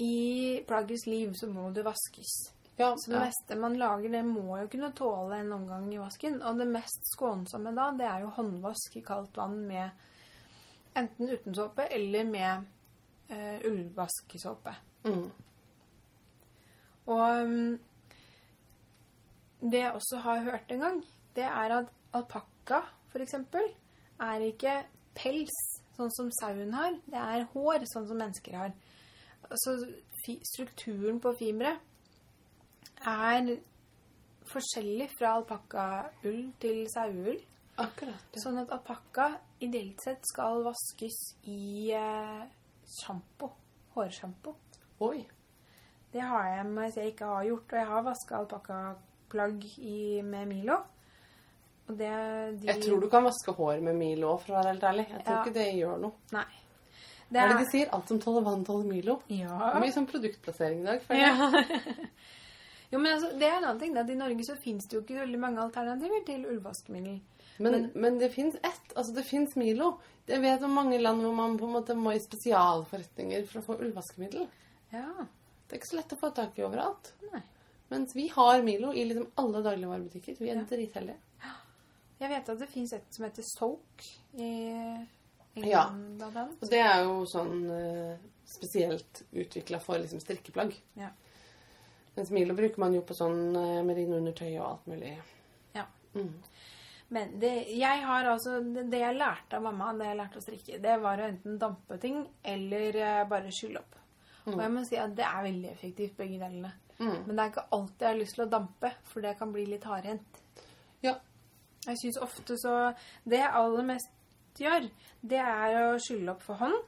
i 0.00 0.62
plaggets 0.68 1.04
liv 1.08 1.32
så 1.36 1.48
må 1.52 1.68
det 1.72 1.84
vaskes. 1.84 2.32
Ja, 2.76 2.96
Så 2.96 3.10
det 3.10 3.16
ja. 3.16 3.24
meste 3.24 3.56
man 3.56 3.78
lager, 3.78 4.10
det 4.12 4.22
må 4.24 4.58
jo 4.60 4.68
kunne 4.68 4.92
tåle 4.92 5.38
en 5.40 5.52
omgang 5.56 5.88
i 5.94 6.00
vasken. 6.00 6.42
Og 6.44 6.58
det 6.60 6.66
mest 6.68 7.08
skånsomme 7.14 7.72
da, 7.76 7.88
det 7.96 8.04
er 8.08 8.26
jo 8.26 8.34
håndvask 8.36 8.98
i 9.00 9.04
kaldt 9.06 9.36
vann 9.40 9.62
med 9.68 9.90
enten 10.96 11.28
uten 11.32 11.56
såpe 11.56 11.86
eller 11.92 12.28
med 12.28 12.66
eh, 13.32 13.64
ullvaskesåpe. 13.64 14.74
Mm. 15.08 15.24
Og 17.06 17.42
um, 17.42 17.78
det 19.60 19.80
jeg 19.80 19.96
også 19.96 20.20
har 20.26 20.44
hørt 20.44 20.72
en 20.72 20.84
gang, 20.84 21.02
det 21.36 21.48
er 21.48 21.78
at 21.78 21.90
alpakka, 22.16 22.82
for 23.08 23.24
eksempel, 23.24 23.72
er 24.20 24.44
ikke 24.50 24.82
pels, 25.16 25.56
sånn 25.96 26.12
som 26.12 26.28
sauen 26.42 26.76
har. 26.76 26.96
Det 27.08 27.20
er 27.20 27.48
hår, 27.54 27.88
sånn 27.88 28.08
som 28.08 28.20
mennesker 28.20 28.56
har. 28.56 28.72
Altså 29.46 29.78
strukturen 30.44 31.20
på 31.22 31.32
fiberet 31.38 31.80
er 33.06 33.50
forskjellig 34.50 35.08
fra 35.18 35.34
alpakkaull 35.40 36.40
til 36.62 36.82
saueull. 36.92 37.38
Akkurat. 37.78 38.22
Ja. 38.32 38.40
Sånn 38.40 38.58
at 38.62 38.70
alpakka 38.72 39.30
ideelt 39.60 40.00
sett 40.00 40.24
skal 40.30 40.62
vaskes 40.64 41.16
i 41.52 41.90
eh, 41.92 42.44
sjampo. 43.02 43.50
Hårsjampo. 43.96 44.54
Oi. 45.04 45.26
Det 46.12 46.22
har 46.24 46.46
jeg 46.54 46.66
mens 46.70 46.96
jeg 46.96 47.12
ikke 47.12 47.26
har 47.28 47.44
gjort, 47.44 47.72
og 47.72 47.78
jeg 47.80 47.86
har 47.90 48.02
vaska 48.06 48.36
alpakkaplagg 48.38 49.64
i- 49.78 50.22
med 50.24 50.48
Milo. 50.48 50.78
Det 51.86 51.96
de, 52.60 52.66
Jeg 52.66 52.82
tror 52.82 53.00
du 53.00 53.08
kan 53.10 53.22
vaske 53.24 53.52
hår 53.54 53.80
med 53.82 53.94
Milo 53.96 54.36
for 54.38 54.54
å 54.54 54.62
være 54.62 54.72
helt 54.72 54.82
ærlig. 54.82 55.08
Jeg 55.10 55.24
tror 55.24 55.36
Ja. 55.36 55.42
ikke 55.44 55.54
det 55.54 55.66
gjør 55.74 56.00
noe. 56.00 56.12
Nei. 56.32 56.44
Hva 57.30 57.42
er 57.42 57.48
det 57.48 57.58
de 57.58 57.70
sier? 57.70 57.88
Alt 57.92 58.08
som 58.08 58.18
tåler 58.20 58.42
vann, 58.42 58.64
tåler 58.64 58.86
Milo. 58.86 59.20
Det 59.28 59.36
Ja. 59.40 59.70
er 59.74 59.80
mye 59.80 59.92
sånn 59.92 60.06
produktplassering 60.08 60.80
i 60.80 60.84
dag. 60.84 61.02
ja. 61.10 61.50
jo, 62.92 62.98
men 62.98 63.12
altså, 63.12 63.30
det 63.38 63.46
er 63.48 63.56
en 63.58 63.64
annen 63.64 63.80
ting. 63.80 63.96
At 63.98 64.10
I 64.10 64.14
Norge 64.18 64.44
så 64.46 64.56
fins 64.60 64.86
det 64.86 64.96
jo 64.98 65.02
ikke 65.02 65.18
veldig 65.20 65.38
mange 65.42 65.62
alternativer 65.62 66.24
til 66.26 66.46
ullvaskemiddel. 66.46 67.20
Men, 67.58 67.90
men 67.94 68.18
det 68.20 68.30
fins 68.34 68.54
ett. 68.62 68.92
Altså, 68.94 69.14
det 69.16 69.24
fins 69.24 69.56
Milo. 69.56 69.94
Jeg 70.28 70.42
vet 70.42 70.62
om 70.66 70.74
mange 70.76 70.98
land 71.00 71.22
hvor 71.24 71.34
man 71.34 71.56
på 71.58 71.66
en 71.66 71.72
måte 71.78 71.94
må 71.96 72.12
i 72.12 72.20
spesialforretninger 72.20 73.46
for 73.48 73.60
å 73.62 73.66
få 73.70 73.76
ullvaskemiddel. 73.80 74.46
Ja. 74.92 75.08
Det 75.66 75.74
er 75.76 75.80
ikke 75.80 75.90
så 75.92 75.96
lett 76.00 76.12
å 76.14 76.20
få 76.20 76.30
tak 76.36 76.58
i 76.58 76.64
overalt. 76.66 77.12
Nei. 77.32 77.42
Mens 77.90 78.14
vi 78.16 78.26
har 78.34 78.62
Milo 78.66 78.92
i 78.92 79.04
liksom 79.06 79.28
alle 79.38 79.62
dagligvarebutikker. 79.62 80.36
Vi 80.40 80.50
er 80.50 80.56
Ja. 80.56 80.64
dritheldige. 80.68 81.16
Jeg 82.18 82.30
vet 82.30 82.48
at 82.48 82.58
det 82.58 82.68
fins 82.72 82.92
et 82.96 83.04
som 83.14 83.24
heter 83.26 83.42
Soak 83.44 84.04
i 84.38 84.50
England, 85.56 86.20
Ja. 86.22 86.44
Og 86.62 86.68
det 86.70 86.80
er 86.80 87.02
jo 87.04 87.24
sånn 87.28 87.70
eh, 87.70 88.16
spesielt 88.46 89.22
utvikla 89.32 89.80
for 89.80 89.98
liksom 89.98 90.20
strikkeplagg. 90.20 90.74
Ja. 90.96 91.10
Mens 92.16 92.32
Milo 92.32 92.56
bruker 92.56 92.80
man 92.80 92.94
jo 92.96 93.02
på 93.04 93.16
sånn 93.16 93.56
uh, 93.56 93.82
merinoundertøy 93.86 94.50
og 94.56 94.66
alt 94.70 94.86
mulig. 94.90 95.12
Ja. 95.76 95.84
Mm. 96.16 96.32
Men 97.08 97.36
det, 97.40 97.52
jeg 97.76 98.02
har 98.02 98.26
altså, 98.32 98.56
det, 98.64 98.98
jeg 98.98 99.14
lærte 99.14 99.58
av 99.58 99.66
mamma 99.68 99.92
det 99.94 100.08
jeg 100.08 100.18
lærte 100.18 100.40
å 100.40 100.42
strikke, 100.42 100.80
det 100.82 100.96
var 101.02 101.20
å 101.22 101.28
enten 101.28 101.60
dampe 101.60 102.00
ting 102.02 102.24
eller 102.42 102.98
eh, 102.98 103.20
bare 103.30 103.52
skylle 103.54 103.78
opp. 103.78 103.94
Og 104.46 104.58
jeg 104.62 104.72
må 104.72 104.82
si 104.86 104.98
at 104.98 105.14
det 105.18 105.26
er 105.26 105.44
veldig 105.46 105.70
effektivt, 105.72 106.16
begge 106.18 106.38
delene. 106.38 106.72
Mm. 106.98 107.22
Men 107.26 107.30
det 107.30 107.42
er 107.42 107.52
ikke 107.52 107.64
alltid 107.76 108.04
jeg 108.04 108.12
har 108.12 108.20
lyst 108.20 108.36
til 108.38 108.44
å 108.44 108.50
dampe, 108.50 108.90
for 109.10 109.26
det 109.26 109.36
kan 109.38 109.54
bli 109.54 109.64
litt 109.68 109.86
hardhendt. 109.86 110.42
Ja. 111.04 111.16
Jeg 111.86 111.98
syns 112.00 112.18
ofte 112.24 112.56
så 112.58 112.74
Det 113.22 113.38
jeg 113.38 113.54
aller 113.54 113.86
mest 113.86 114.58
gjør, 114.58 114.86
det 115.22 115.42
er 115.42 115.76
å 115.82 115.98
skylle 116.02 116.32
opp 116.34 116.46
for 116.46 116.62
hånd. 116.62 116.78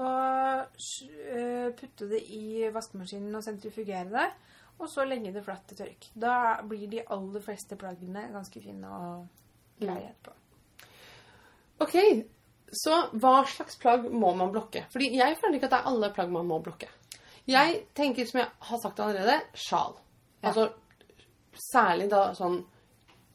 Og 0.00 0.80
øh, 1.34 1.66
putte 1.76 2.08
det 2.10 2.22
i 2.32 2.70
vaskemaskinen 2.72 3.34
og 3.36 3.44
sentrifugere 3.44 4.08
det. 4.14 4.28
Og 4.80 4.88
så 4.88 5.04
legge 5.04 5.32
det 5.34 5.44
flatt 5.44 5.66
til 5.68 5.80
tørk. 5.82 6.08
Da 6.16 6.34
blir 6.66 6.88
de 6.88 7.02
aller 7.04 7.44
fleste 7.44 7.76
plaggene 7.80 8.30
ganske 8.32 8.62
fine 8.64 8.88
å 8.88 9.10
greie 9.80 10.08
etterpå. 10.08 10.36
Ok, 11.80 11.96
så 12.72 12.96
hva 13.20 13.40
slags 13.48 13.78
plagg 13.80 14.08
må 14.12 14.32
man 14.36 14.52
blokke? 14.52 14.86
Fordi 14.92 15.10
jeg 15.16 15.36
føler 15.40 15.58
ikke 15.58 15.70
at 15.70 15.76
det 15.76 15.80
er 15.80 15.92
alle 15.92 16.10
plagg 16.16 16.32
man 16.32 16.48
må 16.48 16.60
blokke. 16.64 16.88
Jeg 17.48 17.80
tenker, 17.96 18.28
som 18.28 18.42
jeg 18.42 18.50
har 18.68 18.82
sagt 18.82 19.00
allerede, 19.00 19.38
sjal. 19.58 19.96
Ja. 20.40 20.52
Altså 20.52 20.68
særlig 21.70 22.10
da 22.12 22.30
sånn 22.36 22.60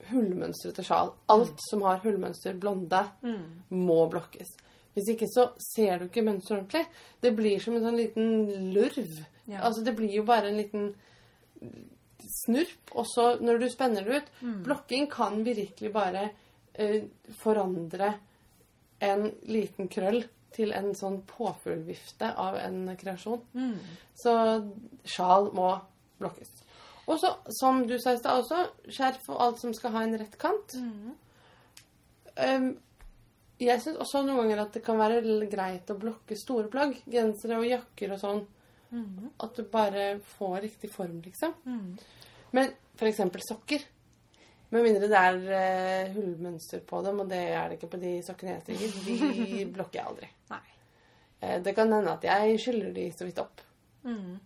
hullmønstrete 0.09 0.85
sjal. 0.85 1.11
Alt 1.33 1.61
som 1.69 1.83
har 1.85 2.01
hullmønster 2.05 2.57
blonde, 2.61 3.01
må 3.73 4.05
blokkes. 4.13 4.53
Hvis 4.95 5.09
ikke 5.11 5.27
så 5.27 5.49
ser 5.59 5.99
du 5.99 6.05
ikke 6.07 6.23
mønsteret 6.23 6.61
ordentlig. 6.61 6.85
Det 7.19 7.33
blir 7.35 7.59
som 7.59 7.75
en 7.75 7.83
sånn 7.83 7.99
liten 7.99 8.29
lurv. 8.75 9.17
Ja. 9.49 9.65
Altså 9.67 9.83
det 9.83 9.95
blir 9.97 10.13
jo 10.15 10.23
bare 10.27 10.49
en 10.49 10.61
liten 10.61 10.93
snurp, 12.25 12.93
og 12.95 13.05
så 13.09 13.25
når 13.41 13.59
du 13.61 13.67
spenner 13.69 14.05
det 14.05 14.21
ut 14.21 14.31
Blokking 14.65 15.09
kan 15.11 15.43
virkelig 15.45 15.91
bare 15.93 16.29
eh, 16.73 17.03
forandre 17.41 18.13
en 19.05 19.27
liten 19.51 19.89
krøll 19.91 20.23
til 20.55 20.71
en 20.71 20.93
sånn 20.95 21.19
påfuglvifte 21.27 22.29
av 22.39 22.55
en 22.61 22.87
kreasjon. 22.95 23.41
Så 24.15 24.35
sjal 25.03 25.49
må 25.53 25.73
blokkes. 26.21 26.53
Og 27.05 27.19
så, 27.21 27.33
som 27.59 27.83
du 27.85 27.97
sa 28.01 28.15
i 28.15 28.21
stad 28.21 28.39
også, 28.41 28.61
skjerf 28.89 29.27
og 29.29 29.41
alt 29.43 29.61
som 29.61 29.73
skal 29.77 29.93
ha 29.93 30.05
en 30.05 30.17
rett 30.17 30.37
kant. 30.41 30.77
Um, 32.39 32.71
jeg 33.61 33.83
syns 33.83 33.99
også 34.01 34.23
noen 34.25 34.41
ganger 34.41 34.63
at 34.63 34.73
det 34.75 34.83
kan 34.83 34.97
være 34.99 35.21
greit 35.51 35.91
å 35.91 35.99
blokke 35.99 36.37
store 36.39 36.71
plagg. 36.71 36.97
Gensere 37.11 37.59
og 37.61 37.67
jakker 37.69 38.15
og 38.15 38.21
sånn. 38.23 38.41
At 39.43 39.57
du 39.57 39.65
bare 39.71 40.05
får 40.37 40.61
riktig 40.67 40.91
form, 40.93 41.19
liksom. 41.25 41.53
Men 42.55 42.71
f.eks. 42.95 43.21
sokker. 43.49 43.83
Med 44.73 44.83
mindre 44.83 45.07
det 45.07 45.19
er 45.19 45.37
uh, 45.45 46.13
hullmønster 46.15 46.81
på 46.87 47.01
dem, 47.05 47.21
og 47.21 47.29
det 47.29 47.43
er 47.53 47.69
det 47.69 47.77
ikke 47.77 47.91
på 47.93 48.01
de 48.01 48.15
sokkene 48.25 48.55
jeg 48.55 48.63
strikker. 48.65 49.45
De 49.55 49.67
blokker 49.75 49.99
jeg 50.01 50.09
aldri. 50.09 50.31
Eh, 51.45 51.61
det 51.61 51.73
kan 51.75 51.93
hende 51.93 52.13
at 52.15 52.23
jeg 52.25 52.59
skyller 52.63 52.91
de 52.95 53.05
så 53.13 53.27
vidt 53.27 53.39
opp. 53.43 53.63
Mm. 54.03 54.37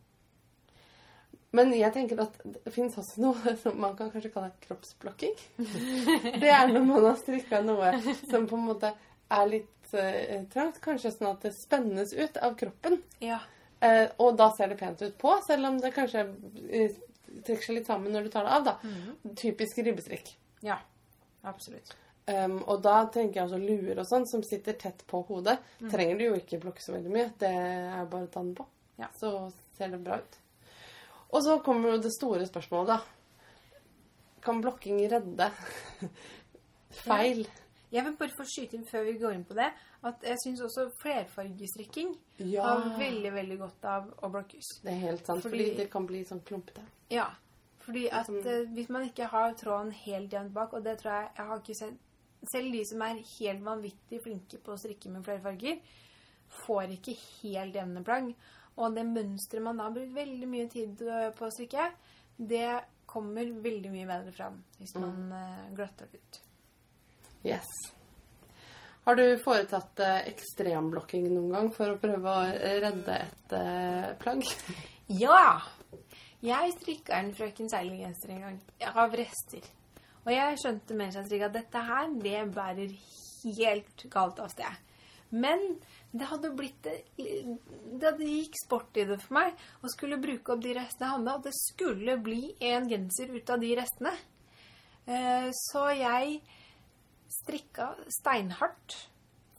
Men 1.57 1.71
jeg 1.73 1.93
tenker 1.95 2.21
at 2.21 2.35
det 2.45 2.71
fins 2.73 2.97
også 2.99 3.23
noe 3.23 3.55
som 3.61 3.77
man 3.81 3.95
kan 3.97 4.11
kanskje 4.13 4.31
kalle 4.33 4.51
kroppsblokking. 4.67 5.37
Det 6.41 6.51
er 6.53 6.69
når 6.69 6.83
man 6.85 7.07
har 7.07 7.17
strikka 7.17 7.63
noe 7.65 7.95
som 8.29 8.45
på 8.49 8.59
en 8.59 8.67
måte 8.67 8.91
er 9.33 9.47
litt 9.49 9.95
uh, 9.95 10.43
trangt. 10.53 10.77
Kanskje 10.83 11.13
sånn 11.15 11.31
at 11.31 11.47
det 11.47 11.55
spennes 11.57 12.13
ut 12.13 12.37
av 12.37 12.53
kroppen. 12.59 12.99
Ja. 13.23 13.41
Eh, 13.81 14.07
og 14.19 14.35
da 14.37 14.49
ser 14.57 14.73
det 14.73 14.79
pent 14.79 15.01
ut 15.01 15.15
på, 15.21 15.31
selv 15.47 15.69
om 15.69 15.77
det 15.79 15.93
kanskje 15.95 16.25
eh, 16.67 16.97
trekker 17.45 17.63
seg 17.69 17.77
litt 17.79 17.87
sammen 17.87 18.11
når 18.11 18.27
du 18.27 18.31
tar 18.33 18.47
det 18.47 18.55
av. 18.57 18.67
da. 18.67 19.33
Typisk 19.39 19.81
ribbestrikk. 19.85 20.35
ja. 20.65 20.79
Absolutt. 21.47 21.93
Um, 22.27 22.57
og 22.67 22.81
da 22.83 22.97
tenker 23.09 23.39
jeg 23.39 23.45
også 23.47 23.57
luer 23.57 24.01
og 24.01 24.05
sånn, 24.05 24.25
som 24.27 24.41
sitter 24.43 24.75
tett 24.77 24.99
på 25.07 25.21
hodet. 25.25 25.55
Trenger 25.89 26.19
du 26.19 26.23
jo 26.25 26.33
ikke 26.37 26.59
blokke 26.61 26.83
så 26.83 26.91
veldig 26.93 27.13
mye. 27.13 27.29
Det 27.39 27.49
er 27.49 28.09
bare 28.11 28.27
å 28.27 28.29
ta 28.29 28.43
den 28.43 28.51
på. 28.57 28.65
Ja. 28.99 29.07
Så 29.17 29.31
ser 29.77 29.93
det 29.93 30.01
bra 30.03 30.19
ut. 30.19 30.35
Og 31.31 31.41
så 31.45 31.55
kommer 31.65 31.95
jo 31.95 32.01
det 32.03 32.11
store 32.13 32.45
spørsmålet, 32.45 32.91
da. 32.91 33.79
Kan 34.45 34.59
blokking 34.61 34.99
redde 35.09 35.47
feil? 37.07 37.45
Jeg 37.89 38.05
vil 38.05 38.17
bare 38.19 38.35
få 38.35 38.45
skyte 38.51 38.77
inn 38.77 38.85
før 38.91 39.07
vi 39.07 39.15
går 39.23 39.37
inn 39.39 39.47
på 39.47 39.57
det, 39.57 39.71
at 40.03 40.23
jeg 40.23 40.37
syns 40.43 40.61
også 40.63 40.85
flerfargestrikking 41.01 42.13
Ja. 42.37 42.63
har 42.63 42.97
veldig, 42.99 43.33
veldig 43.33 43.57
godt 43.59 43.85
av 43.85 44.13
å 44.23 44.31
blokkes. 44.31 44.81
Det 44.83 44.91
er 44.93 44.99
helt 44.99 45.25
sant, 45.25 45.41
fordi, 45.41 45.57
Fordi- 45.57 45.77
det 45.77 45.91
kan 45.91 46.05
bli 46.05 46.23
sånn 46.23 46.43
klumpete. 46.43 46.81
Ja. 47.09 47.27
Fordi 47.79 48.07
at 48.11 48.27
Liksom- 48.27 48.47
eh, 48.47 48.73
hvis 48.73 48.89
man 48.89 49.09
ikke 49.09 49.27
har 49.27 49.53
tråden 49.53 49.91
helt 49.91 50.31
jevnt 50.31 50.53
bak, 50.53 50.73
og 50.73 50.83
det 50.83 50.99
tror 50.99 51.11
jeg 51.11 51.29
jeg 51.37 51.45
har 51.45 51.59
ikke 51.59 51.75
sett 51.75 51.97
Selv 52.53 52.71
de 52.71 52.85
som 52.85 53.01
er 53.01 53.15
helt 53.39 53.61
vanvittig 53.61 54.21
flinke 54.23 54.57
på 54.63 54.71
å 54.71 54.77
strikke 54.79 55.09
med 55.09 55.25
flere 55.25 55.41
farger, 55.41 55.79
får 56.65 56.83
ikke 56.97 57.17
helt 57.41 57.75
jevne 57.75 58.01
plagg. 58.01 58.33
Og 58.77 58.95
det 58.95 59.05
mønsteret 59.05 59.61
man 59.61 59.75
da 59.75 59.83
har 59.83 59.91
brukt 59.91 60.13
veldig 60.13 60.47
mye 60.47 60.69
tid 60.69 61.01
eh, 61.01 61.31
på 61.31 61.45
å 61.45 61.51
strikke, 61.51 61.91
det 62.39 62.85
kommer 63.05 63.43
veldig 63.43 63.91
mye 63.91 64.07
bedre 64.07 64.31
fram 64.31 64.63
hvis 64.77 64.95
man 64.95 65.29
mm. 65.29 65.75
glatter 65.75 66.07
det 66.11 66.21
ut. 66.21 66.41
Yes. 67.43 67.65
Har 69.09 69.15
du 69.17 69.39
foretatt 69.41 69.99
eh, 70.05 70.27
ekstremblokking 70.29 71.23
noen 71.31 71.49
gang 71.49 71.69
for 71.73 71.89
å 71.89 71.97
prøve 71.97 72.29
å 72.29 72.41
redde 72.83 73.15
et 73.17 73.53
eh, 73.57 74.11
plagg? 74.21 74.43
Ja! 75.23 75.63
Jeg 76.45 76.75
strikka 76.75 77.17
en 77.17 77.31
Frøken 77.33 77.71
Seilergenser 77.71 78.35
en 78.35 78.43
gang 78.43 78.59
av 78.93 79.15
rester. 79.17 79.65
Og 80.27 80.29
jeg 80.29 80.59
skjønte 80.61 80.99
mens 80.99 81.17
jeg 81.17 81.25
strikka 81.25 81.49
at 81.49 81.57
dette 81.57 81.81
her, 81.87 82.13
det 82.21 82.43
bærer 82.53 82.93
helt 83.57 84.05
galt 84.13 84.43
av 84.45 84.53
sted. 84.53 84.77
Men 85.33 85.65
det 86.13 86.29
hadde 86.29 86.53
blitt 86.53 86.85
Det 86.85 88.05
hadde 88.05 88.29
gikk 88.29 88.61
sport 88.61 89.01
i 89.01 89.07
det 89.09 89.17
for 89.25 89.39
meg 89.39 89.57
å 89.81 89.89
skulle 89.89 90.21
bruke 90.21 90.53
opp 90.53 90.61
de 90.61 90.77
restene 90.77 91.09
jeg 91.09 91.15
hadde, 91.17 91.33
og 91.33 91.49
det 91.49 91.57
skulle 91.57 92.19
bli 92.29 92.43
en 92.75 92.85
genser 92.93 93.33
ut 93.33 93.55
av 93.57 93.65
de 93.65 93.73
restene. 93.81 94.13
Eh, 95.09 95.49
Så 95.65 95.89
jeg 95.97 96.43
strikka 97.49 97.93
steinhardt 98.13 98.95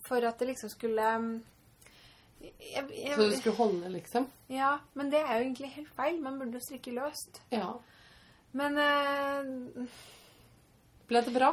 for 0.06 0.22
at 0.26 0.38
det 0.38 0.52
liksom 0.54 0.70
skulle 0.72 1.06
jeg, 2.40 2.84
jeg, 2.88 3.14
Så 3.14 3.26
det 3.28 3.38
skulle 3.42 3.56
holde, 3.56 3.88
liksom? 3.92 4.28
ja, 4.48 4.78
men 4.94 5.10
det 5.12 5.20
er 5.20 5.34
jo 5.34 5.44
egentlig 5.44 5.74
helt 5.74 5.90
feil. 5.96 6.22
Man 6.22 6.38
burde 6.40 6.56
jo 6.56 6.62
strikke 6.64 6.94
løst. 6.96 7.42
Ja. 7.52 7.74
Men 8.56 8.78
eh, 8.80 9.90
Ble 11.10 11.20
det 11.26 11.34
bra? 11.34 11.50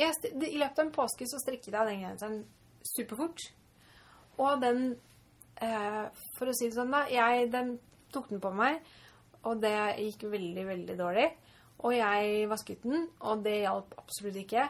jeg, 0.00 0.32
i 0.32 0.58
løpet 0.58 0.78
av 0.78 0.86
en 0.86 0.94
påske 0.94 1.26
så 1.28 1.40
strikket 1.42 1.74
jeg 1.74 1.88
den 1.90 2.02
genseren 2.04 2.40
superfort. 2.94 3.44
Og 4.40 4.60
den 4.62 4.84
eh, 5.60 6.06
For 6.38 6.48
å 6.50 6.56
si 6.56 6.70
det 6.70 6.78
sånn, 6.78 6.94
da. 6.94 7.04
Jeg 7.12 7.50
den 7.52 7.74
tok 8.14 8.30
den 8.32 8.40
på 8.42 8.52
meg, 8.56 8.80
og 9.46 9.60
det 9.62 9.76
gikk 10.00 10.24
veldig, 10.32 10.64
veldig 10.68 10.96
dårlig. 10.98 11.28
Og 11.84 11.94
jeg 11.96 12.48
vasket 12.50 12.82
den, 12.84 13.06
og 13.24 13.44
det 13.44 13.62
hjalp 13.62 13.94
absolutt 14.00 14.40
ikke. 14.42 14.66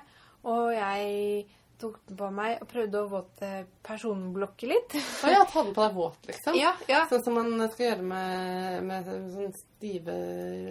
Og 0.49 0.70
jeg 0.74 1.47
tok 1.80 1.97
den 2.09 2.16
på 2.20 2.28
meg 2.36 2.61
og 2.61 2.68
prøvde 2.68 3.01
å 3.01 3.09
våte 3.09 3.49
personblokke 3.84 4.68
litt. 4.68 4.97
Å 5.24 5.32
ja, 5.32 5.43
ta 5.49 5.64
den 5.64 5.74
på 5.76 5.84
deg 5.84 5.97
våt, 5.97 6.28
liksom? 6.28 6.57
Ja, 6.61 6.74
ja. 6.91 7.07
Sånn 7.09 7.24
som 7.24 7.38
man 7.41 7.55
skal 7.72 7.86
gjøre 7.86 8.05
med, 8.05 8.84
med 8.88 9.09
sånne 9.09 9.51
stive 9.57 10.16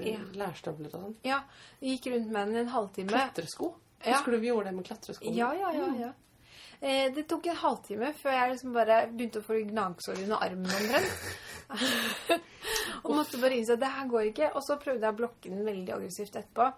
Ja. 0.05 0.21
lærstøvler 0.37 0.93
og 0.93 1.05
sånn. 1.07 1.15
ja. 1.25 1.41
Jeg 1.81 1.97
Gikk 1.97 2.11
rundt 2.13 2.31
med 2.31 2.47
den 2.47 2.55
i 2.55 2.63
en 2.65 2.73
halvtime. 2.75 3.13
Klatresko. 3.13 3.73
Ja. 4.03 4.13
Husker 4.13 4.31
du 4.31 4.37
vi 4.39 4.51
gjorde 4.51 4.69
det 4.69 4.75
med 4.77 4.85
klatresko? 4.87 5.33
Ja, 5.35 5.53
ja, 5.57 5.71
ja. 5.75 5.87
ja. 5.99 6.11
Eh, 6.79 7.09
det 7.11 7.25
tok 7.27 7.49
en 7.51 7.57
halvtime 7.59 8.13
før 8.15 8.31
jeg 8.31 8.51
liksom 8.53 8.73
bare 8.77 8.99
begynte 9.11 9.41
å 9.41 9.43
få 9.43 9.57
gnagsår 9.67 10.21
under 10.23 10.45
armen 10.45 10.69
omtrent. 10.71 11.25
og 13.03 13.09
måtte 13.15 13.41
bare 13.41 13.57
innse 13.57 13.75
at 13.75 13.81
det 13.81 13.89
her 13.97 14.07
går 14.13 14.29
ikke. 14.29 14.51
Og 14.55 14.63
så 14.65 14.77
prøvde 14.81 15.03
jeg 15.05 15.15
å 15.15 15.19
blokke 15.19 15.51
den 15.51 15.65
veldig 15.67 15.97
aggressivt 15.97 16.37
etterpå. 16.39 16.69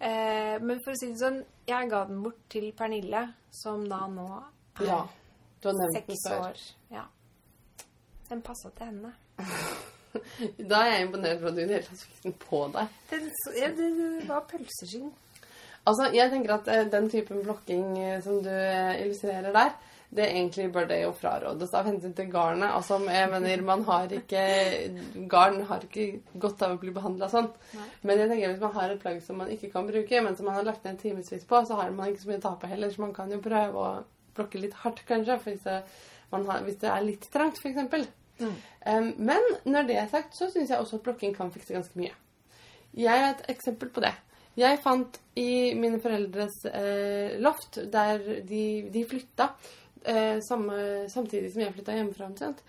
Eh, 0.00 0.56
men 0.62 0.80
for 0.84 0.94
å 0.94 0.98
si 1.00 1.10
det 1.10 1.18
sånn, 1.18 1.38
jeg 1.66 1.90
ga 1.90 2.04
den 2.08 2.22
bort 2.22 2.40
til 2.52 2.70
Pernille, 2.78 3.24
som 3.50 3.84
da 3.90 4.04
nå 4.10 4.28
er 4.38 4.84
Ja. 4.86 5.04
Seks 5.58 6.26
år. 6.30 6.60
Ja. 6.90 7.04
Den 8.28 8.42
passa 8.42 8.70
til 8.70 8.92
henne. 8.92 9.14
Da 10.70 10.78
er 10.86 10.92
jeg 10.94 11.06
imponert 11.06 11.42
over 11.42 11.50
at 11.50 11.56
du 11.56 11.60
i 11.60 11.66
det 11.68 11.74
hele 11.76 11.86
tatt 11.86 12.02
fikk 12.02 12.22
den 12.24 12.34
på 12.40 12.60
deg. 12.74 12.94
Den, 13.10 13.26
ja, 13.58 13.66
det, 13.76 13.88
det 13.98 14.28
var 14.28 14.46
pølseskinn. 14.48 15.10
Altså, 15.88 16.08
jeg 16.16 16.32
tenker 16.32 16.54
at 16.56 16.70
eh, 16.72 16.86
den 16.92 17.10
typen 17.12 17.42
blokking 17.44 17.98
eh, 18.00 18.16
som 18.24 18.40
du 18.44 18.50
eh, 18.50 19.02
illustrerer 19.02 19.52
der, 19.54 19.74
det 20.08 20.22
er 20.24 20.34
egentlig 20.38 20.70
bør 20.72 20.86
det 20.88 21.02
jo 21.02 21.10
frarådes 21.12 21.72
av 21.76 21.88
hensyn 21.90 22.14
til 22.16 22.30
garnet. 22.32 22.70
Altså, 22.72 22.96
jeg 23.12 23.28
mener, 23.28 23.62
man 23.64 23.82
har 23.84 24.12
ikke 24.16 24.44
Garn 25.28 25.58
har 25.68 25.82
ikke 25.84 26.22
godt 26.40 26.62
av 26.64 26.76
å 26.76 26.78
bli 26.80 26.94
behandla 26.96 27.28
sånn. 27.28 27.50
Nei. 27.76 27.88
Men 28.08 28.22
jeg 28.22 28.30
tenker 28.30 28.54
hvis 28.54 28.62
man 28.62 28.76
har 28.78 28.94
et 28.94 29.02
plagg 29.02 29.18
som 29.24 29.36
man 29.42 29.50
ikke 29.52 29.68
kan 29.74 29.88
bruke, 29.88 30.22
men 30.24 30.38
som 30.38 30.48
man 30.48 30.56
har 30.56 30.64
lagt 30.70 30.86
ned 30.88 30.96
timevis 31.02 31.44
på, 31.48 31.60
så 31.68 31.76
har 31.76 31.92
man 31.96 32.08
ikke 32.08 32.22
så 32.22 32.30
mye 32.30 32.40
å 32.40 32.46
tape 32.46 32.70
heller, 32.70 32.94
så 32.94 33.04
man 33.04 33.12
kan 33.16 33.34
jo 33.34 33.40
prøve 33.44 33.82
å 33.82 33.90
plukke 34.38 34.62
litt 34.62 34.78
hardt, 34.80 35.02
kanskje, 35.08 35.36
hvis 35.44 35.66
det, 35.66 35.82
man 36.32 36.46
har, 36.48 36.62
hvis 36.64 36.80
det 36.80 36.88
er 36.94 37.04
litt 37.04 37.28
trangt, 37.34 37.60
f.eks. 37.60 38.08
Mm. 38.38 38.54
Um, 38.86 39.10
men 39.28 39.50
når 39.68 39.90
det 39.90 39.98
er 40.00 40.08
sagt, 40.08 40.38
så 40.38 40.48
syns 40.48 40.72
jeg 40.72 40.80
også 40.80 41.02
at 41.02 41.04
plukking 41.04 41.36
kan 41.36 41.52
fikse 41.52 41.76
ganske 41.76 42.00
mye. 42.00 42.14
Jeg 42.96 43.12
er 43.12 43.34
et 43.34 43.44
eksempel 43.52 43.92
på 43.92 44.00
det. 44.06 44.14
Jeg 44.58 44.80
fant 44.82 45.20
i 45.38 45.74
mine 45.78 46.00
foreldres 46.02 46.64
eh, 46.66 47.36
loft, 47.38 47.78
der 47.92 48.24
de, 48.46 48.62
de 48.90 49.04
flytta 49.06 49.52
eh, 50.04 50.38
samme, 50.44 51.08
samtidig 51.10 51.52
som 51.52 51.62
jeg 51.64 51.74
flytta 51.74 51.96
hjemmefra 51.96 52.28
omtrent, 52.28 52.62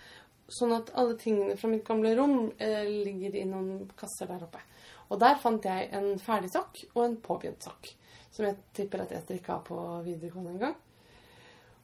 sånn 0.50 0.74
at 0.74 0.92
alle 0.98 1.18
tingene 1.20 1.58
fra 1.60 1.70
mitt 1.70 1.86
gamle 1.88 2.16
rom 2.18 2.52
eh, 2.58 2.84
ligger 2.90 3.38
i 3.38 3.46
noen 3.50 3.88
kasser 4.00 4.30
der 4.32 4.46
oppe. 4.48 4.62
Og 5.10 5.22
der 5.22 5.40
fant 5.42 5.66
jeg 5.66 5.90
en 5.96 6.12
ferdig 6.22 6.52
sokk 6.54 6.84
og 6.94 7.04
en 7.06 7.18
påbegynt 7.22 7.66
sokk, 7.66 7.92
som 8.34 8.46
jeg 8.46 8.60
tipper 8.78 9.06
at 9.06 9.14
jeg 9.14 9.26
strikka 9.26 9.60
på 9.66 9.78
videregående 10.06 10.56
en 10.56 10.64
gang. 10.68 10.78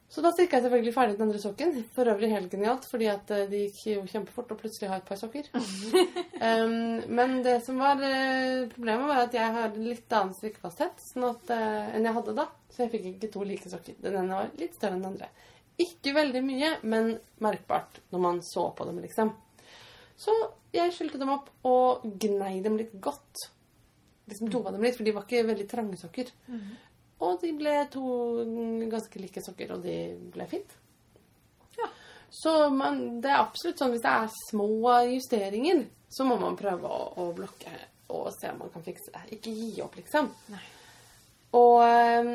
Så 0.08 0.22
da 0.22 0.30
strikka 0.30 0.60
jeg 0.60 0.66
selvfølgelig 0.68 0.92
ferdig 0.94 1.16
den 1.16 1.26
andre 1.26 1.40
sokken. 1.42 1.72
For 1.96 2.08
øvrig 2.08 2.30
helt 2.30 2.52
genialt, 2.52 2.86
fordi 2.88 3.08
at 3.10 3.30
eh, 3.34 3.48
det 3.50 3.62
gikk 3.64 3.80
jo 3.90 4.04
kjempefort 4.12 4.52
å 4.54 4.58
plutselig 4.60 4.90
ha 4.92 5.00
et 5.00 5.08
par 5.08 5.18
sokker. 5.18 5.48
um, 5.56 7.02
men 7.18 7.40
det 7.44 7.56
som 7.66 7.80
var 7.82 8.00
eh, 8.06 8.68
problemet, 8.72 9.08
var 9.10 9.24
at 9.24 9.34
jeg 9.36 9.56
har 9.58 9.74
litt 9.80 10.14
annen 10.14 10.36
strikkefasthet 10.36 11.02
sånn 11.08 11.26
at, 11.32 11.50
uh, 11.50 11.90
enn 11.96 12.06
jeg 12.06 12.18
hadde 12.20 12.36
da. 12.38 12.46
Så 12.70 12.84
jeg 12.84 12.94
fikk 12.94 13.10
ikke 13.10 13.32
to 13.34 13.42
like 13.48 13.72
sokker. 13.72 13.98
Den 14.04 14.20
ene 14.22 14.38
var 14.38 14.54
litt 14.60 14.78
større 14.78 14.94
enn 14.94 15.02
den 15.02 15.16
andre. 15.16 15.32
Ikke 15.82 16.14
veldig 16.16 16.44
mye, 16.46 16.70
men 16.88 17.12
merkbart 17.44 18.00
når 18.14 18.24
man 18.28 18.40
så 18.46 18.70
på 18.78 18.86
dem, 18.88 19.02
liksom. 19.04 19.34
Så 20.16 20.32
jeg 20.72 20.94
skylte 20.94 21.20
dem 21.20 21.34
opp 21.34 21.50
og 21.66 22.06
gnei 22.22 22.60
dem 22.64 22.78
litt 22.78 22.94
godt. 23.02 23.48
Liksom 24.30 24.48
tova 24.50 24.72
dem 24.74 24.86
litt, 24.86 24.96
for 24.96 25.06
de 25.06 25.12
var 25.14 25.26
ikke 25.26 25.44
veldig 25.50 25.66
trange 25.70 25.98
sokker. 26.00 26.30
Og 27.24 27.38
de 27.40 27.52
ble 27.56 27.74
to 27.92 28.04
ganske 28.92 29.20
like 29.22 29.40
sokker, 29.44 29.72
og 29.76 29.84
de 29.86 29.96
ble 30.34 30.46
fint. 30.50 30.74
Ja. 31.78 31.88
Så 32.42 32.54
man, 32.74 33.20
det 33.24 33.32
er 33.32 33.40
absolutt 33.40 33.80
sånn 33.80 33.94
hvis 33.94 34.04
det 34.04 34.12
er 34.12 34.34
små 34.50 34.68
justeringer, 35.08 35.86
så 36.12 36.26
må 36.28 36.36
man 36.40 36.58
prøve 36.58 36.90
å, 36.90 37.06
å 37.22 37.30
blokke 37.36 37.72
og 38.12 38.28
se 38.36 38.50
om 38.52 38.60
man 38.62 38.70
kan 38.70 38.84
fikse 38.84 39.12
det. 39.14 39.24
Ikke 39.38 39.54
gi 39.54 39.72
opp, 39.82 39.96
liksom. 39.98 40.28
Nei. 40.52 40.62
Og, 41.56 41.80
ehm, 41.82 42.32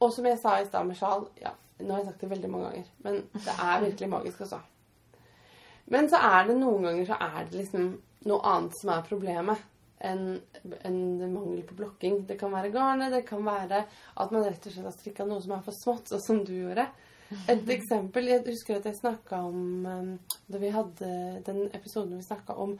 og 0.00 0.12
som 0.14 0.26
jeg 0.26 0.40
sa 0.40 0.58
i 0.58 0.66
stad 0.66 0.88
med 0.88 0.96
sjal 0.98 1.26
ja, 1.38 1.52
Nå 1.80 1.92
har 1.92 2.00
jeg 2.00 2.10
sagt 2.10 2.22
det 2.24 2.30
veldig 2.32 2.48
mange 2.50 2.70
ganger, 2.70 2.88
men 3.04 3.20
det 3.32 3.54
er 3.54 3.82
virkelig 3.86 4.08
magisk, 4.12 4.42
altså. 4.44 4.58
Men 5.90 6.10
så 6.12 6.20
er 6.22 6.50
det 6.50 6.58
noen 6.58 6.84
ganger 6.86 7.06
så 7.08 7.16
er 7.24 7.46
det 7.48 7.62
liksom 7.62 7.86
noe 8.28 8.50
annet 8.50 8.76
som 8.76 8.92
er 8.92 9.06
problemet 9.06 9.62
enn 10.00 10.40
en, 10.82 11.32
mangel 11.32 11.62
på 11.62 11.74
blokking. 11.74 12.24
Det 12.26 12.38
kan 12.40 12.52
være 12.52 12.72
garnet, 12.74 13.12
det 13.12 13.22
kan 13.28 13.44
være 13.44 13.84
at 13.84 14.32
man 14.32 14.44
rett 14.46 14.66
og 14.66 14.74
slett 14.74 14.88
har 14.88 14.96
strikka 14.96 15.26
noe 15.28 15.42
som 15.44 15.56
er 15.56 15.64
for 15.66 15.76
smått, 15.76 16.10
sånn 16.10 16.24
som 16.26 16.40
du 16.46 16.54
gjorde. 16.56 16.86
Et 17.50 17.68
eksempel 17.76 18.26
Jeg 18.26 18.42
husker 18.48 18.80
at 18.80 18.88
jeg 18.88 18.98
snakka 18.98 19.36
om 19.46 19.84
um, 19.86 20.08
Da 20.50 20.58
vi 20.58 20.72
hadde 20.74 21.10
den 21.46 21.68
episoden 21.68 22.16
vi 22.18 22.24
snakka 22.26 22.56
om 22.58 22.72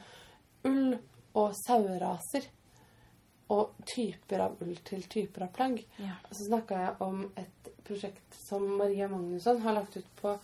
ull 0.66 0.96
og 1.38 1.52
saueraser. 1.60 2.48
Og 3.50 3.78
typer 3.86 4.46
av 4.46 4.58
ull 4.62 4.76
til 4.86 5.06
typer 5.10 5.46
av 5.46 5.54
plagg. 5.54 5.80
Ja. 5.98 6.16
Så 6.30 6.46
snakka 6.48 6.82
jeg 6.84 6.96
om 7.06 7.24
et 7.38 7.70
prosjekt 7.86 8.36
som 8.46 8.66
Maria 8.78 9.08
Magnusson 9.10 9.62
har 9.64 9.74
lagt 9.78 9.96
ut 9.98 10.10
på 10.20 10.36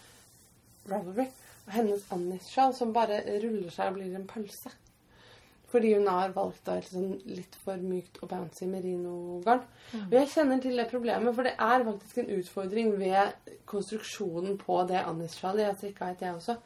Ravelry. 0.91 1.29
Og 1.67 1.75
hennes 1.75 2.03
Annis-sjal 2.15 2.75
som 2.75 2.95
bare 2.95 3.21
ruller 3.43 3.71
seg 3.75 3.93
og 3.93 4.01
blir 4.01 4.15
en 4.19 4.27
pølse. 4.31 4.75
Fordi 5.77 5.91
hun 5.93 6.07
har 6.09 6.31
valgt 6.33 6.63
da 6.65 6.79
sånn 6.81 7.19
litt 7.29 7.57
for 7.61 7.77
mykt 7.85 8.23
og 8.23 8.31
bouncy 8.31 8.65
merino-garn. 8.65 9.61
Og 10.07 10.15
jeg 10.17 10.31
kjenner 10.33 10.61
til 10.65 10.79
det 10.81 10.87
problemet, 10.89 11.35
for 11.37 11.45
det 11.45 11.53
er 11.53 11.85
faktisk 11.85 12.21
en 12.23 12.31
utfordring 12.39 12.95
ved 12.97 13.51
konstruksjonen 13.69 14.57
på 14.63 14.79
det 14.89 15.03
Annis-sjalet. 15.03 15.67
Jeg 15.67 15.77
strikka 15.83 16.09
et, 16.15 16.23
jeg 16.25 16.39
også. 16.39 16.57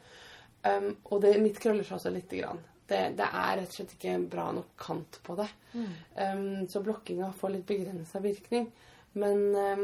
Um, 0.63 0.93
og 1.09 1.25
det, 1.25 1.33
mitt 1.43 1.59
krøller 1.59 1.83
seg 1.83 1.97
også 1.97 2.13
lite 2.15 2.39
grann. 2.39 2.61
Det, 2.87 3.01
det 3.19 3.27
er 3.27 3.51
rett 3.59 3.67
og 3.67 3.75
slett 3.75 3.97
ikke 3.97 4.15
bra 4.31 4.45
nok 4.55 4.71
kant 4.79 5.19
på 5.27 5.35
det. 5.41 5.49
Um, 6.15 6.63
så 6.71 6.83
blokkinga 6.85 7.33
får 7.41 7.53
litt 7.57 7.67
begrensa 7.67 8.23
virkning. 8.23 8.69
Men 9.19 9.43
um, 9.57 9.83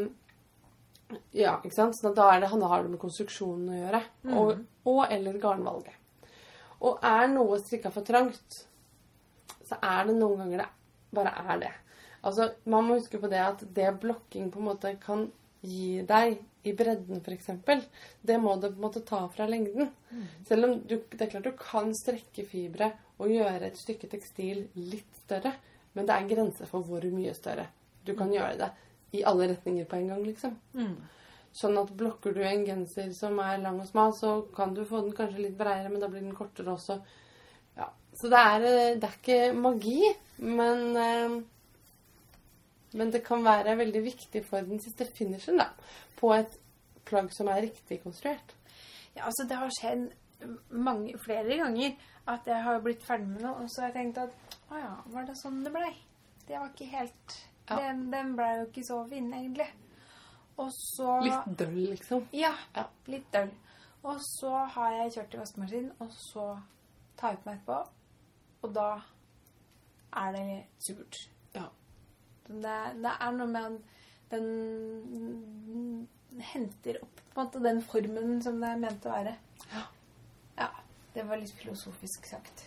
ja, 1.35 1.57
ikke 1.57 1.75
sant? 1.75 1.99
Så 1.99 2.13
da, 2.15 2.29
er 2.31 2.45
det, 2.45 2.53
han 2.53 2.63
har 2.63 2.87
det 2.87 2.95
med 2.95 3.03
konstruksjonen 3.03 3.75
å 3.75 3.81
gjøre. 3.81 4.03
Og, 4.39 4.63
og 4.87 5.03
eller 5.11 5.43
garnvalget. 5.43 5.99
Og 6.87 7.03
er 7.11 7.27
noe 7.33 7.59
strikka 7.59 7.91
for 7.91 8.07
trangt, 8.07 8.63
så 9.67 9.79
er 9.83 10.07
det 10.07 10.17
noen 10.17 10.43
ganger 10.43 10.63
det 10.63 10.69
bare 11.17 11.33
er 11.53 11.63
det. 11.65 11.73
Altså, 12.23 12.51
Man 12.65 12.87
må 12.87 12.97
huske 12.97 13.19
på 13.21 13.29
det 13.31 13.41
at 13.43 13.63
det 13.75 13.99
blokking 14.01 14.51
på 14.51 14.59
en 14.59 14.69
måte 14.71 14.93
kan 15.03 15.27
gi 15.61 16.01
deg 16.07 16.39
i 16.67 16.73
bredden, 16.75 17.21
f.eks., 17.23 17.49
det 18.27 18.37
må 18.41 18.55
du 18.55 18.67
på 18.67 18.75
en 18.75 18.83
måte 18.83 19.03
ta 19.07 19.21
fra 19.31 19.47
lengden. 19.47 19.89
Selv 20.47 20.67
om 20.67 20.73
du, 20.81 20.97
det 21.11 21.21
er 21.21 21.31
klart 21.31 21.47
du 21.47 21.53
kan 21.59 21.93
strekke 21.95 22.45
fibre 22.47 22.91
og 23.17 23.31
gjøre 23.31 23.69
et 23.69 23.79
stykke 23.79 24.09
tekstil 24.11 24.65
litt 24.75 25.21
større, 25.23 25.53
men 25.95 26.07
det 26.07 26.15
er 26.15 26.29
grenser 26.29 26.69
for 26.69 26.85
hvor 26.85 27.05
mye 27.13 27.33
større 27.33 27.69
du 28.05 28.13
kan 28.15 28.31
gjøre 28.31 28.57
det 28.59 28.71
i 29.17 29.23
alle 29.27 29.47
retninger 29.53 29.87
på 29.87 29.95
en 29.95 30.11
gang, 30.11 30.25
liksom. 30.25 30.57
Mm. 30.75 30.97
Sånn 31.57 31.79
at 31.79 31.93
blokker 31.97 32.35
du 32.35 32.43
en 32.45 32.65
genser 32.67 33.13
som 33.17 33.39
er 33.41 33.61
lang 33.63 33.79
og 33.81 33.87
smal, 33.89 34.11
så 34.13 34.41
kan 34.55 34.75
du 34.75 34.83
få 34.85 35.01
den 35.05 35.15
kanskje 35.17 35.47
litt 35.47 35.57
bredere, 35.57 35.89
men 35.89 36.03
da 36.03 36.09
blir 36.11 36.21
den 36.21 36.35
kortere 36.37 36.75
også. 36.75 36.99
Så 38.17 38.29
det 38.33 38.39
er, 38.39 38.63
eh, 38.65 38.95
det 38.97 39.03
er 39.03 39.17
ikke 39.19 39.53
magi, 39.53 39.99
men 40.39 40.95
eh, 40.97 41.37
Men 42.97 43.11
det 43.11 43.19
kan 43.25 43.43
være 43.43 43.75
veldig 43.77 44.01
viktig 44.03 44.45
for 44.45 44.63
den 44.65 44.79
siste 44.79 45.05
finishen, 45.05 45.57
da. 45.59 45.65
På 46.17 46.31
et 46.33 46.53
plagg 47.05 47.27
som 47.35 47.47
er 47.51 47.61
riktig 47.67 47.99
konstruert. 48.03 48.53
Ja, 49.15 49.25
altså 49.27 49.43
det 49.49 49.57
har 49.59 49.69
skjedd 49.75 50.07
mange, 50.71 51.17
flere 51.19 51.57
ganger 51.59 51.91
at 52.27 52.47
jeg 52.47 52.63
har 52.63 52.79
blitt 52.83 53.03
ferdig 53.05 53.27
med 53.27 53.41
noe, 53.43 53.63
og 53.63 53.69
så 53.69 53.81
har 53.81 53.91
jeg 53.91 53.95
tenkt 53.99 54.17
at 54.17 54.55
å 54.71 54.79
ja, 54.79 54.93
var 55.13 55.27
det 55.27 55.35
sånn 55.39 55.61
det 55.65 55.71
blei? 55.75 55.91
Det 56.47 56.57
var 56.59 56.71
ikke 56.71 56.89
helt 56.95 57.37
Ja. 57.69 57.75
Den, 57.81 58.05
den 58.11 58.33
blei 58.37 58.53
jo 58.61 58.65
ikke 58.69 58.83
så 58.87 59.01
fin, 59.09 59.27
egentlig. 59.33 59.67
Og 60.57 60.69
så 60.71 61.17
Litt 61.25 61.57
døll, 61.59 61.79
liksom. 61.91 62.25
Ja, 62.31 62.53
Ja. 62.75 62.85
litt 63.11 63.27
døll. 63.33 63.49
Og 64.03 64.21
så 64.23 64.53
har 64.75 64.91
jeg 64.93 65.11
kjørt 65.17 65.33
i 65.35 65.41
vaskemaskinen, 65.41 65.91
og 65.99 66.11
så 66.15 66.45
tar 67.17 67.29
jeg 67.33 67.39
ut 67.41 67.45
meg 67.45 67.57
etterpå, 67.59 67.79
og 68.61 68.73
da 68.75 68.87
er 70.17 70.31
det 70.35 70.63
surt. 70.79 71.29
Ja. 71.55 71.67
Det, 72.47 72.77
det 73.03 73.13
er 73.19 73.31
noe 73.35 73.47
med 73.51 73.65
at 73.65 73.77
den 74.31 74.47
henter 76.51 76.99
opp 77.01 77.21
på 77.33 77.41
en 77.41 77.45
måte 77.45 77.59
den 77.63 77.81
formen 77.85 78.41
som 78.43 78.61
det 78.61 78.69
er 78.71 78.81
ment 78.81 79.05
å 79.05 79.13
være. 79.13 79.35
Ja. 79.71 79.83
Ja, 80.57 80.69
det 81.13 81.23
var 81.29 81.37
litt 81.41 81.53
filosofisk 81.59 82.25
sagt. 82.25 82.65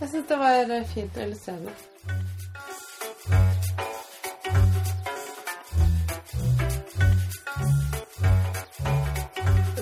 Jeg 0.00 0.08
syns 0.08 0.28
det 0.30 0.38
var 0.40 0.70
eh, 0.72 0.86
fint 0.88 1.16
å 1.16 1.20
illustrere 1.26 1.60
det. 1.66 1.74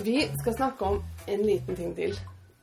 Vi 0.08 0.24
skal 0.40 0.54
snakke 0.56 0.84
om 0.84 1.02
en 1.28 1.42
liten 1.46 1.76
ting 1.76 1.94
til. 1.94 2.18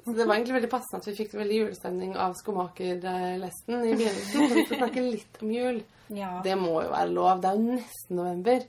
Så 0.06 0.14
Det 0.14 0.26
var 0.26 0.36
egentlig 0.36 0.54
veldig 0.60 0.70
passende 0.70 1.02
at 1.02 1.08
vi 1.10 1.16
fikk 1.18 1.32
veldig 1.34 1.56
julestemning 1.58 2.12
av 2.22 2.36
skomakerlesten 2.38 3.80
i 3.80 3.94
begynnelsen. 3.96 4.50
Så 4.50 4.58
vi 4.60 4.66
skal 4.68 4.82
snakke 4.84 5.06
litt 5.06 5.40
om 5.42 5.54
jul. 5.54 5.80
Ja. 6.14 6.36
Det 6.46 6.54
må 6.62 6.76
jo 6.84 6.92
være 6.92 7.10
lov. 7.10 7.40
Det 7.42 7.50
er 7.50 7.58
jo 7.58 7.78
nesten 7.80 8.20
november. 8.20 8.68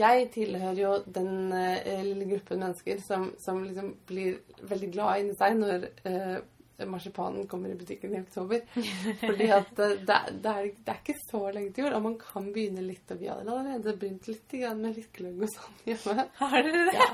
Jeg 0.00 0.30
tilhører 0.32 0.80
jo 0.80 0.94
den 1.04 1.52
eh, 1.52 2.00
lille 2.06 2.30
gruppen 2.30 2.62
mennesker 2.64 3.02
som, 3.04 3.28
som 3.44 3.60
liksom 3.66 3.92
blir 4.08 4.38
veldig 4.70 4.88
glad 4.94 5.20
inni 5.20 5.36
seg 5.36 5.58
når 5.58 5.84
eh, 6.08 6.38
marsipanen 6.88 7.44
kommer 7.50 7.68
i 7.68 7.76
butikken 7.76 8.16
i 8.16 8.22
oktober. 8.22 8.64
Fordi 9.26 9.50
at 9.52 9.76
eh, 9.76 9.94
det, 10.08 10.18
det, 10.32 10.54
er, 10.54 10.72
det 10.72 10.94
er 10.94 11.02
ikke 11.02 11.18
så 11.26 11.44
lenge 11.52 11.76
til 11.76 11.84
jul, 11.84 11.92
og 11.98 12.06
man 12.08 12.18
kan 12.24 12.48
begynne 12.54 12.88
litt 12.88 13.12
å 13.12 13.20
Vi 13.20 13.28
har 13.28 13.44
allerede 13.44 13.96
begynt 14.00 14.32
litt 14.32 14.58
med 14.80 15.04
gløgg 15.12 15.44
og 15.44 15.54
sånn 15.58 15.78
hjemme. 15.92 16.28
Har 16.40 16.68
dere 16.70 16.88
det? 16.88 16.96
Ja. 16.96 17.12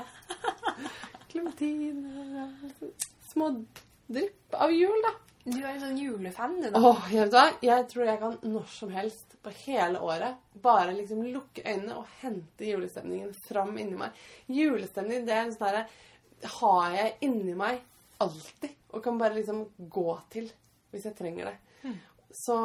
Klementiner 1.29 2.45
og 2.47 3.18
små 3.39 3.65
drypp 4.09 4.53
av 4.59 4.71
jul, 4.73 5.01
da. 5.05 5.15
Du 5.49 5.57
er 5.63 5.69
en 5.71 5.81
sånn 5.81 5.97
julefan, 5.97 6.57
du, 6.59 6.67
da. 6.73 6.79
Åh, 6.83 7.05
jeg 7.13 7.29
vet? 7.31 7.61
Jeg 7.65 7.85
tror 7.89 8.09
jeg 8.09 8.19
kan 8.21 8.35
når 8.43 8.65
som 8.73 8.91
helst 8.93 9.37
på 9.41 9.53
hele 9.63 10.01
året 10.03 10.59
bare 10.61 10.91
liksom 10.97 11.23
lukke 11.31 11.63
øynene 11.63 11.95
og 12.01 12.09
hente 12.19 12.67
julestemningen 12.67 13.31
fram 13.47 13.71
inni 13.79 13.97
meg. 13.97 14.19
Julestemning, 14.51 15.23
det 15.25 15.37
er 15.37 15.45
en 15.45 15.55
sånn 15.55 15.69
herre 15.69 15.85
Har 16.59 16.97
jeg 16.97 17.15
inni 17.25 17.55
meg 17.57 17.79
alltid. 18.19 18.75
Og 18.91 19.03
kan 19.05 19.17
bare 19.21 19.37
liksom 19.37 19.63
gå 19.79 20.11
til 20.33 20.51
hvis 20.91 21.07
jeg 21.07 21.17
trenger 21.17 21.51
det. 21.51 21.57
Så 22.35 22.55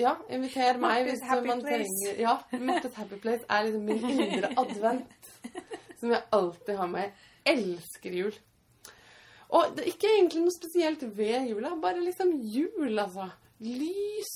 ja, 0.00 0.16
inviter 0.34 0.76
meg 0.80 1.06
hvis 1.06 1.22
man 1.24 1.62
place. 1.62 1.70
trenger 1.70 2.18
Ja, 2.20 2.34
Martha's 2.60 2.98
Happy 2.98 3.16
Place 3.22 3.46
er 3.48 3.64
liksom 3.64 3.86
min 3.88 4.04
indre 4.04 4.52
advent. 4.60 5.30
Som 6.00 6.12
jeg 6.12 6.22
alltid 6.34 6.76
har 6.78 6.90
med. 6.92 7.24
Jeg 7.46 7.62
elsker 7.62 8.18
jul. 8.20 8.36
Og 9.48 9.70
det 9.76 9.84
er 9.84 9.90
ikke 9.94 10.10
egentlig 10.12 10.42
noe 10.44 10.52
spesielt 10.52 11.02
ved 11.16 11.48
jula, 11.48 11.70
bare 11.80 12.02
liksom 12.04 12.34
jul, 12.52 12.98
altså. 13.00 13.30
Lys. 13.64 14.32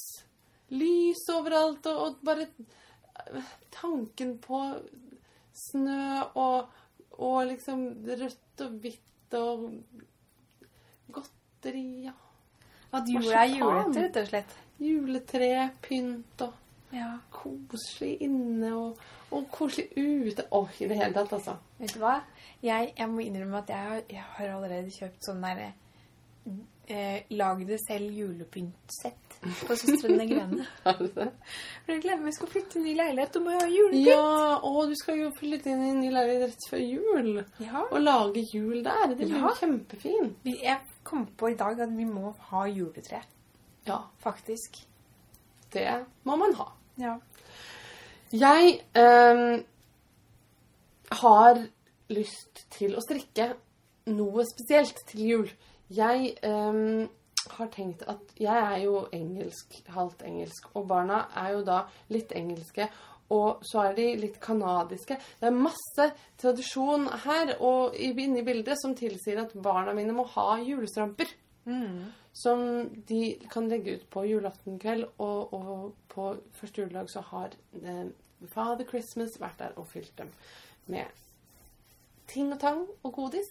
Lys 0.72 1.26
overalt, 1.34 1.86
og, 1.86 1.98
og 2.06 2.22
bare 2.24 2.46
øh, 3.36 3.50
tanken 3.74 4.38
på 4.40 4.62
snø 5.52 6.22
og, 6.40 6.70
og 7.20 7.38
liksom 7.50 7.82
rødt 8.08 8.64
og 8.64 8.78
hvitt 8.80 9.36
og 9.36 9.66
godteri 11.12 11.84
ja. 12.06 12.14
At 12.92 13.08
jula 13.08 13.44
er 13.44 13.52
julete, 13.56 14.02
rett 14.06 14.18
og 14.20 14.26
slett. 14.28 14.56
Juletre, 14.82 15.52
pynt 15.84 16.42
og 16.44 16.58
Ja. 16.92 17.14
koselig 17.32 18.18
inne 18.26 18.72
og, 18.76 18.98
og 19.32 19.48
koselig 19.50 19.88
ute. 19.96 20.44
Åh, 20.50 20.68
i 20.80 20.88
det 20.90 20.96
hele 21.00 21.14
tatt, 21.16 21.32
altså. 21.32 21.56
Vet 21.78 21.94
du 21.94 22.00
hva? 22.00 22.18
Jeg, 22.62 22.92
jeg 22.98 23.08
må 23.10 23.20
innrømme 23.24 23.58
at 23.62 23.68
jeg 23.72 23.78
har, 23.88 24.02
jeg 24.10 24.26
har 24.36 24.52
allerede 24.56 24.90
kjøpt 24.94 25.24
sånn 25.26 25.40
derre 25.42 25.72
eh, 26.86 27.22
Lag 27.30 27.62
det 27.66 27.78
selv 27.82 28.12
julepyntsett 28.14 29.36
på 29.66 29.74
Søstrene 29.78 30.26
Grene. 30.30 30.66
Har 30.84 30.98
du 31.00 31.08
det? 31.16 31.28
For 31.82 31.92
jeg 31.94 32.02
glemmer 32.04 32.30
jeg 32.30 32.36
skal 32.36 32.50
flytte 32.52 32.78
inn 32.78 32.86
i 32.92 32.94
leilighet, 32.98 33.36
og 33.40 33.42
må 33.46 33.54
jo 33.56 33.62
ha 33.62 33.70
julepynt. 33.72 34.06
Ja, 34.06 34.58
og 34.68 34.92
du 34.92 34.94
skal 35.00 35.18
jo 35.18 35.30
flytte 35.38 35.72
inn 35.72 35.82
i 35.88 35.92
ny 35.98 36.12
leilighet 36.14 36.44
rett 36.52 36.68
før 36.70 36.82
jul. 36.84 37.30
Ja. 37.62 37.82
Og 37.88 37.98
lage 38.04 38.44
jul 38.52 38.82
der. 38.86 39.02
Det 39.10 39.18
blir 39.18 39.32
jo 39.34 39.40
Ja. 39.42 39.54
kjempefint. 39.58 40.46
Jeg 40.46 40.78
kom 41.06 41.26
på 41.26 41.50
i 41.50 41.58
dag 41.58 41.80
at 41.82 41.90
vi 41.96 42.06
må 42.06 42.34
ha 42.52 42.64
juletre, 42.70 43.22
Ja, 43.88 43.98
faktisk. 44.22 44.84
det 45.72 45.88
må 46.24 46.36
man 46.38 46.54
ha. 46.54 46.68
Ja. 47.00 47.16
Jeg 48.32 48.78
ehm, 48.96 49.62
har 51.22 51.58
lyst 52.12 52.64
til 52.72 52.96
å 52.96 53.02
strikke 53.04 53.50
noe 54.12 54.44
spesielt 54.48 55.02
til 55.10 55.24
jul. 55.28 55.50
Jeg 55.92 56.32
ehm, 56.46 57.08
har 57.58 57.70
tenkt 57.74 58.04
at 58.08 58.32
jeg 58.40 58.56
er 58.56 58.78
jo 58.84 59.02
engelsk, 59.12 59.80
halvt 59.92 60.22
engelsk, 60.28 60.70
og 60.78 60.86
barna 60.90 61.26
er 61.42 61.56
jo 61.58 61.64
da 61.66 61.82
litt 62.14 62.32
engelske. 62.38 62.88
Og 63.32 63.62
så 63.64 63.86
er 63.88 63.94
de 63.96 64.06
litt 64.20 64.38
kanadiske. 64.44 65.16
Det 65.40 65.48
er 65.48 65.54
masse 65.56 66.08
tradisjon 66.40 67.06
her 67.24 67.54
og 67.64 67.94
i- 67.96 68.10
inne 68.12 68.40
i 68.42 68.44
bildet 68.44 68.76
som 68.80 68.94
tilsier 68.94 69.40
at 69.40 69.54
barna 69.54 69.94
mine 69.96 70.12
må 70.12 70.26
ha 70.34 70.58
julestramper. 70.60 71.30
Mm. 71.64 72.12
Som 72.32 72.88
de 73.08 73.38
kan 73.52 73.68
legge 73.68 73.94
ut 73.96 74.04
på 74.10 74.24
julaftenkveld, 74.26 75.04
og, 75.18 75.52
og 75.54 75.94
på 76.08 76.36
første 76.58 76.82
juledag 76.82 77.08
så 77.12 77.20
har 77.30 77.50
eh, 77.84 78.06
Father 78.50 78.88
Christmas 78.88 79.38
vært 79.40 79.60
der 79.62 79.76
og 79.78 79.86
fylt 79.90 80.14
dem 80.18 80.32
med 80.90 81.10
ting 82.32 82.52
og 82.52 82.60
tang 82.62 82.86
og 83.02 83.12
godis. 83.14 83.50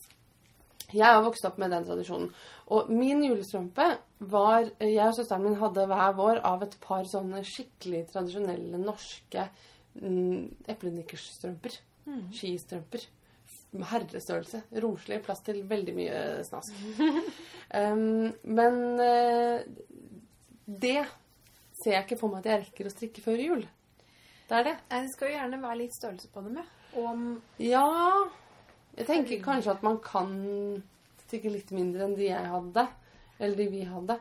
Jeg 0.91 1.07
har 1.07 1.21
vokst 1.23 1.45
opp 1.47 1.59
med 1.61 1.71
den 1.71 1.85
tradisjonen. 1.87 2.31
Og 2.75 2.89
min 2.91 3.23
julestrømpe 3.23 3.85
var 4.31 4.67
Jeg 4.79 5.05
og 5.07 5.15
søsteren 5.15 5.45
min 5.45 5.59
hadde 5.59 5.85
hver 5.87 6.17
vår 6.17 6.41
av 6.47 6.65
et 6.65 6.75
par 6.83 7.07
sånne 7.07 7.43
skikkelig 7.47 8.05
tradisjonelle 8.11 8.81
norske 8.81 9.47
mm, 9.95 10.67
eplenikkersstrømper. 10.73 11.77
Skistrømper. 12.35 13.07
Herrestørrelse. 13.91 14.65
Romslig. 14.83 15.21
Plass 15.23 15.43
til 15.47 15.63
veldig 15.69 15.97
mye 15.97 16.21
snask. 16.47 16.75
Um, 17.71 18.33
men 18.43 18.73
uh, 18.99 19.61
det 20.67 21.05
ser 21.79 21.93
jeg 21.93 22.03
ikke 22.03 22.17
for 22.19 22.33
meg 22.33 22.41
at 22.41 22.49
jeg 22.49 22.59
rekker 22.65 22.89
å 22.89 22.91
strikke 22.91 23.23
før 23.23 23.39
jul. 23.39 23.61
Det 24.51 24.57
er 24.59 24.65
det. 24.67 24.77
Det 24.91 25.09
skal 25.13 25.29
jo 25.29 25.35
gjerne 25.37 25.57
være 25.61 25.79
litt 25.79 25.93
størrelse 25.95 26.27
på 26.27 26.41
dem, 26.43 26.57
ja. 26.59 26.63
Om 26.99 27.19
Ja 27.63 27.85
Jeg 28.97 29.05
tenker 29.07 29.43
kanskje 29.45 29.77
at 29.77 29.83
man 29.85 30.01
kan 30.03 30.33
stikke 31.21 31.53
litt 31.53 31.69
mindre 31.71 32.03
enn 32.03 32.17
de 32.17 32.25
jeg 32.27 32.49
hadde. 32.51 32.83
Eller 33.39 33.55
de 33.55 33.67
vi 33.71 33.85
hadde. 33.87 34.17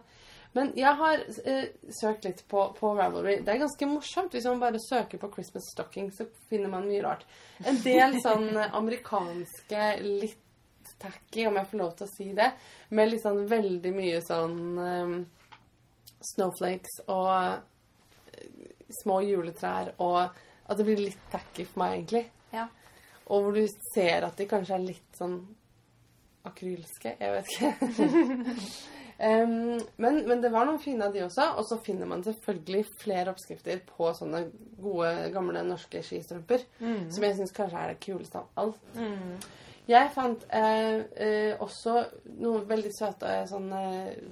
Men 0.54 0.70
jeg 0.78 0.92
har 1.00 1.24
eh, 1.50 1.64
søkt 1.98 2.28
litt 2.28 2.44
på, 2.50 2.62
på 2.78 2.92
Ravelry. 2.94 3.40
Det 3.42 3.56
er 3.56 3.64
ganske 3.64 3.88
morsomt. 3.90 4.34
Hvis 4.34 4.46
man 4.46 4.62
bare 4.62 4.78
søker 4.82 5.18
på 5.18 5.32
Christmas 5.34 5.66
stocking, 5.74 6.12
så 6.14 6.28
finner 6.50 6.70
man 6.70 6.86
mye 6.86 7.02
rart. 7.02 7.26
En 7.66 7.82
del 7.82 8.14
sånn 8.24 8.54
amerikanske, 8.68 9.88
litt 10.06 10.94
tacky, 11.02 11.48
om 11.50 11.58
jeg 11.58 11.70
får 11.72 11.82
lov 11.82 11.92
til 11.98 12.06
å 12.06 12.12
si 12.12 12.28
det, 12.38 12.52
med 12.94 13.10
litt 13.10 13.22
sånn 13.26 13.42
veldig 13.50 13.92
mye 13.98 14.22
sånn 14.22 14.62
eh, 14.86 15.18
snowflakes 16.30 17.02
og 17.08 17.66
små 19.02 19.20
juletrær, 19.26 19.94
og 20.02 20.20
at 20.70 20.78
det 20.78 20.86
blir 20.86 21.00
litt 21.00 21.24
tacky 21.32 21.66
for 21.66 21.82
meg, 21.82 21.96
egentlig. 21.98 22.24
Ja. 22.54 22.68
Og 23.30 23.44
hvor 23.44 23.56
du 23.56 23.64
ser 23.94 24.26
at 24.26 24.38
de 24.38 24.46
kanskje 24.50 24.76
er 24.76 24.86
litt 24.86 25.18
sånn 25.18 25.38
akrylske. 26.48 27.14
Jeg 27.20 27.34
vet 27.34 27.52
ikke. 27.54 28.56
um, 29.28 29.78
men, 30.02 30.20
men 30.26 30.42
det 30.42 30.50
var 30.54 30.66
noen 30.66 30.80
fine 30.82 31.06
av 31.06 31.14
de 31.14 31.24
også. 31.26 31.46
Og 31.60 31.66
så 31.68 31.78
finner 31.84 32.10
man 32.10 32.24
selvfølgelig 32.26 32.84
flere 33.02 33.34
oppskrifter 33.34 33.82
på 33.86 34.10
sånne 34.18 34.44
gode, 34.80 35.12
gamle 35.34 35.64
norske 35.68 36.02
skistrømper. 36.06 36.66
Som 37.12 37.26
jeg 37.26 37.38
syns 37.38 37.54
kanskje 37.56 37.82
er 37.82 37.94
det 37.94 38.02
kuleste 38.06 38.42
av 38.42 38.64
alt. 38.64 38.80
Jeg 39.90 40.10
fant 40.14 40.44
eh, 40.54 41.00
eh, 41.18 41.52
også 41.62 41.96
noen 42.38 42.66
veldig 42.68 42.92
søte 42.94 43.30
eh, 43.40 43.46
sånne 43.50 43.80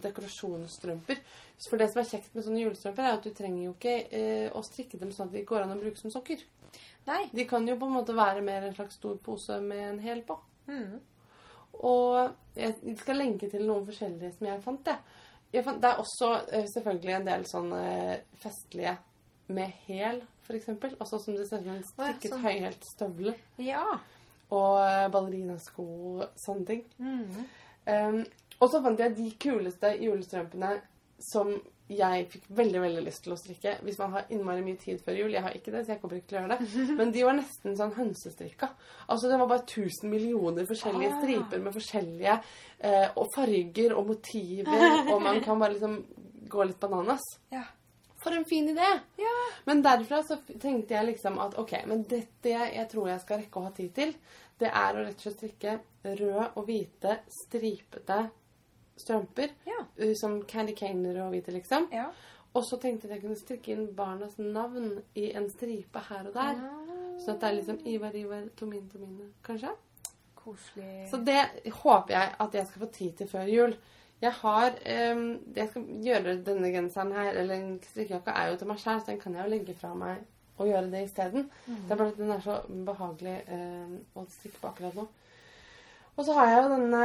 dekorasjonsstrømper. 0.04 1.22
For 1.66 1.80
det 1.80 1.88
som 1.90 2.02
er 2.02 2.10
kjekt 2.12 2.34
med 2.36 2.44
sånne 2.46 2.60
julestrømper, 2.62 3.06
er 3.08 3.16
at 3.16 3.24
du 3.26 3.32
trenger 3.34 3.64
jo 3.64 3.72
ikke 3.74 3.94
eh, 4.14 4.46
å 4.54 4.62
strikke 4.62 5.00
dem 5.00 5.10
sånn 5.14 5.32
at 5.32 5.34
de 5.34 5.42
går 5.48 5.64
an 5.64 5.74
å 5.74 5.78
bruke 5.80 5.98
som 5.98 6.12
sokker. 6.14 6.44
Nei. 7.08 7.24
De 7.32 7.46
kan 7.48 7.66
jo 7.66 7.78
på 7.80 7.88
en 7.88 7.96
måte 7.96 8.14
være 8.14 8.44
mer 8.46 8.68
en 8.68 8.76
slags 8.76 9.00
stor 9.00 9.16
pose 9.24 9.56
med 9.64 9.82
en 9.88 10.02
hæl 10.04 10.22
på. 10.28 10.36
Mm. 10.68 11.00
Og 11.88 12.58
jeg 12.58 12.94
skal 13.00 13.18
lenke 13.18 13.48
til 13.50 13.64
noen 13.66 13.86
forskjellige 13.88 14.36
som 14.36 14.48
jeg 14.50 14.62
fant. 14.62 14.92
jeg. 14.92 15.24
Jeg 15.56 15.64
fant 15.64 15.82
det 15.82 15.90
er 15.90 16.02
også 16.04 16.30
eh, 16.52 16.66
selvfølgelig 16.74 17.14
en 17.16 17.28
del 17.30 17.46
sånne 17.48 17.82
festlige 18.42 18.94
med 19.48 19.72
hæl, 19.88 20.20
f.eks. 20.44 20.68
Altså 21.00 21.18
som 21.24 21.34
det 21.34 21.48
ser 21.48 21.64
ut 21.64 21.66
som 21.66 21.72
en 21.72 21.80
ja, 21.80 21.88
strikket 21.90 22.34
sånn. 22.34 22.44
høyhælt 22.44 22.88
støvle. 22.92 23.34
Ja. 23.64 23.84
Og 24.50 24.76
eh, 24.80 25.08
ballerinasko 25.12 25.84
og 25.84 26.22
sånne 26.40 26.64
ting. 26.68 26.84
Mm. 26.98 27.48
Um, 27.88 28.22
og 28.58 28.70
så 28.72 28.80
fant 28.84 29.00
jeg 29.00 29.16
de 29.16 29.30
kuleste 29.40 29.90
julestrømpene 30.02 30.70
som 31.32 31.50
jeg 31.88 32.26
fikk 32.28 32.48
veldig 32.52 32.80
veldig 32.82 33.02
lyst 33.06 33.22
til 33.24 33.32
å 33.32 33.38
strikke 33.40 33.78
hvis 33.86 33.96
man 33.98 34.12
har 34.12 34.26
innmari 34.34 34.60
mye 34.64 34.76
tid 34.80 35.00
før 35.04 35.16
jul. 35.16 35.32
Jeg 35.32 35.44
har 35.46 35.54
ikke 35.56 35.72
det, 35.72 35.84
så 35.86 35.94
jeg 35.94 36.00
kommer 36.02 36.18
ikke 36.18 36.28
til 36.32 36.38
å 36.38 36.42
gjøre 36.42 36.58
det. 36.58 36.82
Men 36.98 37.12
de 37.14 37.24
var 37.24 37.36
nesten 37.38 37.78
sånn 37.78 37.94
hønsestrikka. 37.96 38.68
Altså 39.08 39.30
Det 39.30 39.38
var 39.40 39.48
bare 39.54 39.64
1000 39.64 40.10
millioner 40.12 40.68
forskjellige 40.68 41.12
Ah. 41.14 41.20
striper 41.22 41.64
med 41.64 41.76
forskjellige 41.78 42.34
eh, 42.80 43.08
og 43.16 43.30
farger 43.34 43.96
og 43.96 44.10
motiver, 44.12 44.84
og 45.14 45.22
man 45.24 45.40
kan 45.44 45.60
bare 45.60 45.76
liksom 45.78 45.96
gå 46.48 46.64
litt 46.68 46.80
bananas. 46.80 47.24
Ja. 47.52 47.64
For 48.18 48.34
en 48.34 48.44
fin 48.48 48.66
idé! 48.68 48.88
Ja. 49.20 49.34
Men 49.68 49.82
derfra 49.84 50.22
så 50.26 50.40
tenkte 50.58 50.96
jeg 50.96 51.06
liksom 51.12 51.38
at 51.42 51.54
ok, 51.60 51.74
men 51.86 52.02
dette 52.10 52.50
jeg, 52.50 52.72
jeg 52.74 52.90
tror 52.90 53.12
jeg 53.12 53.22
skal 53.22 53.42
rekke 53.44 53.60
å 53.60 53.68
ha 53.68 53.74
tid 53.76 53.92
til, 53.94 54.14
det 54.58 54.72
er 54.72 54.96
å 54.96 55.04
rett 55.04 55.20
og 55.20 55.22
slett 55.22 55.38
strikke 55.38 55.76
røde 56.18 56.48
og 56.48 56.64
hvite 56.66 57.20
stripete 57.30 58.18
strømper. 58.98 59.54
Ja. 59.68 59.84
uh, 60.02 60.14
Som 60.18 60.40
candy 60.50 60.74
Caner 60.74 61.20
og 61.22 61.30
hvite, 61.34 61.54
liksom. 61.54 61.86
Ja. 61.94 62.08
Og 62.56 62.64
så 62.66 62.78
tenkte 62.82 63.06
jeg 63.06 63.12
at 63.12 63.16
jeg 63.18 63.24
kunne 63.26 63.38
strikke 63.38 63.74
inn 63.74 63.90
barnas 63.94 64.38
navn 64.40 64.96
i 65.14 65.28
en 65.36 65.46
stripe 65.52 66.02
her 66.08 66.26
og 66.26 66.34
der. 66.34 66.62
Sånn 67.22 67.36
at 67.36 67.42
det 67.42 67.50
er 67.50 67.56
liksom 67.58 67.78
Ivar, 67.86 68.16
Ivar, 68.16 68.48
Tomin, 68.58 68.88
Tomine, 68.90 69.28
kanskje. 69.46 69.70
Koselig. 70.38 71.06
Så 71.10 71.20
det 71.26 71.38
håper 71.82 72.14
jeg 72.14 72.34
at 72.46 72.58
jeg 72.58 72.70
skal 72.70 72.82
få 72.82 72.90
tid 72.94 73.16
til 73.20 73.30
før 73.30 73.52
jul. 73.52 73.76
Jeg 74.20 74.32
har 74.40 74.72
um, 75.14 75.20
det 75.46 75.60
Jeg 75.62 75.68
skal 75.70 75.84
gjøre 76.02 76.32
denne 76.46 76.72
genseren 76.74 77.12
her, 77.14 77.30
eller 77.38 77.54
en 77.54 77.78
strikkejakke, 77.86 78.34
er 78.34 78.50
jo 78.50 78.56
til 78.58 78.66
meg 78.72 78.80
sjæl, 78.82 79.00
så 79.00 79.12
den 79.12 79.20
kan 79.22 79.34
jeg 79.38 79.44
jo 79.44 79.52
legge 79.54 79.74
fra 79.78 79.92
meg 79.94 80.24
og 80.58 80.66
gjøre 80.66 80.90
det 80.90 81.04
isteden. 81.06 81.44
Mm. 81.66 81.74
Det 81.86 81.92
er 81.94 81.96
bare 82.00 82.08
at 82.08 82.18
den 82.18 82.30
er 82.34 82.40
så 82.42 82.56
behagelig 82.88 83.36
um, 83.54 83.92
å 84.18 84.24
strikke 84.32 84.58
på 84.58 84.70
akkurat 84.72 84.98
nå. 84.98 85.04
Og 86.18 86.24
så 86.26 86.34
har 86.34 86.48
jeg 86.50 86.62
jo 86.64 86.70
denne 86.72 87.02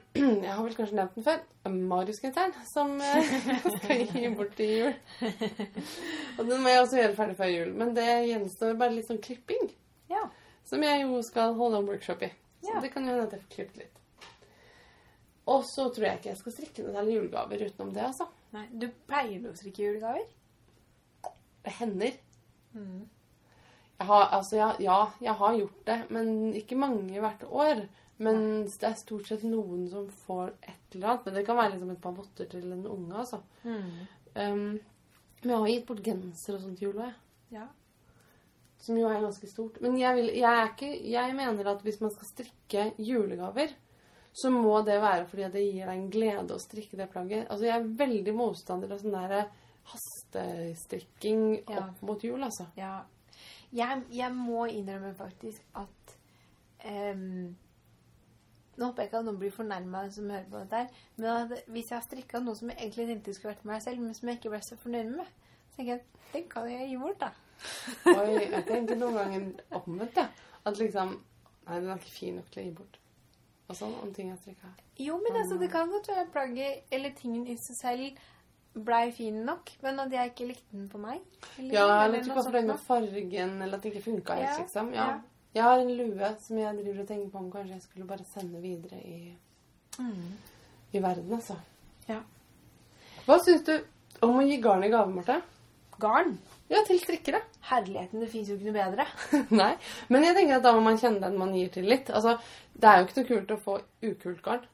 Jeg 0.46 0.52
har 0.54 0.62
vel 0.64 0.76
kanskje 0.78 0.96
nevnt 0.96 1.18
den 1.18 1.26
før. 1.26 1.42
Marius-genseren, 1.68 2.54
som 2.70 2.94
eh, 3.04 3.34
skal 3.74 4.06
gi 4.14 4.30
bort 4.38 4.54
til 4.56 4.70
jul. 4.70 4.94
Og 6.38 6.46
den 6.48 6.62
må 6.64 6.72
jeg 6.72 6.80
også 6.86 6.96
gjøre 7.02 7.16
ferdig 7.18 7.36
før 7.36 7.52
jul. 7.52 7.74
Men 7.76 7.92
det 7.98 8.06
gjenstår 8.30 8.78
bare 8.80 8.94
litt 8.96 9.10
sånn 9.10 9.20
klipping. 9.20 9.68
Ja. 10.08 10.22
Som 10.64 10.86
jeg 10.86 11.02
jo 11.04 11.20
skal 11.26 11.52
holde 11.58 11.82
en 11.82 11.90
workshop 11.90 12.24
i. 12.24 12.30
Så 12.64 12.72
Ja. 12.72 12.80
det 12.80 12.94
kan 12.94 13.04
jo 13.04 13.12
hende 13.12 13.26
at 13.28 13.36
jeg 13.36 13.44
får 13.44 13.54
klippet 13.58 13.82
litt. 13.82 14.00
Og 15.46 15.66
så 15.68 15.88
tror 15.94 16.08
jeg 16.08 16.18
ikke 16.20 16.32
jeg 16.32 16.40
skal 16.40 16.54
strikke 16.56 16.84
noen 16.84 16.96
særlig 16.96 17.18
julegaver 17.18 17.66
utenom 17.68 17.92
det, 17.94 18.06
altså. 18.08 18.26
Nei, 18.54 18.64
du 18.72 18.88
pleier 19.06 19.42
du 19.42 19.50
å 19.50 19.58
strikke 19.58 19.84
julegaver? 19.84 20.24
Det 21.66 21.74
hender. 21.78 22.16
Mm. 22.74 23.04
Jeg 23.96 24.08
har, 24.10 24.26
altså, 24.36 24.56
ja, 24.58 24.72
ja, 24.82 24.98
jeg 25.22 25.36
har 25.38 25.54
gjort 25.60 25.86
det, 25.86 26.00
men 26.12 26.34
ikke 26.58 26.78
mange 26.78 27.22
hvert 27.22 27.46
år. 27.46 27.86
Men 28.18 28.64
det 28.64 28.88
er 28.88 28.96
stort 28.96 29.28
sett 29.28 29.42
noen 29.44 29.86
som 29.92 30.06
får 30.24 30.54
et 30.64 30.94
eller 30.96 31.12
annet. 31.12 31.24
Men 31.26 31.34
det 31.36 31.46
kan 31.46 31.58
være 31.58 31.72
liksom 31.74 31.90
et 31.92 32.02
par 32.02 32.14
votter 32.16 32.48
til 32.50 32.68
en 32.72 32.84
unge, 32.88 33.22
altså. 33.22 33.40
Mm. 33.64 33.88
Um, 34.36 34.68
men 35.42 35.52
jeg 35.52 35.62
har 35.62 35.72
gitt 35.72 35.88
bort 35.88 36.04
genser 36.04 36.56
og 36.56 36.62
sånt 36.62 36.80
til 36.80 36.88
jul 36.88 37.00
òg, 37.00 37.10
jeg. 37.10 37.58
Ja. 37.60 37.66
Som 38.82 39.00
jo 39.00 39.08
er 39.08 39.22
ganske 39.24 39.48
stort. 39.50 39.80
Men 39.84 39.98
jeg, 40.00 40.16
vil, 40.18 40.30
jeg, 40.36 40.48
er 40.48 40.72
ikke, 40.72 40.92
jeg 41.12 41.36
mener 41.36 41.72
at 41.72 41.84
hvis 41.84 42.00
man 42.02 42.12
skal 42.14 42.30
strikke 42.30 42.86
julegaver, 43.00 43.72
så 44.36 44.50
må 44.52 44.74
det 44.84 44.98
være 45.00 45.24
fordi 45.30 45.46
det 45.54 45.62
gir 45.64 45.86
deg 45.88 45.94
en 45.96 46.10
glede 46.12 46.54
å 46.56 46.60
strikke 46.60 46.98
det 47.00 47.08
plagget. 47.12 47.46
Altså, 47.48 47.64
jeg 47.70 47.76
er 47.80 47.92
veldig 48.04 48.34
motstander 48.36 48.90
av 48.92 49.00
sånn 49.00 49.14
der 49.16 49.46
hastestrikking 49.86 51.62
Ja. 51.68 51.78
opp 51.86 52.02
mot 52.02 52.24
jul, 52.24 52.42
altså. 52.42 52.66
Ja. 52.76 53.04
Jeg, 53.72 54.02
jeg 54.12 54.32
må 54.34 54.66
innrømme 54.70 55.14
faktisk 55.18 55.62
at 55.74 56.16
um, 56.86 57.56
Nå 58.76 58.90
håper 58.90 59.02
jeg 59.02 59.08
ikke 59.08 59.18
at 59.22 59.24
noen 59.24 59.38
blir 59.40 59.52
fornærma 59.56 60.02
som 60.12 60.28
hører 60.28 60.48
på 60.52 60.58
dette, 60.60 60.76
her, 60.82 60.88
men 61.16 61.30
at 61.32 61.62
hvis 61.72 61.88
jeg 61.88 61.96
har 61.96 62.02
strikka 62.04 62.42
noe 62.44 62.58
som 62.58 62.68
jeg 62.68 62.76
egentlig 62.82 63.06
tenkte 63.08 63.32
skulle 63.32 63.54
vært 63.54 63.64
meg 63.70 63.80
selv, 63.80 64.02
men 64.04 64.12
som 64.18 64.28
jeg 64.28 64.36
ikke 64.36 64.50
ble 64.52 64.60
så 64.66 64.76
fornøyd 64.82 65.14
med, 65.14 65.30
så 65.70 65.78
tenker 65.78 65.92
jeg 65.94 66.02
at 66.02 66.34
den 66.34 66.44
kan 66.52 66.68
jeg 66.68 66.90
gi 66.90 66.98
bort, 67.00 67.22
da. 67.22 67.30
Oi, 68.12 68.34
jeg 68.52 68.60
tenkte 68.68 68.98
noen 69.00 69.16
ganger 69.16 69.46
omvendt, 69.80 70.20
jeg. 70.20 70.28
At 70.68 70.76
liksom 70.82 71.16
Nei, 71.16 71.78
den 71.80 71.88
er 71.88 71.96
ikke 72.02 72.12
fin 72.18 72.36
nok 72.36 72.50
til 72.52 72.60
å 72.62 72.66
gi 72.66 72.74
bort. 72.76 73.00
Og 73.68 73.74
sånn 73.76 73.94
om 74.02 74.12
ting 74.14 74.28
jeg 74.30 74.38
strikka. 74.38 74.68
Jo, 75.02 75.16
men 75.22 75.36
altså, 75.40 75.56
det 75.58 75.70
kan 75.72 75.90
godt 75.90 76.06
være 76.08 76.26
plagget 76.32 76.84
eller 76.94 77.10
tingen 77.18 77.46
i 77.50 77.56
seg 77.58 77.76
selv 77.76 78.18
blei 78.86 79.10
fin 79.10 79.38
nok, 79.46 79.70
men 79.82 79.98
at 80.00 80.12
jeg 80.12 80.30
ikke 80.30 80.46
likte 80.50 80.76
den 80.76 80.88
på 80.92 80.98
meg. 81.00 81.20
Eller, 81.58 81.72
Ja, 81.74 81.86
eller 82.04 82.22
noe 82.22 82.36
var 82.36 82.44
fornøyd 82.44 82.66
med 82.68 82.78
fargen, 82.84 83.54
eller 83.62 83.76
at 83.78 83.82
det 83.82 83.92
ikke 83.94 84.04
funka 84.04 84.34
helt, 84.36 84.46
Ja, 84.50 84.58
liksom. 84.60 84.92
Ja. 84.94 85.06
ja. 85.06 85.20
Jeg 85.56 85.62
har 85.64 85.78
en 85.80 85.92
lue 85.96 86.30
som 86.44 86.58
jeg 86.58 86.76
driver 86.76 87.00
og 87.00 87.08
tenker 87.08 87.30
på 87.32 87.38
om 87.38 87.50
kanskje 87.50 87.72
jeg 87.72 87.82
skulle 87.82 88.06
bare 88.06 88.24
sende 88.24 88.60
videre 88.60 89.00
i, 89.02 89.36
Mm. 89.98 90.32
i 90.92 90.98
verden, 91.00 91.32
altså. 91.32 91.56
Ja. 92.08 92.20
Hva 93.26 93.38
syns 93.42 93.64
du 93.64 93.72
om 94.22 94.36
å 94.38 94.44
gi 94.46 94.58
garn 94.60 94.84
i 94.84 94.88
gave, 94.92 95.08
Marte? 95.14 95.40
Garn. 96.00 96.38
Ja, 96.68 96.82
til 96.86 96.98
strikkere. 97.00 97.40
Herligheten, 97.70 98.20
det 98.20 98.28
fins 98.30 98.48
jo 98.48 98.56
ikke 98.56 98.72
noe 98.72 98.78
bedre. 98.78 99.06
Nei. 99.60 99.76
Men 100.08 100.24
jeg 100.26 100.34
tenker 100.36 100.56
at 100.56 100.62
da 100.66 100.72
må 100.76 100.82
man 100.82 100.98
kjenne 100.98 101.20
den 101.22 101.38
man 101.38 101.54
gir 101.54 101.68
til 101.72 101.84
litt. 101.88 102.10
Altså, 102.10 102.36
det 102.74 102.84
er 102.90 102.98
jo 102.98 103.06
ikke 103.06 103.20
noe 103.22 103.28
kult 103.30 103.54
å 103.54 103.60
få 103.62 103.76
ukult 104.10 104.42
garn. 104.42 104.66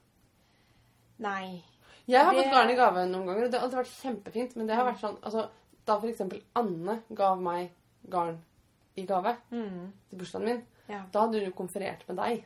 Nei. 1.22 1.62
Jeg 2.06 2.24
har 2.24 2.34
Det- 2.34 2.44
fått 2.44 2.52
garn 2.52 2.70
i 2.70 2.74
gave 2.74 3.06
noen 3.06 3.26
ganger, 3.26 3.44
og 3.44 3.50
det 3.50 3.58
har 3.60 3.66
alltid 3.68 3.78
vært 3.78 4.00
kjempefint. 4.02 4.56
Men 4.56 4.66
det 4.66 4.74
har 4.76 4.84
vært 4.92 5.00
sånn 5.00 5.18
altså, 5.22 5.48
Da 5.84 5.96
for 5.98 6.06
eksempel 6.08 6.40
Anne 6.54 7.00
gav 7.14 7.40
meg 7.42 7.70
garn 8.08 8.36
i 8.96 9.02
gave 9.06 9.36
Mm. 9.50 9.92
til 10.10 10.18
bursdagen 10.18 10.44
min, 10.44 10.62
Ja. 10.88 11.02
da 11.12 11.20
hadde 11.20 11.38
hun 11.40 11.44
jo 11.44 11.50
konferert 11.52 12.06
med 12.08 12.16
deg. 12.16 12.44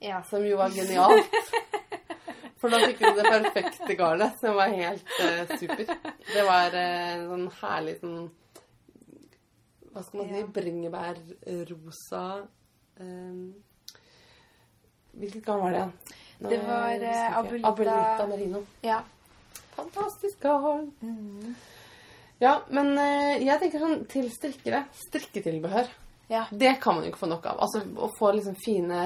ja. 0.00 0.22
Som 0.22 0.44
jo 0.44 0.56
var 0.58 0.68
genialt. 0.70 1.26
For 2.60 2.68
da 2.72 2.78
fikk 2.84 2.98
du 3.00 3.16
det 3.16 3.24
perfekte 3.24 3.94
garnet, 3.96 4.34
som 4.40 4.54
var 4.58 4.68
helt 4.74 5.14
uh, 5.24 5.54
super. 5.56 5.86
Det 6.34 6.42
var 6.44 6.74
eh, 6.76 7.22
sånn 7.30 7.46
herlig 7.62 7.94
sånn 8.02 8.18
Hva 9.90 10.02
skal 10.04 10.20
man 10.20 10.28
si? 10.34 10.42
Bringebærrosa 10.58 12.24
um, 13.00 13.40
Hvilket 15.16 15.42
garn 15.46 15.64
var 15.64 15.72
det 15.74 15.80
igjen? 15.80 15.94
Det 16.40 16.58
var, 16.66 16.92
uh, 17.06 17.38
abulita. 17.40 17.40
Abuelita- 17.40 17.72
Abuelita 17.72 18.26
Merino. 18.34 18.62
ja. 18.86 19.00
Fantastisk 19.74 20.40
garn. 20.42 20.90
Mm. 21.00 21.54
Ja, 22.40 22.54
men 22.72 22.90
eh, 22.98 23.38
jeg 23.44 23.60
tenker 23.60 23.80
sånn 23.80 24.02
til 24.10 24.26
strikkere. 24.32 24.82
Strikketilbehør. 25.06 25.88
Ja. 26.32 26.42
Det 26.50 26.74
kan 26.82 26.96
man 26.98 27.04
jo 27.06 27.10
ikke 27.12 27.20
få 27.22 27.28
nok 27.30 27.46
av. 27.48 27.60
Altså 27.64 27.80
Å 27.96 28.08
få 28.18 28.30
liksom 28.36 28.56
fine 28.60 29.00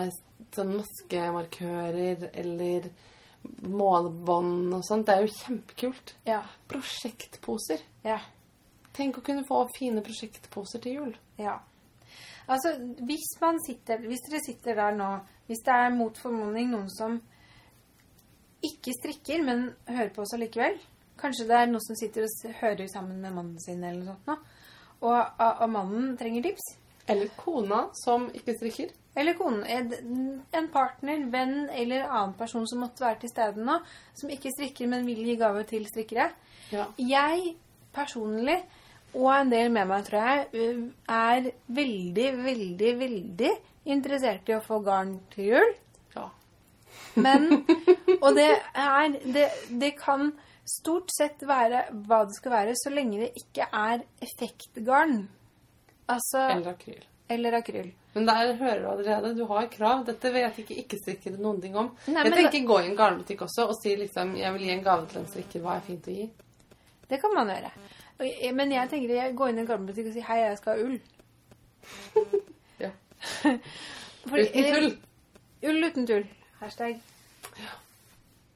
sånn 0.55 0.73
maskemarkører 0.77 2.29
eller 2.33 2.89
målebånd 3.65 4.75
og 4.77 4.85
sånt, 4.87 5.07
det 5.09 5.15
er 5.15 5.27
jo 5.27 5.35
kjempekult. 5.35 6.15
Ja. 6.29 6.41
Prosjektposer. 6.71 7.85
Ja. 8.05 8.19
Tenk 8.95 9.19
å 9.19 9.25
kunne 9.27 9.47
få 9.49 9.65
fine 9.75 10.03
prosjektposer 10.05 10.83
til 10.85 10.99
jul. 10.99 11.15
Ja. 11.41 11.59
Altså, 12.47 12.75
hvis 13.09 13.31
man 13.41 13.57
sitter 13.65 14.03
Hvis 14.05 14.21
dere 14.27 14.41
sitter 14.45 14.77
der 14.77 14.93
nå 14.93 15.07
Hvis 15.49 15.63
det 15.65 15.73
er 15.73 15.95
mot 15.95 16.19
formodning 16.21 16.69
noen 16.75 16.91
som 16.93 17.15
ikke 18.65 18.93
strikker, 18.99 19.41
men 19.45 19.71
hører 19.89 20.11
på 20.13 20.21
oss 20.25 20.35
allikevel 20.37 20.77
Kanskje 21.21 21.47
det 21.49 21.57
er 21.57 21.71
noen 21.71 21.85
som 21.85 21.97
sitter 21.97 22.27
og 22.27 22.55
hører 22.61 22.87
sammen 22.93 23.23
med 23.23 23.33
mannen 23.33 23.61
sin, 23.63 23.81
eller 23.81 24.03
noe 24.03 24.13
sånt, 24.13 24.29
nå, 24.29 24.37
og, 25.05 25.41
og 25.63 25.69
mannen 25.71 26.15
trenger 26.19 26.43
tips. 26.43 26.65
Eller 27.07 27.31
kona 27.39 27.85
som 28.01 28.27
ikke 28.35 28.57
strikker. 28.59 28.91
Eller 29.17 29.37
konen. 29.39 29.65
En 30.53 30.69
partner, 30.73 31.27
venn 31.31 31.69
eller 31.71 32.09
annen 32.09 32.35
person 32.39 32.67
som 32.67 32.83
måtte 32.83 33.05
være 33.05 33.23
til 33.23 33.31
stede 33.31 33.63
nå, 33.65 33.79
som 34.19 34.33
ikke 34.33 34.53
strikker, 34.55 34.91
men 34.91 35.07
vil 35.07 35.23
gi 35.27 35.37
gave 35.39 35.63
til 35.71 35.87
strikkere. 35.87 36.31
Ja. 36.75 36.89
Jeg 36.99 37.55
personlig, 37.95 38.59
og 39.15 39.31
en 39.31 39.53
del 39.53 39.71
med 39.71 39.87
meg, 39.87 40.09
tror 40.09 40.27
jeg, 40.27 40.73
er 41.07 41.51
veldig, 41.77 42.29
veldig, 42.43 42.91
veldig 42.99 43.53
interessert 43.95 44.51
i 44.51 44.57
å 44.57 44.65
få 44.65 44.81
garn 44.83 45.19
til 45.35 45.53
jul. 45.53 45.75
ja. 46.17 46.27
Men 47.15 47.47
Og 48.25 48.35
det 48.35 48.51
er 48.75 49.15
det, 49.23 49.47
det 49.71 49.95
kan 50.01 50.33
stort 50.67 51.13
sett 51.13 51.43
være 51.47 51.85
hva 52.09 52.25
det 52.27 52.37
skal 52.39 52.55
være, 52.55 52.77
så 52.81 52.91
lenge 52.91 53.21
det 53.21 53.33
ikke 53.39 53.69
er 53.69 54.05
effektgarn. 54.25 55.19
Altså 56.11 56.49
Eller 56.49 56.73
akryl. 56.73 57.05
Eller 57.35 57.57
akryl. 57.59 57.91
Men 58.15 58.27
der 58.29 58.53
hører 58.61 58.81
du 58.83 58.89
allerede. 58.93 59.33
Du 59.37 59.45
har 59.51 59.67
krav. 59.73 60.05
Dette 60.07 60.31
vet 60.35 60.59
ikke 60.63 60.77
ikke-strikkere 60.83 61.41
noen 61.43 61.61
ting 61.63 61.77
om. 61.77 61.89
Nei, 62.07 62.23
jeg 62.25 62.33
tenker 62.37 62.51
tenker 62.55 62.69
gå 62.73 62.79
i 62.83 62.87
en 62.91 62.97
garnbutikk 62.99 63.43
også 63.49 63.67
og 63.69 63.75
si 63.81 63.95
liksom 63.97 64.37
jeg 64.39 64.53
vil 64.55 64.67
gi 64.69 64.73
en 64.77 64.85
gave 64.87 65.07
til 65.11 65.21
en 65.23 65.27
strikker. 65.33 65.61
Hva 65.65 65.77
er 65.79 65.87
fint 65.89 66.07
å 66.11 66.15
gi? 66.15 66.29
Det 67.11 67.21
kan 67.21 67.35
man 67.35 67.51
gjøre. 67.53 67.73
Men 68.55 68.73
jeg 68.73 68.91
tenker 68.93 69.15
jeg 69.17 69.35
går 69.37 69.49
inn 69.51 69.59
i 69.59 69.65
en 69.65 69.67
garnbutikk 69.73 70.07
og 70.07 70.13
sier 70.15 70.23
'hei, 70.29 70.39
jeg 70.45 70.59
skal 70.59 70.79
ha 70.79 70.85
ull'. 70.85 71.01
Ja. 72.85 72.91
Fordi- 74.29 74.49
Uten 74.51 74.75
tull. 74.75 74.99
Ull 75.71 75.85
uten 75.85 76.07
tull. 76.07 76.25
Hashtag. 76.61 77.01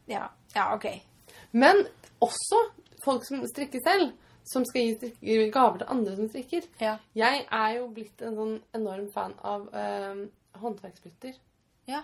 Ja. 0.08 0.28
Ja, 0.54 0.74
OK. 0.74 0.86
Men 1.52 1.86
også 2.20 2.58
folk 3.04 3.24
som 3.24 3.44
strikker 3.46 3.80
selv, 3.84 4.12
som 4.48 4.64
skal 4.64 4.94
gi 5.20 5.50
gaver 5.52 5.78
til 5.82 5.92
andre 5.92 6.16
som 6.16 6.28
strikker. 6.30 6.64
Ja. 6.80 6.96
Jeg 7.14 7.46
er 7.50 7.76
jo 7.78 7.88
blitt 7.92 8.22
en 8.24 8.36
sånn 8.38 8.56
enorm 8.74 9.08
fan 9.12 9.34
av 9.44 9.68
eh, 9.74 10.22
håndverksbytter. 10.62 11.34
Ja. 11.88 12.02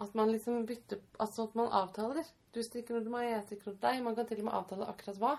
At 0.00 0.14
man 0.14 0.30
liksom 0.30 0.64
bytter 0.66 1.00
Altså 1.18 1.48
at 1.48 1.54
man 1.58 1.72
avtaler. 1.74 2.24
Du 2.54 2.60
strikker 2.62 2.94
noe 2.94 3.02
til 3.04 3.12
meg, 3.12 3.30
jeg 3.32 3.44
strikker 3.46 3.70
noe 3.70 3.76
til 3.78 3.86
deg. 3.88 4.02
Man 4.04 4.14
kan 4.16 4.26
til 4.28 4.38
og 4.42 4.44
med 4.48 4.54
avtale 4.60 4.86
akkurat 4.88 5.18
hva. 5.22 5.32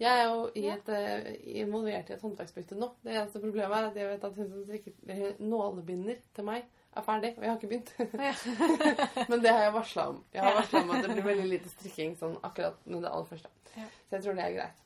Jeg 0.00 0.10
er 0.10 0.28
jo 0.30 0.46
i 0.56 0.62
Ja. 0.66 0.74
et, 0.74 0.88
eh, 0.88 1.34
involvert 1.62 2.08
i 2.10 2.12
et 2.14 2.22
håndverksbytte 2.22 2.78
nå. 2.78 2.88
Det 3.04 3.12
eneste 3.14 3.40
problemet 3.42 3.76
er 3.76 3.88
at 3.90 3.96
jeg 3.96 4.08
vet 4.08 4.24
at 4.24 4.36
hun 4.36 4.48
som 4.50 4.64
strikker 4.64 5.36
nålebinder 5.40 6.16
til 6.34 6.44
meg, 6.44 6.64
er 6.96 7.04
ferdig. 7.06 7.30
Og 7.38 7.44
jeg 7.44 7.50
har 7.50 7.58
ikke 7.58 7.70
begynt. 7.70 7.92
Men 9.30 9.42
det 9.44 9.52
har 9.54 9.62
jeg 9.66 9.74
varsla 9.76 10.06
om. 10.12 10.18
Jeg 10.34 10.42
har 10.46 10.56
varsla 10.58 10.82
om 10.82 10.90
at 10.96 11.04
det 11.06 11.14
blir 11.14 11.28
veldig 11.30 11.48
lite 11.52 11.72
strikking 11.74 12.16
sånn 12.18 12.36
akkurat 12.46 12.80
med 12.86 13.04
det 13.04 13.12
aller 13.12 13.28
første. 13.30 13.52
Så 13.74 14.16
jeg 14.16 14.24
tror 14.24 14.38
det 14.40 14.46
er 14.48 14.56
greit. 14.56 14.82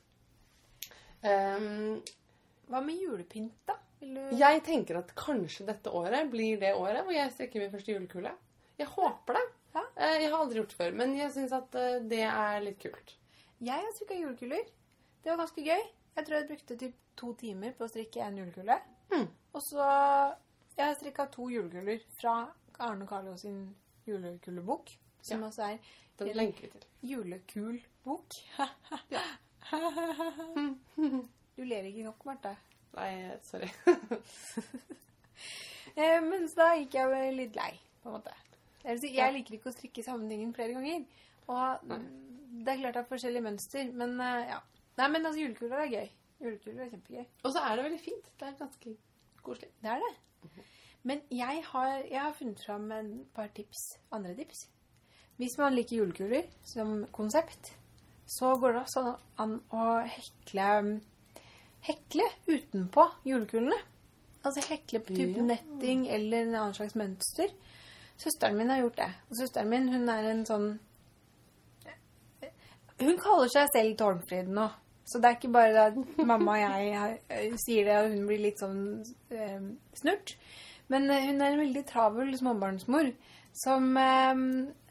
Um, 1.25 2.01
Hva 2.69 2.81
med 2.85 3.01
julepynt, 3.01 3.55
da? 3.69 3.77
Du 4.05 4.19
jeg 4.37 4.61
tenker 4.67 4.99
at 4.99 5.13
kanskje 5.17 5.65
dette 5.65 5.89
året 5.95 6.27
blir 6.29 6.59
det 6.61 6.73
året 6.77 7.05
hvor 7.07 7.15
jeg 7.15 7.31
strikker 7.33 7.63
min 7.63 7.71
første 7.73 7.93
julekule. 7.95 8.33
Jeg 8.77 8.89
håper 8.91 9.37
det. 9.39 9.43
Ja. 9.75 9.83
Eh, 9.95 10.15
Jeg 10.21 10.29
har 10.31 10.39
aldri 10.43 10.59
gjort 10.59 10.73
det 10.73 10.77
før, 10.79 10.91
men 10.99 11.15
jeg 11.17 11.31
syns 11.33 11.53
at 11.55 11.77
eh, 11.79 11.95
det 12.11 12.21
er 12.27 12.61
litt 12.63 12.77
kult. 12.83 13.15
Jeg 13.63 13.81
har 13.81 13.93
strikka 13.95 14.17
julekuler. 14.19 14.67
Det 15.23 15.31
var 15.31 15.39
ganske 15.41 15.63
gøy. 15.65 15.81
Jeg 16.15 16.27
tror 16.27 16.37
jeg 16.37 16.47
brukte 16.51 16.77
typ 16.83 16.99
to 17.17 17.31
timer 17.39 17.73
på 17.75 17.87
å 17.87 17.89
strikke 17.91 18.21
en 18.27 18.37
julekule. 18.43 18.77
Mm. 19.13 19.25
Og 19.55 19.63
så 19.63 19.87
Jeg 20.77 20.85
har 20.89 20.95
strikka 20.99 21.25
to 21.31 21.45
julekuler 21.49 21.99
fra 22.19 22.33
Arne 22.83 23.05
Carlo 23.07 23.37
sin 23.39 23.61
julekulebok. 24.07 24.89
Som 25.21 25.41
Ja. 25.41 25.47
også 25.47 25.61
er 25.63 25.77
Den 26.19 26.35
lenker 26.37 26.61
vi 26.61 26.67
til. 26.69 26.83
julekulbok. 27.01 28.33
Du 31.55 31.63
ler 31.63 31.83
ikke 31.87 32.03
nok, 32.03 32.25
Marte. 32.25 32.55
Nei, 32.95 33.37
sorry. 33.43 33.69
Eh, 35.95 36.19
men 36.23 36.47
så 36.49 36.55
da 36.59 36.65
gikk 36.75 36.93
jeg 36.97 37.35
litt 37.37 37.55
lei, 37.55 37.71
på 38.03 38.09
en 38.09 38.13
måte. 38.17 38.31
Jeg 38.83 38.99
liker 39.31 39.53
ikke 39.55 39.69
å 39.69 39.71
strikke 39.75 40.03
samme 40.03 40.27
tingen 40.27 40.49
flere 40.55 40.73
ganger. 40.75 41.05
Og 41.47 41.85
Nei. 41.87 41.99
det 42.65 42.71
er 42.73 42.79
klart 42.81 42.97
det 42.97 43.01
er 43.03 43.07
forskjellige 43.07 43.45
mønster, 43.45 43.91
men 43.95 44.17
eh, 44.19 44.49
ja. 44.49 44.57
Nei, 44.97 45.07
men 45.13 45.25
altså, 45.29 45.39
julekuler 45.39 45.77
er 45.85 45.93
gøy. 45.93 46.09
Julekuler 46.43 46.81
er 46.83 46.89
kjempegøy. 46.91 47.23
Og 47.45 47.53
så 47.55 47.59
er 47.63 47.71
det 47.79 47.85
veldig 47.87 48.01
fint. 48.03 48.27
Det 48.41 48.47
er 48.49 48.57
ganske 48.59 48.95
koselig. 49.45 49.69
Det 49.85 49.89
er 49.93 49.99
det. 50.03 50.11
Men 51.03 51.21
jeg 51.29 51.63
har, 51.67 51.97
jeg 52.09 52.21
har 52.21 52.33
funnet 52.33 52.61
fram 52.65 52.91
en 52.91 53.09
par 53.35 53.47
tips, 53.53 53.83
andre 54.11 54.35
tips. 54.35 54.67
Hvis 55.37 55.57
man 55.59 55.75
liker 55.75 55.97
julekuler 55.99 56.47
som 56.63 57.05
konsept, 57.13 57.73
så 58.25 58.55
går 58.57 58.73
det 58.73 58.81
også 58.81 59.03
an 59.37 59.59
å 59.75 59.83
hekle, 60.09 61.01
hekle 61.85 62.25
utenpå 62.47 63.05
julekulene. 63.27 63.77
Altså 64.45 64.63
hekle 64.69 64.99
på 65.01 65.13
type 65.13 65.37
Ja. 65.37 65.43
netting 65.43 66.07
eller 66.07 66.41
en 66.41 66.55
annen 66.55 66.73
slags 66.73 66.95
mønster. 66.95 67.49
Søsteren 68.17 68.57
min 68.57 68.69
har 68.69 68.79
gjort 68.81 68.97
det. 68.97 69.11
Og 69.29 69.37
søsteren 69.37 69.69
min, 69.69 69.89
hun 69.93 70.09
er 70.09 70.31
en 70.31 70.45
sånn 70.45 70.79
Hun 72.99 73.17
kaller 73.19 73.49
seg 73.51 73.67
selv 73.73 73.97
Tårnfrid 73.99 74.47
nå. 74.55 74.69
Så 75.05 75.19
det 75.21 75.29
er 75.29 75.35
ikke 75.37 75.51
bare 75.53 75.83
at 75.91 75.95
mamma 76.25 76.51
og 76.55 76.59
jeg 76.63 76.95
har- 76.97 77.19
eh, 77.29 77.51
sier 77.61 77.85
det, 77.85 77.95
og 78.01 78.09
hun 78.15 78.25
blir 78.27 78.39
litt 78.41 78.57
sånn 78.59 79.03
eh, 79.31 79.59
snurt. 79.93 80.35
Men 80.89 81.05
eh, 81.13 81.25
hun 81.27 81.41
er 81.41 81.51
en 81.53 81.59
veldig 81.61 81.85
travel 81.89 82.33
småbarnsmor 82.39 83.11
som 83.55 83.91
eh, 83.97 84.33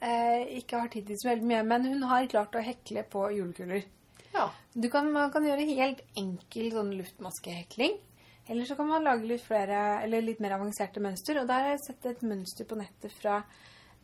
eh, 0.07 0.47
ikke 0.61 0.79
har 0.81 0.89
tid 0.95 1.07
til 1.11 1.17
så 1.19 1.29
veldig 1.33 1.47
mye. 1.51 1.65
Men 1.67 1.85
hun 1.91 2.03
har 2.11 2.27
klart 2.31 2.55
å 2.55 2.63
hekle 2.65 3.03
på 3.11 3.21
julekuler. 3.35 3.83
Ja. 4.35 4.47
Du 4.75 4.89
kan, 4.91 5.11
man 5.13 5.31
kan 5.35 5.45
gjøre 5.47 5.67
helt 5.75 6.01
enkel 6.19 6.71
sånn 6.75 6.95
luftmaskehekling. 6.99 7.95
Eller 8.49 8.65
så 8.69 8.77
kan 8.77 8.89
man 8.91 9.05
lage 9.07 9.25
litt 9.27 9.41
flere, 9.43 10.03
eller 10.05 10.21
litt 10.23 10.41
mer 10.43 10.51
avanserte 10.59 11.01
mønster. 11.01 11.39
Og 11.41 11.47
der 11.49 11.61
har 11.63 11.71
jeg 11.75 11.81
sett 11.87 12.07
et 12.11 12.23
mønster 12.27 12.65
på 12.69 12.77
nettet 12.77 13.13
fra 13.19 13.39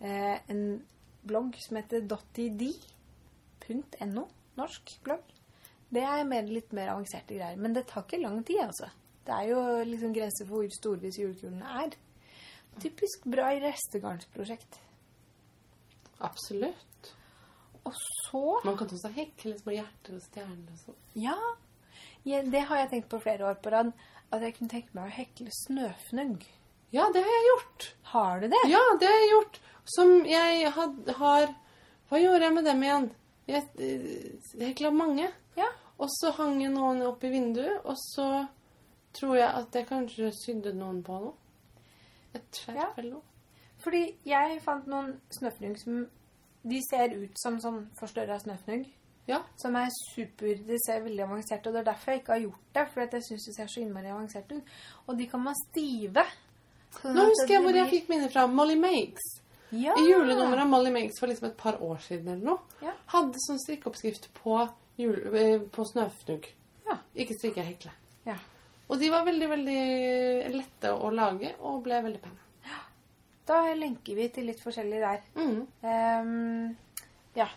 eh, 0.01 0.39
en 0.49 0.81
blogg 1.29 1.55
som 1.61 1.77
heter 1.77 2.01
dottid.no. 2.09 4.23
Norsk 4.57 4.95
blogg. 5.05 5.21
Det 5.91 6.03
er 6.07 6.27
mer, 6.29 6.47
litt 6.47 6.75
mer 6.77 6.93
avanserte 6.93 7.35
greier. 7.35 7.59
Men 7.59 7.75
det 7.75 7.89
tar 7.91 8.05
ikke 8.07 8.23
lang 8.23 8.43
tid, 8.47 8.63
altså. 8.65 8.91
Det 9.27 9.35
er 9.37 9.49
jo 9.51 9.63
liksom 9.87 10.15
grenser 10.15 10.47
for 10.47 10.61
hvor 10.61 10.75
store 10.75 11.03
disse 11.03 11.23
julekulene 11.23 11.73
er. 11.85 11.97
Typisk 12.81 13.27
bra 13.31 13.51
i 13.55 13.61
restegarnsprosjekt. 13.65 14.79
Absolutt. 16.21 17.11
Og 17.85 17.97
så 17.97 18.45
Man 18.65 18.77
kan 18.77 18.93
også 18.93 19.11
hekle 19.17 19.57
små 19.59 19.75
hjerter 19.75 20.17
og 20.17 20.23
stjerner 20.25 20.71
og 20.71 20.81
sånn. 20.85 20.99
Ja, 21.19 21.37
ja, 22.29 22.43
det 22.45 22.67
har 22.69 22.83
jeg 22.83 22.91
tenkt 22.91 23.09
på 23.13 23.21
flere 23.23 23.49
år 23.49 23.61
på 23.65 23.73
rad. 23.73 23.93
At 24.31 24.45
jeg 24.45 24.55
kunne 24.59 24.71
tenke 24.71 24.95
meg 24.95 25.09
å 25.09 25.15
hekle 25.15 25.53
snøfnugg. 25.65 26.45
Ja, 26.95 27.07
det 27.15 27.23
har 27.25 27.33
jeg 27.37 27.47
gjort. 27.49 27.87
Har 28.13 28.43
du 28.43 28.47
det? 28.53 28.61
Ja, 28.71 28.83
det 29.01 29.09
har 29.09 29.19
jeg 29.23 29.31
gjort. 29.33 29.59
Som 29.91 30.13
jeg 30.29 30.71
had, 30.77 31.13
har 31.19 31.49
Hva 32.11 32.19
gjorde 32.21 32.47
jeg 32.47 32.55
med 32.55 32.67
dem 32.67 32.83
igjen? 32.85 33.09
Jeg 33.51 33.65
jeg 33.79 34.69
hekla 34.69 34.91
mange. 34.95 35.31
Ja. 35.59 35.71
Og 36.01 36.09
så 36.09 36.31
hang 36.39 36.61
jeg 36.63 36.73
noen 36.73 37.03
opp 37.05 37.25
i 37.25 37.31
vinduet, 37.33 37.83
og 37.85 37.97
så 38.01 38.47
tror 39.17 39.35
jeg 39.37 39.51
at 39.59 39.75
jeg 39.77 39.89
kanskje 39.91 40.31
sydde 40.33 40.73
noen 40.79 41.03
på 41.05 41.19
noe. 41.21 41.35
Et 42.35 42.47
skjerf 42.63 42.99
Ja. 43.03 43.19
Fordi 43.81 44.03
jeg 44.29 44.61
fant 44.63 44.87
noen 44.87 45.15
snøfnugg 45.33 45.79
som 45.81 46.07
De 46.63 46.77
ser 46.91 47.15
ut 47.17 47.39
som 47.41 47.55
sånn 47.61 47.87
forstørra 47.97 48.37
snøfnugg. 48.43 48.85
Ja. 49.27 49.39
Som 49.57 49.77
er 49.77 49.89
super 50.13 50.59
De 50.67 50.77
ser 50.85 51.01
veldig 51.01 51.23
avanserte 51.25 51.71
og 51.71 51.75
det 51.75 51.81
er 51.81 51.87
derfor 51.93 52.13
jeg 52.13 52.21
ikke 52.21 52.33
har 52.35 52.43
gjort 52.45 52.75
det. 52.75 52.85
Fordi 52.93 53.17
jeg 53.17 53.25
syns 53.29 53.47
det 53.49 53.55
ser 53.57 53.71
så 53.73 53.81
innmari 53.81 54.11
avansert 54.13 54.53
ut. 54.53 54.75
Og 55.07 55.17
de 55.19 55.27
kan 55.31 55.45
være 55.45 55.61
stive. 55.71 56.25
Sånn 57.01 57.15
Nå 57.17 57.25
husker 57.31 57.55
jeg 57.55 57.63
hvor 57.65 57.79
jeg 57.79 57.89
fikk 57.95 58.09
minner 58.13 58.29
fra. 58.33 58.47
Molly 58.47 58.77
Makes. 58.77 59.31
ja. 59.73 59.95
I 59.97 60.05
julenummeret 60.11 60.65
av 60.67 60.69
Molly 60.69 60.91
Makes 60.93 61.21
for 61.21 61.31
liksom 61.33 61.49
et 61.49 61.57
par 61.57 61.81
år 61.83 61.99
siden 62.05 62.29
eller 62.35 62.45
noe. 62.45 62.59
Ja. 62.83 62.93
Hadde 63.15 63.41
sånn 63.47 63.61
strikkeoppskrift 63.63 64.29
på, 64.43 64.59
jul, 65.01 65.19
eh, 65.37 65.57
på 65.73 65.85
snøfnugg. 65.89 66.47
Ja. 66.87 66.99
Ikke 67.15 67.37
strikke, 67.39 67.65
hekle. 67.67 67.93
Ja. 68.27 68.37
Og 68.91 68.99
de 68.99 69.11
var 69.13 69.27
veldig, 69.27 69.49
veldig 69.51 69.81
lette 70.55 70.95
å 70.95 71.11
lage, 71.15 71.55
og 71.63 71.83
ble 71.87 72.03
veldig 72.07 72.23
pene. 72.23 72.47
Da 73.51 73.65
lenker 73.75 74.15
vi 74.15 74.29
til 74.31 74.47
litt 74.47 74.61
forskjellig 74.63 75.01
der. 75.03 75.23
Mm. 75.35 75.63
Um, 75.83 76.77
ja. 77.35 77.49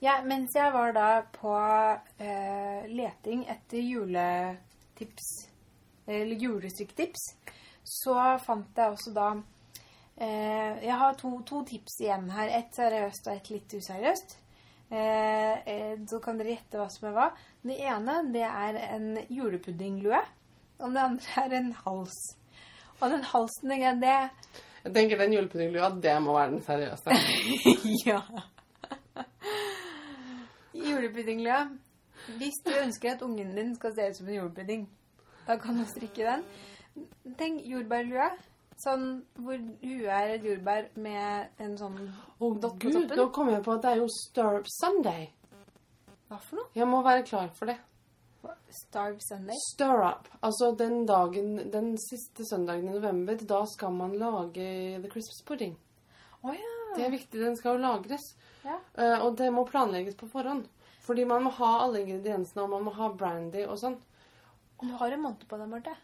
ja. 0.00 0.14
Mens 0.24 0.54
jeg 0.56 0.72
var 0.72 0.94
da 0.96 1.08
på 1.34 1.52
uh, 1.52 2.86
leting 2.88 3.44
etter 3.52 3.84
juletips, 3.84 5.28
eller 6.06 6.40
julestryktips, 6.40 7.26
så 7.84 8.16
fant 8.44 8.80
jeg 8.80 8.94
også 8.94 9.10
da 9.12 9.26
eh, 10.16 10.84
Jeg 10.84 10.96
har 11.00 11.16
to, 11.20 11.30
to 11.48 11.62
tips 11.68 11.98
igjen 12.00 12.30
her. 12.32 12.48
Et 12.60 12.76
seriøst 12.76 13.28
og 13.28 13.34
et 13.34 13.50
litt 13.52 13.74
useriøst. 13.76 14.36
Eh, 14.94 15.68
eh, 15.68 15.98
så 16.06 16.20
kan 16.22 16.38
dere 16.38 16.54
gjette 16.54 16.78
hva 16.78 16.86
som 16.92 17.08
er 17.08 17.14
hva. 17.16 17.26
Det 17.66 17.76
ene 17.82 18.16
det 18.34 18.44
er 18.46 18.78
en 18.94 19.08
julepuddinglue. 19.32 20.20
Og 20.84 20.94
det 20.94 21.02
andre 21.02 21.44
er 21.44 21.56
en 21.58 21.72
hals. 21.84 22.18
Og 23.00 23.10
den 23.10 23.24
halsen, 23.26 23.72
det, 23.72 23.92
det 24.02 24.14
Jeg 24.84 24.94
tenker 24.94 25.18
den 25.18 25.34
julepuddinglua, 25.34 25.90
det 26.02 26.14
må 26.22 26.36
være 26.36 26.52
den 26.52 26.62
seriøse. 26.62 27.16
ja. 28.10 28.20
Julepuddinglua. 30.74 31.64
Hvis 32.38 32.62
du 32.64 32.70
ønsker 32.84 33.16
at 33.16 33.22
ungen 33.22 33.56
din 33.56 33.74
skal 33.76 33.94
se 33.94 34.08
ut 34.10 34.16
som 34.16 34.28
en 34.28 34.38
julepudding, 34.38 34.86
da 35.48 35.58
kan 35.60 35.76
du 35.80 35.84
strikke 35.90 36.24
den. 36.24 36.46
Tenk 37.38 37.66
jordbærlua. 37.66 38.30
Sånn 38.84 39.06
hvor 39.40 39.56
huet 39.56 40.10
er 40.12 40.34
et 40.34 40.44
jordbær 40.44 40.90
med 41.00 41.62
en 41.62 41.74
sånn 41.80 41.96
Å 42.04 42.50
gud, 42.52 43.14
nå 43.16 43.26
kom 43.32 43.48
jeg 43.52 43.64
på 43.64 43.78
at 43.78 43.84
det 43.84 43.94
er 43.94 44.02
jo 44.02 44.10
Stir 44.12 44.60
Sunday. 44.68 45.30
Hva 46.28 46.40
for 46.42 46.60
noe? 46.60 46.70
Jeg 46.76 46.88
må 46.90 47.00
være 47.04 47.24
klar 47.24 47.48
for 47.56 47.72
det. 47.72 47.78
Starve 48.74 49.22
Sunday. 49.22 49.56
Stir 49.70 50.02
up. 50.02 50.28
Altså 50.44 50.72
den 50.76 51.06
dagen, 51.06 51.56
den 51.70 51.94
siste 52.00 52.44
søndagen 52.48 52.88
i 52.88 52.96
november, 52.96 53.38
da 53.48 53.62
skal 53.70 53.94
man 53.94 54.16
lage 54.18 54.66
the 55.00 55.10
Christmas 55.12 55.42
pudding. 55.46 55.76
Å 56.42 56.54
ja. 56.56 56.72
Det 56.94 57.06
er 57.06 57.14
viktig, 57.14 57.40
den 57.40 57.56
skal 57.58 57.76
jo 57.76 57.84
lagres. 57.84 58.26
Ja. 58.64 58.78
Uh, 58.98 59.24
og 59.26 59.38
det 59.38 59.50
må 59.54 59.64
planlegges 59.68 60.18
på 60.18 60.28
forhånd. 60.30 60.66
Fordi 61.04 61.24
man 61.28 61.44
må 61.44 61.52
ha 61.58 61.70
alle 61.84 62.02
ingrediensene, 62.02 62.64
og 62.64 62.74
man 62.74 62.86
må 62.86 62.94
ha 62.98 63.10
brandy 63.12 63.64
og 63.66 63.78
sånn. 63.80 63.96
Du 64.82 64.90
har 64.98 65.14
en 65.14 65.22
måned 65.22 65.46
på 65.48 65.58
deg, 65.60 65.70
Marte. 65.70 65.94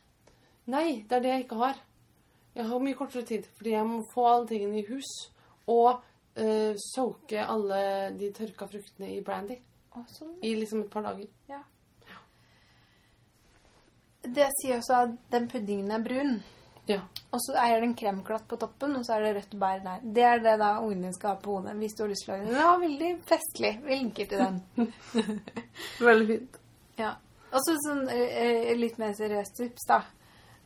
Nei, 0.70 1.02
det 1.08 1.18
er 1.18 1.24
det 1.24 1.32
jeg 1.34 1.46
ikke 1.46 1.60
har. 1.60 1.78
Jeg 2.56 2.66
har 2.66 2.82
mye 2.82 2.98
kortere 2.98 3.26
tid, 3.26 3.46
fordi 3.58 3.74
jeg 3.76 3.86
må 3.86 4.00
få 4.10 4.26
alle 4.26 4.48
tingene 4.50 4.80
i 4.80 4.86
hus. 4.88 5.10
Og 5.70 6.00
uh, 6.40 6.72
soake 6.90 7.44
alle 7.44 7.82
de 8.18 8.30
tørka 8.36 8.66
fruktene 8.70 9.12
i 9.14 9.20
brandy. 9.24 9.60
Å, 9.94 10.04
sånn. 10.10 10.36
I 10.46 10.54
liksom 10.58 10.84
et 10.84 10.90
par 10.92 11.06
dager. 11.06 11.30
Det 14.20 14.50
sier 14.60 14.76
også 14.76 14.96
at 15.06 15.14
den 15.32 15.46
puddingen 15.48 15.94
er 15.94 16.02
brun. 16.04 16.34
Ja. 16.90 17.00
Og 17.30 17.40
så 17.44 17.54
er 17.60 17.78
det 17.78 17.86
en 17.86 17.96
kremklatt 17.96 18.46
på 18.50 18.58
toppen, 18.60 18.96
og 18.98 19.04
så 19.06 19.16
er 19.16 19.24
det 19.24 19.32
rødt 19.36 19.56
bær 19.60 19.82
der. 19.84 20.04
Det 20.16 20.24
er 20.26 20.42
det 20.42 20.56
da 20.60 20.70
ungen 20.82 21.06
din 21.06 21.14
skal 21.14 21.34
ha 21.34 21.40
på 21.40 21.56
hodet 21.56 21.76
hvis 21.78 21.94
du 21.96 22.02
har 22.04 22.10
lyst 22.10 22.26
til 22.26 22.34
å 22.34 22.36
lage 22.36 22.48
den. 22.48 22.58
Ja, 22.58 22.70
veldig 22.82 23.10
festlig. 23.30 23.72
Vi 23.84 23.98
linker 24.00 24.30
til 24.30 24.42
den. 24.44 24.88
Veldig 26.08 26.26
fint. 26.32 26.58
Ja. 26.98 27.14
Og 27.50 27.62
så 27.66 27.76
sånn 27.82 28.02
eh, 28.14 28.72
litt 28.78 28.98
mer 29.00 29.14
seriøst 29.18 29.56
tips, 29.58 29.86
da. 29.90 30.02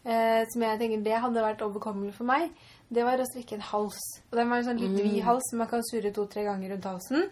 Eh, 0.05 0.45
som 0.53 0.63
jeg 0.63 0.79
tenker 0.79 1.03
det 1.03 1.21
hadde 1.21 1.41
vært 1.43 1.63
overkommelig 1.65 2.13
for 2.15 2.25
meg. 2.29 2.51
Det 2.93 3.05
var 3.05 3.17
å 3.19 3.25
strikke 3.27 3.55
en 3.57 3.61
hals. 3.71 3.99
Og 4.31 4.37
den 4.39 4.51
var 4.51 4.59
en 4.59 4.65
sånn 4.65 4.79
litt 4.81 4.97
vid 5.03 5.15
Mm. 5.15 5.23
hals 5.25 5.43
som 5.51 5.59
man 5.59 5.69
kan 5.69 5.83
surre 5.83 6.13
to-tre 6.13 6.45
ganger 6.45 6.71
rundt 6.75 6.85
halsen. 6.85 7.31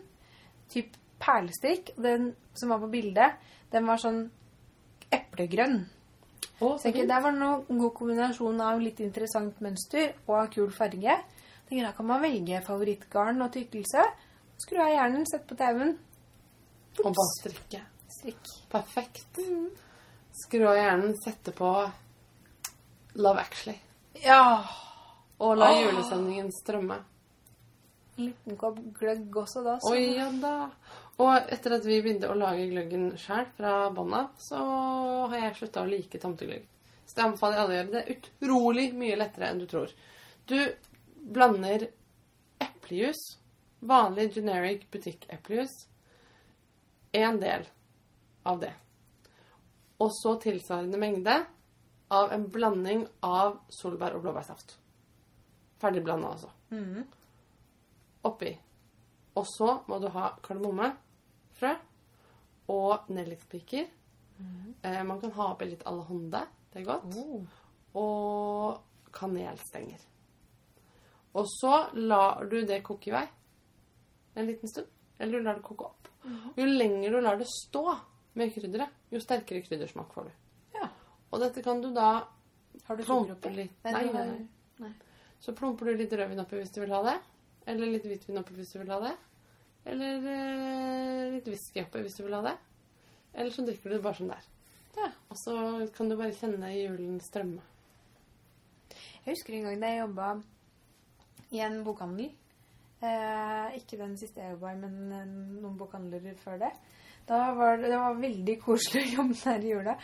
Typ 0.71 0.97
perlestrikk. 1.21 1.91
Og 1.99 2.03
den 2.03 2.35
som 2.55 2.69
var 2.71 2.79
på 2.79 2.91
bildet, 2.91 3.35
den 3.71 3.87
var 3.87 3.97
sånn 3.99 4.31
eplegrønn. 5.13 5.87
Oh, 6.61 6.77
Så 6.79 6.83
tenker. 6.93 7.07
Der 7.07 7.21
var 7.21 7.33
det 7.33 7.41
noen 7.41 7.79
god 7.79 7.95
kombinasjon 7.95 8.61
av 8.61 8.81
litt 8.81 9.01
interessant 9.01 9.61
mønster 9.61 10.13
og 10.29 10.51
kul 10.55 10.71
farge. 10.71 11.19
Tenker, 11.69 11.87
Da 11.87 11.93
kan 11.93 12.07
man 12.07 12.23
velge 12.23 12.61
favorittgarn 12.65 13.43
og 13.43 13.53
tykkelse. 13.53 14.03
Skru 14.59 14.79
av 14.79 14.89
hjernen, 14.93 15.27
sett 15.27 15.47
på 15.47 15.57
TV-en. 15.57 15.99
Og 17.05 17.15
bare 17.15 17.33
strikke. 17.41 17.81
Strikk. 18.09 18.69
Perfekt. 18.71 19.39
Skru 20.45 20.67
av 20.69 20.77
hjernen, 20.77 21.15
sette 21.25 21.53
på 21.53 21.93
Love 23.15 23.41
Actually. 23.41 23.79
Ja. 24.23 24.65
Og 25.39 25.57
la 25.59 25.73
julesendingen 25.73 25.91
julestemningen 25.97 26.53
strømme. 26.55 26.99
En 28.17 28.29
liten 28.29 28.59
kopp 28.61 28.79
gløgg 28.99 29.37
også 29.37 29.63
da. 29.65 29.79
Så. 29.81 29.93
Oi, 29.95 30.05
ja 30.19 30.29
da. 30.43 30.69
Og 31.23 31.53
etter 31.53 31.77
at 31.79 31.87
vi 31.87 32.01
begynte 32.03 32.31
å 32.31 32.37
lage 32.39 32.69
gløggen 32.71 33.11
sjøl 33.21 33.47
fra 33.57 33.75
bånda, 33.95 34.27
så 34.41 34.61
har 35.33 35.39
jeg 35.39 35.57
slutta 35.59 35.85
å 35.85 35.89
like 35.89 36.21
tomtegløgg. 36.21 36.65
Så 37.07 37.17
det 37.17 37.25
anbefaler 37.27 37.57
jeg 37.57 37.63
alle 37.63 37.75
å 37.75 37.79
gjøre. 37.79 37.93
Det 37.93 38.03
er 38.03 38.17
utrolig 38.17 38.87
mye 38.97 39.19
lettere 39.21 39.51
enn 39.51 39.63
du 39.63 39.67
tror. 39.71 39.93
Du 40.49 40.59
blander 41.37 41.87
eplejus, 42.63 43.23
vanlig 43.81 44.31
generic 44.37 44.87
butikk-eplejus, 44.93 45.75
en 47.13 47.41
del 47.43 47.67
av 48.49 48.63
det. 48.63 48.73
Og 50.03 50.11
så 50.17 50.37
tilsvarende 50.43 50.99
mengde 50.99 51.37
av 52.13 52.33
en 52.35 52.45
blanding 52.53 53.07
av 53.25 53.59
solbær 53.73 54.17
og 54.17 54.27
blåbærsaft. 54.27 54.77
Ferdig 55.83 56.05
blanda, 56.05 56.35
altså. 56.35 56.51
Mm. 56.71 57.03
Oppi. 58.29 58.53
Og 59.35 59.49
så 59.49 59.71
må 59.89 59.99
du 59.99 60.11
ha 60.13 60.29
kardemommefrø 60.45 61.73
og 62.73 63.11
nellikspiker. 63.11 63.89
Eh, 64.83 65.03
man 65.09 65.21
kan 65.21 65.33
ha 65.39 65.51
oppi 65.55 65.71
litt 65.71 65.85
alahonde. 65.89 66.45
Det 66.73 66.83
er 66.83 66.89
godt. 66.89 67.17
Oh. 67.17 67.61
Og 67.99 69.13
kanelstenger. 69.15 70.05
Og 71.33 71.49
så 71.49 71.87
lar 71.97 72.45
du 72.51 72.61
det 72.69 72.83
koke 72.85 73.09
i 73.09 73.15
vei 73.15 73.27
en 74.35 74.47
liten 74.47 74.69
stund. 74.69 74.87
Eller 75.19 75.39
du 75.39 75.45
lar 75.45 75.59
det 75.59 75.65
koke 75.67 75.85
opp. 75.85 76.09
Jo 76.57 76.67
lenger 76.67 77.11
du 77.11 77.21
lar 77.21 77.41
det 77.41 77.49
stå 77.51 77.85
med 78.39 78.53
krydderet, 78.55 78.93
jo 79.13 79.21
sterkere 79.21 79.65
kryddersmak 79.65 80.13
får 80.15 80.29
du. 80.29 80.42
Og 81.33 81.41
dette 81.41 81.65
kan 81.65 81.81
du 81.81 81.91
da 81.95 82.09
Har 82.87 82.97
du 82.99 83.05
plumpe 83.05 83.37
oppi? 83.37 83.53
litt 83.57 83.85
Nei, 83.85 84.05
Nei, 84.13 84.27
nei. 84.83 84.93
Så 85.43 85.55
plumper 85.59 85.91
du 85.91 85.99
litt 85.99 86.13
rødvin 86.15 86.41
oppi 86.43 86.61
hvis 86.61 86.73
du 86.75 86.81
vil 86.85 86.93
ha 86.95 87.01
det. 87.07 87.17
Eller 87.67 87.91
litt 87.91 88.07
hvitvin 88.07 88.39
oppi 88.39 88.55
hvis 88.59 88.73
du 88.75 88.79
vil 88.83 88.93
ha 88.95 88.99
det. 89.03 89.13
Eller 89.91 90.27
eh, 90.31 91.33
litt 91.35 91.49
whisky 91.51 91.83
oppi 91.83 92.03
hvis 92.05 92.19
du 92.19 92.25
vil 92.27 92.37
ha 92.39 92.43
det. 92.47 92.55
Eller 93.35 93.51
så 93.55 93.65
drikker 93.67 93.91
du 93.91 93.97
det 93.97 94.05
bare 94.05 94.19
som 94.21 94.31
det 94.31 94.39
er. 94.39 94.49
Ja. 95.01 95.09
Og 95.33 95.39
så 95.41 95.57
kan 95.97 96.11
du 96.11 96.17
bare 96.19 96.37
kjenne 96.37 96.71
julen 96.77 97.19
strømme. 97.25 97.65
Jeg 99.25 99.35
husker 99.35 99.57
en 99.57 99.67
gang 99.69 99.83
da 99.83 99.91
jeg 99.91 100.03
jobba 100.03 100.31
i 101.53 101.63
en 101.65 101.81
bokhandel. 101.87 102.31
Eh, 103.03 103.77
ikke 103.81 103.99
den 103.99 104.15
siste 104.21 104.43
jeg 104.43 104.55
jobba 104.55 104.75
i, 104.77 104.81
men 104.83 104.99
eh, 105.17 105.31
noen 105.63 105.79
bokhandler 105.81 106.35
før 106.43 106.61
det. 106.63 106.71
Da 107.29 107.53
var 107.55 107.77
det, 107.79 107.89
det 107.93 107.99
var 108.03 108.15
veldig 108.21 108.55
koselig 108.65 109.03
å 109.07 109.15
jobbe 109.21 109.37
der 109.45 109.65
i 109.67 109.73
jula. 109.75 109.97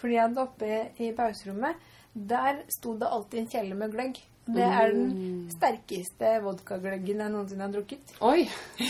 Fordi 0.00 0.16
at 0.18 0.38
oppe 0.40 0.70
i 1.04 1.10
pauserommet, 1.16 1.76
der 2.14 2.62
sto 2.72 2.94
det 2.98 3.08
alltid 3.12 3.40
en 3.42 3.50
kjele 3.52 3.74
med 3.78 3.92
gløgg. 3.94 4.20
Det 4.42 4.64
er 4.66 4.90
den 4.90 5.10
Mm. 5.12 5.50
sterkeste 5.52 6.30
vodkagløggen 6.42 7.20
jeg 7.22 7.30
noensinne 7.30 7.62
har 7.62 7.72
drukket. 7.76 8.14
Oi! 8.26 8.48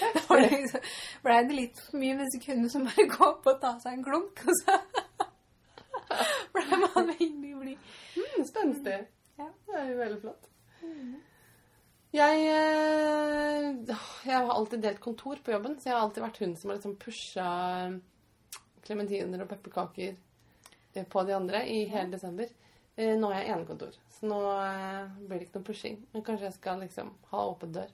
Da 0.00 0.22
var 0.28 0.40
det 0.42 0.48
liksom, 0.50 0.80
ble 1.22 1.36
det 1.46 1.54
litt 1.56 1.78
for 1.86 2.00
mye 2.02 2.16
mens 2.18 2.34
sekundene 2.34 2.70
som 2.72 2.84
bare 2.88 3.06
gå 3.12 3.28
opp 3.28 3.46
og 3.52 3.60
ta 3.62 3.70
seg 3.80 3.92
en 3.94 4.02
klunk, 4.04 4.42
og 4.42 4.58
så 4.64 4.74
ble 6.56 6.80
man 6.82 7.12
veldig 7.12 7.52
blid. 7.60 7.78
Mm, 8.18 8.44
Spenstig. 8.50 8.98
Ja. 9.38 9.46
Det 9.68 9.78
er 9.78 9.88
jo 9.92 9.96
veldig 10.02 10.20
flott. 10.24 10.50
Jeg, 12.14 12.44
eh, 12.48 13.96
jeg 14.24 14.36
har 14.36 14.52
alltid 14.54 14.82
delt 14.84 15.00
kontor 15.02 15.40
på 15.44 15.52
jobben, 15.52 15.74
så 15.80 15.90
jeg 15.90 15.96
har 15.96 16.04
alltid 16.06 16.24
vært 16.24 16.38
hun 16.42 16.54
som 16.56 16.70
har 16.70 16.78
liksom 16.78 16.94
pusha 17.02 17.48
klementiner 18.86 19.42
og 19.42 19.50
pepperkaker 19.50 20.14
eh, 20.94 21.04
på 21.04 21.24
de 21.26 21.34
andre 21.36 21.64
i 21.68 21.82
hele 21.90 22.14
desember. 22.14 22.48
Eh, 22.96 23.16
Nå 23.18 23.30
har 23.32 23.42
jeg 23.42 23.52
enekontor, 23.56 23.98
så 24.16 24.30
nå 24.30 24.40
eh, 24.54 25.16
blir 25.26 25.38
det 25.40 25.48
ikke 25.48 25.60
noe 25.60 25.68
pushing. 25.68 25.98
Men 26.14 26.24
kanskje 26.24 26.48
jeg 26.48 26.58
skal 26.60 26.80
liksom 26.84 27.12
ha 27.32 27.46
åpen 27.50 27.74
dør. 27.76 27.90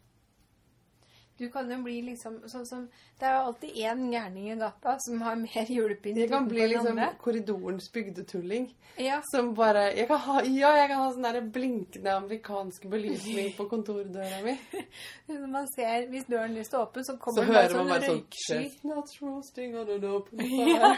Du 1.42 1.48
kan 1.50 1.70
jo 1.70 1.76
bli 1.82 1.96
liksom 2.06 2.36
sånn 2.46 2.66
som 2.68 2.82
Det 3.18 3.26
er 3.26 3.32
jo 3.34 3.46
alltid 3.48 3.78
én 3.82 4.02
gærning 4.12 4.44
i 4.52 4.54
gata 4.60 4.92
som 5.02 5.22
har 5.26 5.34
mer 5.40 5.70
julepynt 5.74 6.20
Jeg 6.20 6.30
kan 6.30 6.44
bli 6.46 6.68
liksom 6.70 7.00
korridorens 7.18 7.88
bygdetulling. 7.90 8.68
Ja. 9.02 9.16
Som 9.32 9.48
bare 9.58 9.88
jeg 9.96 10.06
kan 10.06 10.20
ha, 10.22 10.36
Ja, 10.46 10.70
jeg 10.78 10.92
kan 10.92 11.00
ha 11.02 11.08
sånn 11.10 11.26
der 11.26 11.40
blinkende 11.56 12.14
amerikansk 12.14 12.86
belysning 12.92 13.50
på 13.56 13.66
kontordøra 13.72 14.38
mi. 14.46 14.54
Når 15.32 15.50
man 15.50 15.66
ser 15.74 16.06
Hvis 16.12 16.28
døren 16.30 16.54
lyst 16.54 16.70
står 16.70 16.86
åpen, 16.86 17.08
så 17.08 17.16
Så 17.16 17.18
kommer 17.26 17.42
det 17.42 17.48
hører 17.50 17.56
bare 17.56 17.74
man 17.74 17.74
sånn 17.74 17.90
bare 17.90 18.06
sånn 18.06 18.22
røyksky. 18.22 18.88
Not 18.92 19.16
roasting 19.22 19.76
on 19.82 19.90
an 19.96 20.08
open 20.12 20.38
fire. 20.52 20.94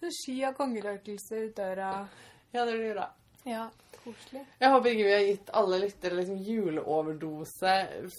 En 0.00 0.16
sky 0.22 0.38
av 0.48 0.56
kongerøkelse 0.56 1.44
ut 1.44 1.56
døra. 1.60 1.92
ja, 2.56 2.64
det 2.64 2.72
blir 2.72 2.94
bra. 2.94 3.10
Ja, 3.44 3.68
koselig. 4.06 4.44
Jeg 4.62 4.72
håper 4.72 4.92
ikke 4.92 5.08
vi 5.08 5.16
har 5.16 5.26
gitt 5.26 5.52
alle 5.60 5.82
lyttere 5.82 6.20
liksom 6.20 6.38
juleoverdose 6.46 7.74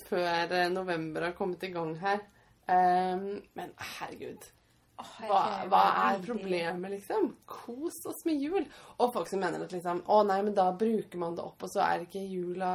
før 0.09 0.53
eh, 0.59 0.69
november 0.73 1.29
har 1.29 1.37
kommet 1.39 1.65
i 1.65 1.71
gang 1.73 1.95
her. 2.03 2.21
Um, 2.67 3.27
men 3.55 3.73
herregud. 3.79 4.49
Hva, 4.97 5.41
hva 5.69 5.81
er 6.07 6.23
problemet, 6.25 6.89
liksom? 6.95 7.29
Kos 7.47 7.99
oss 8.09 8.23
med 8.25 8.41
jul. 8.41 8.63
Og 8.97 9.13
folk 9.13 9.29
som 9.29 9.43
mener 9.43 9.61
at 9.61 9.75
liksom 9.75 10.01
Å 10.09 10.23
nei, 10.25 10.39
men 10.47 10.55
da 10.57 10.71
bruker 10.73 11.21
man 11.21 11.37
det 11.37 11.45
opp, 11.45 11.63
og 11.63 11.71
så 11.71 11.83
er 11.85 12.07
ikke 12.07 12.23
jula 12.25 12.71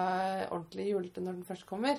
ordentlig 0.47 0.93
julete 0.93 1.25
når 1.25 1.41
den 1.41 1.49
først 1.49 1.67
kommer. 1.67 1.99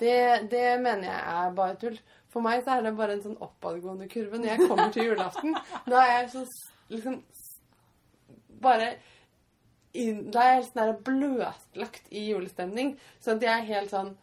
Det, 0.00 0.48
det 0.50 0.80
mener 0.82 1.04
jeg 1.10 1.20
er 1.36 1.54
bare 1.58 1.76
tull. 1.78 2.00
For 2.32 2.44
meg 2.44 2.64
så 2.64 2.78
er 2.78 2.86
det 2.86 2.94
bare 2.96 3.18
en 3.18 3.24
sånn 3.26 3.38
oppadgående 3.44 4.08
kurve. 4.10 4.40
Når 4.40 4.54
jeg 4.54 4.70
kommer 4.70 4.94
til 4.94 5.06
julaften, 5.10 5.56
da 5.84 6.00
er 6.00 6.14
jeg 6.22 6.30
så 6.34 6.46
liksom 6.92 7.22
Bare 8.62 8.92
inn, 9.94 10.30
Da 10.30 10.40
er 10.40 10.54
jeg 10.54 10.62
helt 10.62 10.74
sånn 10.74 11.02
bløtlagt 11.04 12.06
i 12.10 12.26
julestemning. 12.30 12.94
Så 13.20 13.36
at 13.36 13.42
jeg 13.42 13.52
er 13.60 13.66
helt 13.74 13.90
sånn 13.90 14.14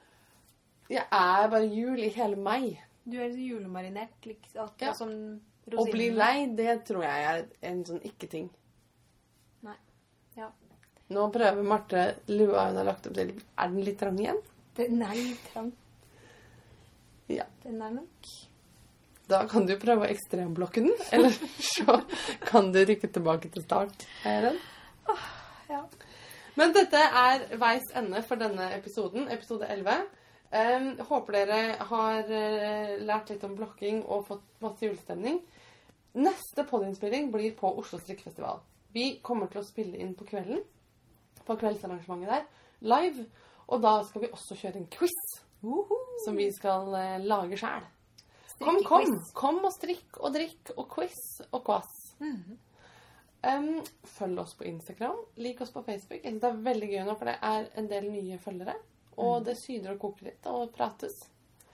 Jeg 0.89 1.05
er 1.11 1.49
bare 1.51 1.67
jul 1.69 1.99
i 2.01 2.09
hele 2.09 2.35
meg. 2.35 2.79
Du 3.05 3.17
er 3.17 3.29
så 3.29 3.37
julemarinert, 3.37 4.15
liksom, 4.25 4.65
akkurat 4.65 4.81
Ja. 4.81 4.93
som 4.93 5.41
Å 5.69 5.85
bli 5.91 6.09
lei, 6.09 6.47
det 6.55 6.85
tror 6.85 7.03
jeg 7.03 7.25
er 7.29 7.45
en 7.61 7.83
sånn 7.85 8.01
ikke-ting. 8.01 8.49
Nei. 9.61 9.75
Ja. 10.35 10.49
Nå 11.09 11.27
prøver 11.31 11.63
Marte 11.63 12.15
lua 12.27 12.67
hun 12.69 12.77
har 12.77 12.85
lagt 12.85 13.05
opp 13.05 13.13
til. 13.13 13.35
Er 13.57 13.67
den 13.69 13.83
litt 13.85 13.99
trang 13.99 14.17
igjen? 14.17 14.41
Den 14.75 15.01
er 15.03 15.13
litt 15.13 15.43
trang. 15.53 15.71
Ja. 17.29 17.45
Den 17.63 17.81
er 17.81 17.91
nok 17.91 18.29
Da 19.29 19.43
kan 19.45 19.67
du 19.67 19.75
prøve 19.77 20.07
å 20.07 20.09
ekstremblokke 20.09 20.81
den, 20.81 20.95
eller 21.11 21.29
så 21.61 21.99
kan 22.47 22.71
du 22.73 22.79
rykke 22.83 23.11
tilbake 23.13 23.51
til 23.53 23.61
start. 23.61 24.07
Er 24.25 24.41
den? 24.41 24.57
redd? 24.57 25.17
Ja. 25.69 25.83
Men 26.57 26.73
dette 26.75 26.99
er 26.99 27.45
veis 27.61 27.85
ende 27.95 28.21
for 28.25 28.41
denne 28.41 28.71
episoden, 28.75 29.29
episode 29.31 29.69
11. 29.69 30.07
Um, 30.49 30.87
håper 31.05 31.35
dere 31.37 31.87
har 31.91 32.31
eh, 32.33 32.95
lært 33.05 33.29
litt 33.29 33.43
om 33.45 33.53
blokking 33.57 34.01
og 34.01 34.25
fått 34.31 34.45
masse 34.63 34.81
julestemning. 34.87 35.37
Neste 36.17 36.65
podiinnspilling 36.65 37.29
blir 37.31 37.53
på 37.57 37.69
Oslo 37.77 37.99
strikkefestival. 38.01 38.63
Vi 38.95 39.19
kommer 39.21 39.51
til 39.51 39.61
å 39.61 39.67
spille 39.67 39.99
inn 40.01 40.15
på 40.17 40.25
kvelden, 40.25 40.63
på 41.45 41.57
kveldsarrangementet 41.61 42.33
der, 42.33 42.47
live. 42.81 43.27
Og 43.69 43.83
da 43.85 43.99
skal 44.07 44.25
vi 44.25 44.31
også 44.33 44.57
kjøre 44.57 44.81
en 44.81 44.89
quiz, 44.89 45.19
som 46.25 46.39
vi 46.39 46.49
skal 46.55 46.89
uh, 46.95 47.19
lage 47.21 47.59
sjæl. 47.61 47.85
Kom, 48.59 48.81
kom! 48.83 49.13
Kom 49.37 49.61
og 49.61 49.71
strikk 49.77 50.17
og 50.17 50.33
drikk 50.33 50.73
og 50.75 50.89
quiz 50.91 51.21
og 51.51 51.61
kvass. 51.69 51.93
Mhm. 52.19 52.57
Um, 53.43 53.79
følg 54.03 54.39
oss 54.39 54.53
på 54.59 54.63
Instagram. 54.67 55.15
Lik 55.35 55.61
oss 55.61 55.71
på 55.71 55.83
Facebook. 55.83 56.19
Jeg 56.23 56.31
synes 56.31 56.41
Det 56.41 56.49
er 56.49 56.63
veldig 56.63 56.89
gøy 56.91 57.03
nå, 57.07 57.15
for 57.15 57.29
det 57.29 57.35
er 57.41 57.69
en 57.79 57.89
del 57.89 58.09
nye 58.11 58.39
følgere. 58.39 58.75
Og 59.19 59.45
det 59.45 59.57
syder 59.59 59.95
og 59.95 59.99
koker 59.99 60.29
litt 60.29 60.47
og 60.47 60.71
prates. 60.75 61.21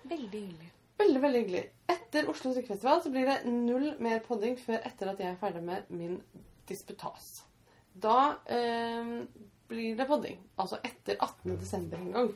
Veldig 0.03 0.41
hyggelig. 0.41 0.71
Veldig, 0.97 1.21
veldig 1.21 1.41
hyggelig. 1.41 1.63
Etter 1.91 2.29
Oslo 2.29 2.53
strikkefestival 2.53 3.01
så 3.03 3.11
blir 3.11 3.27
det 3.29 3.51
null 3.51 3.89
mer 3.99 4.21
podding 4.25 4.55
før 4.61 4.85
etter 4.87 5.11
at 5.11 5.19
jeg 5.19 5.33
er 5.33 5.41
ferdig 5.41 5.63
med 5.65 5.89
min 5.89 6.19
disputas. 6.69 7.43
Da 7.91 8.35
um, 9.01 9.27
blir 9.67 9.97
det 9.97 10.07
podding. 10.07 10.39
Altså 10.57 10.79
etter 10.83 11.17
18. 11.19 11.57
desember 11.59 11.97
en 11.97 12.11
gang. 12.13 12.33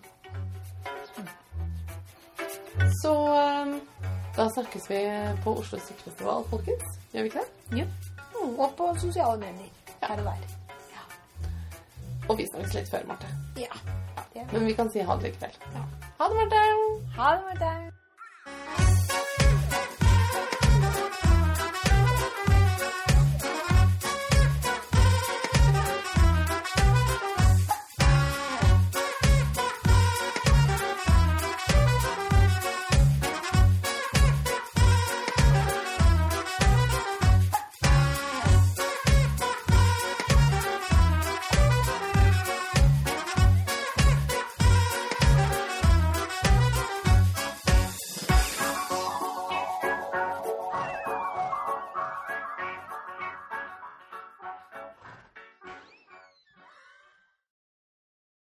Så 3.01 3.13
um, 3.13 3.79
da 4.35 4.49
snakkes 4.53 4.89
vi 4.89 5.01
på 5.43 5.57
Oslo 5.61 5.79
strikkefestival, 5.79 6.45
folkens. 6.49 6.97
Gjør 7.13 7.27
vi 7.27 7.33
ikke 7.33 7.45
det? 7.45 7.83
Jo. 7.83 8.08
Og 8.47 8.71
på 8.77 8.93
sosiale 8.99 9.37
medier. 9.37 9.69
Her 10.03 10.17
og 10.17 10.25
der. 10.31 10.47
Og 12.29 12.37
vi 12.37 12.45
snakkes 12.45 12.73
litt 12.77 12.91
før, 12.91 13.07
Marte. 13.09 13.27
Ja. 13.57 13.73
Men 14.51 14.65
vi 14.65 14.73
kan 14.77 14.91
si 14.93 15.01
ha 15.01 15.15
det 15.17 15.31
likevel. 15.31 15.55
Ja. 15.73 15.87
Ha 16.19 16.27
det, 16.29 16.35
Marte! 16.37 16.61
Ha 17.17 17.31
det, 17.35 17.41
Marte. 17.47 17.98